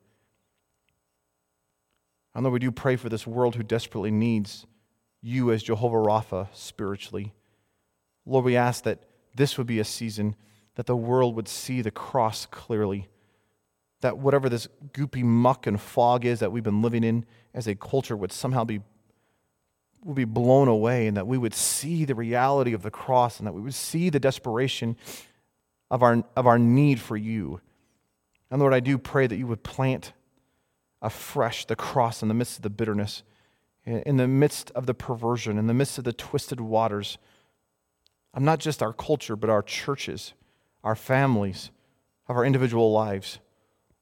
And 2.34 2.44
Lord, 2.44 2.54
we 2.54 2.60
do 2.60 2.72
pray 2.72 2.96
for 2.96 3.10
this 3.10 3.28
world 3.28 3.56
who 3.56 3.64
desperately 3.64 4.12
needs 4.12 4.66
you 5.22 5.52
as 5.52 5.64
Jehovah 5.64 5.98
Rapha 5.98 6.48
spiritually. 6.54 7.34
Lord, 8.26 8.46
we 8.46 8.56
ask 8.56 8.84
that 8.84 9.04
this 9.34 9.58
would 9.58 9.68
be 9.68 9.80
a 9.80 9.86
season 9.86 10.36
that 10.78 10.86
the 10.86 10.96
world 10.96 11.36
would 11.36 11.48
see 11.48 11.82
the 11.82 11.90
cross 11.90 12.46
clearly. 12.46 13.08
That 14.02 14.20
whatever 14.20 14.48
this 14.48 14.68
goopy 14.94 15.24
muck 15.24 15.66
and 15.66 15.82
fog 15.82 16.24
is 16.24 16.40
that 16.40 16.52
we've 16.52 16.64
been 16.64 16.84
living 16.84 17.04
in 17.04 17.26
as 17.52 17.66
a 17.66 17.74
culture 17.74 18.16
would 18.16 18.32
somehow 18.32 18.64
be, 18.64 18.82
would 20.06 20.16
be 20.16 20.24
blown 20.24 20.68
away, 20.68 21.08
and 21.08 21.18
that 21.18 21.26
we 21.26 21.40
would 21.40 21.56
see 21.56 22.06
the 22.06 22.14
reality 22.14 22.74
of 22.74 22.84
the 22.84 22.92
cross, 22.92 23.40
and 23.40 23.48
that 23.48 23.54
we 23.54 23.62
would 23.62 23.74
see 23.74 24.12
the 24.12 24.20
desperation 24.20 24.96
of 25.90 26.04
our, 26.04 26.24
of 26.36 26.46
our 26.46 26.60
need 26.60 27.00
for 27.00 27.18
you. 27.18 27.60
And 28.52 28.62
Lord, 28.62 28.76
I 28.76 28.80
do 28.80 29.00
pray 29.00 29.26
that 29.26 29.36
you 29.36 29.48
would 29.48 29.64
plant 29.64 30.14
afresh 31.02 31.66
the 31.66 31.76
cross 31.76 32.22
in 32.22 32.28
the 32.28 32.36
midst 32.36 32.58
of 32.58 32.62
the 32.62 32.70
bitterness, 32.70 33.24
in 33.84 34.18
the 34.18 34.28
midst 34.28 34.70
of 34.76 34.86
the 34.86 34.94
perversion, 34.94 35.58
in 35.58 35.66
the 35.66 35.74
midst 35.74 35.98
of 35.98 36.04
the 36.04 36.14
twisted 36.14 36.62
waters 36.62 37.18
of 38.36 38.44
not 38.44 38.60
just 38.60 38.84
our 38.84 38.94
culture, 38.94 39.36
but 39.36 39.50
our 39.50 39.64
churches 39.64 40.34
our 40.88 40.96
families, 40.96 41.70
of 42.30 42.38
our 42.38 42.46
individual 42.46 42.94
lives. 42.94 43.40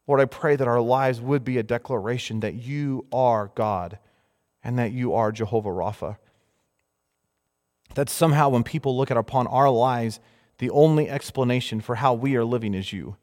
Lord, 0.05 0.21
I 0.21 0.25
pray 0.25 0.55
that 0.55 0.67
our 0.67 0.79
lives 0.79 1.19
would 1.19 1.43
be 1.43 1.57
a 1.57 1.63
declaration 1.63 2.41
that 2.41 2.53
you 2.53 3.07
are 3.11 3.51
God 3.55 3.97
and 4.63 4.77
that 4.77 4.91
you 4.91 5.15
are 5.15 5.31
Jehovah 5.31 5.69
Rapha. 5.69 6.17
That 7.95 8.07
somehow, 8.07 8.49
when 8.49 8.63
people 8.63 8.95
look 8.95 9.09
at 9.09 9.17
upon 9.17 9.47
our 9.47 9.67
lives, 9.67 10.19
the 10.59 10.69
only 10.69 11.09
explanation 11.09 11.81
for 11.81 11.95
how 11.95 12.13
we 12.13 12.35
are 12.35 12.45
living 12.45 12.75
is 12.75 12.93
you. 12.93 13.15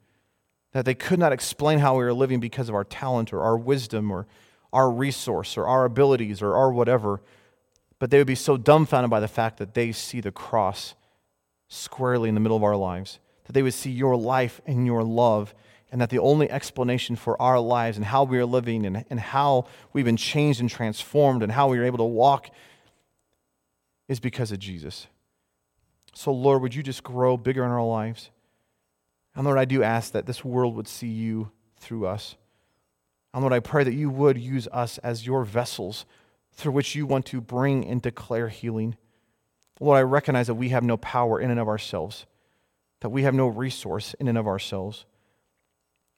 That 0.73 0.85
they 0.85 0.95
could 0.95 1.21
not 1.21 1.33
explain 1.33 1.79
how 1.79 1.97
we 1.97 2.03
are 2.03 2.13
living 2.13 2.41
because 2.41 2.69
of 2.69 2.75
our 2.75 2.83
talent 2.83 3.33
or 3.33 3.43
our 3.43 3.57
wisdom 3.57 4.11
or 4.11 4.27
our 4.73 4.91
resource 4.91 5.57
or 5.57 5.69
our 5.69 5.85
abilities 5.85 6.43
or 6.43 6.57
our 6.57 6.73
whatever, 6.73 7.23
but 8.01 8.11
they 8.11 8.19
would 8.19 8.27
be 8.27 8.35
so 8.35 8.57
dumbfounded 8.57 9.09
by 9.11 9.21
the 9.21 9.29
fact 9.29 9.59
that 9.59 9.75
they 9.75 9.93
see 9.93 10.21
the 10.21 10.33
cross 10.33 10.97
squarely 11.69 12.29
in 12.29 12.35
the 12.35 12.41
middle 12.41 12.57
of 12.57 12.65
our 12.65 12.75
lives 12.75 13.21
that 13.45 13.53
they 13.53 13.63
would 13.63 13.75
see 13.75 13.91
your 13.91 14.17
life 14.17 14.61
and 14.67 14.87
your 14.87 15.03
love 15.03 15.55
and 15.91 16.01
that 16.01 16.11
the 16.11 16.19
only 16.19 16.51
explanation 16.51 17.17
for 17.17 17.41
our 17.41 17.61
lives 17.61 17.99
and 17.99 18.07
how 18.07 18.25
we 18.25 18.39
are 18.39 18.47
living 18.47 18.87
and, 18.87 19.05
and 19.11 19.21
how 19.21 19.67
we've 19.93 20.07
been 20.07 20.17
changed 20.17 20.61
and 20.61 20.71
transformed 20.71 21.43
and 21.43 21.53
how 21.53 21.69
we 21.69 21.79
are 21.79 21.85
able 21.85 21.99
to 21.99 22.05
walk 22.05 22.49
is 24.09 24.19
because 24.19 24.53
of 24.53 24.59
Jesus. 24.59 25.07
So, 26.15 26.33
Lord, 26.33 26.63
would 26.63 26.75
you 26.75 26.83
just 26.83 27.03
grow 27.03 27.37
bigger 27.37 27.65
in 27.65 27.71
our 27.71 27.85
lives? 27.85 28.31
And 29.35 29.45
Lord, 29.45 29.59
I 29.59 29.65
do 29.65 29.83
ask 29.83 30.13
that 30.13 30.27
this 30.27 30.45
world 30.45 30.77
would 30.77 30.89
see 30.89 31.09
you 31.09 31.51
through 31.79 32.07
us. 32.07 32.37
And 33.35 33.43
Lord, 33.43 33.53
I 33.53 33.61
pray 33.61 33.85
that 33.85 33.95
you 33.95 34.11
would 34.11 34.39
use 34.39 34.69
us 34.73 34.99
as 34.99 35.27
your 35.27 35.45
vessels 35.45 36.05
through 36.53 36.73
which 36.73 36.95
you 36.95 37.07
want 37.07 37.27
to 37.27 37.41
bring 37.41 37.87
and 37.87 38.03
declare 38.03 38.49
healing. 38.49 38.97
Lord, 39.81 39.99
I 39.99 40.03
recognize 40.03 40.47
that 40.49 40.55
we 40.55 40.69
have 40.69 40.85
no 40.85 40.99
power 40.99 41.41
in 41.41 41.51
and 41.51 41.59
of 41.59 41.69
ourselves, 41.69 42.27
that 43.03 43.11
we 43.11 43.25
have 43.25 43.35
no 43.35 43.49
resource 43.49 44.15
in 44.21 44.29
and 44.29 44.39
of 44.39 44.47
ourselves. 44.47 45.07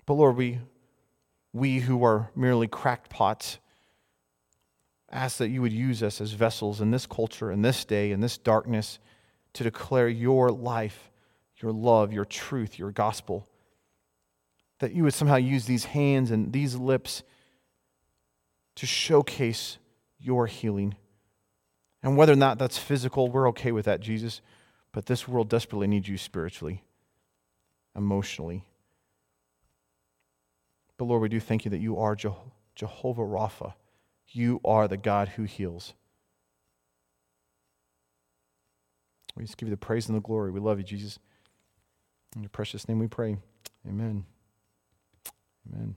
But 0.04 0.14
Lord, 0.14 0.36
we, 0.36 0.60
we 1.54 1.78
who 1.78 2.04
are 2.04 2.30
merely 2.36 2.68
cracked 2.68 3.08
pots, 3.08 3.56
ask 5.10 5.38
that 5.38 5.48
you 5.48 5.62
would 5.62 5.72
use 5.72 6.02
us 6.02 6.20
as 6.20 6.32
vessels 6.32 6.82
in 6.82 6.90
this 6.90 7.06
culture, 7.06 7.50
in 7.50 7.62
this 7.62 7.86
day, 7.86 8.10
in 8.12 8.20
this 8.20 8.36
darkness, 8.36 8.98
to 9.54 9.64
declare 9.64 10.08
your 10.08 10.50
life, 10.50 11.10
your 11.56 11.72
love, 11.72 12.12
your 12.12 12.26
truth, 12.26 12.78
your 12.78 12.90
gospel. 12.90 13.48
That 14.80 14.92
you 14.92 15.04
would 15.04 15.14
somehow 15.14 15.36
use 15.36 15.64
these 15.64 15.86
hands 15.86 16.30
and 16.30 16.52
these 16.52 16.74
lips 16.76 17.22
to 18.74 18.84
showcase 18.84 19.78
your 20.18 20.46
healing. 20.46 20.96
And 22.02 22.18
whether 22.18 22.34
or 22.34 22.36
not 22.36 22.58
that's 22.58 22.76
physical, 22.76 23.30
we're 23.30 23.48
okay 23.48 23.72
with 23.72 23.86
that, 23.86 24.00
Jesus. 24.00 24.42
But 24.94 25.06
this 25.06 25.26
world 25.26 25.48
desperately 25.48 25.88
needs 25.88 26.08
you 26.08 26.16
spiritually, 26.16 26.84
emotionally. 27.96 28.64
But 30.96 31.06
Lord, 31.06 31.20
we 31.20 31.28
do 31.28 31.40
thank 31.40 31.64
you 31.64 31.70
that 31.72 31.80
you 31.80 31.98
are 31.98 32.14
Jehovah 32.14 33.22
Rapha. 33.22 33.74
You 34.28 34.60
are 34.64 34.86
the 34.86 34.96
God 34.96 35.30
who 35.30 35.42
heals. 35.42 35.94
We 39.34 39.42
just 39.42 39.56
give 39.56 39.68
you 39.68 39.74
the 39.74 39.76
praise 39.76 40.08
and 40.08 40.16
the 40.16 40.22
glory. 40.22 40.52
We 40.52 40.60
love 40.60 40.78
you, 40.78 40.84
Jesus. 40.84 41.18
In 42.36 42.42
your 42.42 42.50
precious 42.50 42.88
name 42.88 43.00
we 43.00 43.08
pray. 43.08 43.36
Amen. 43.88 44.24
Amen. 45.68 45.96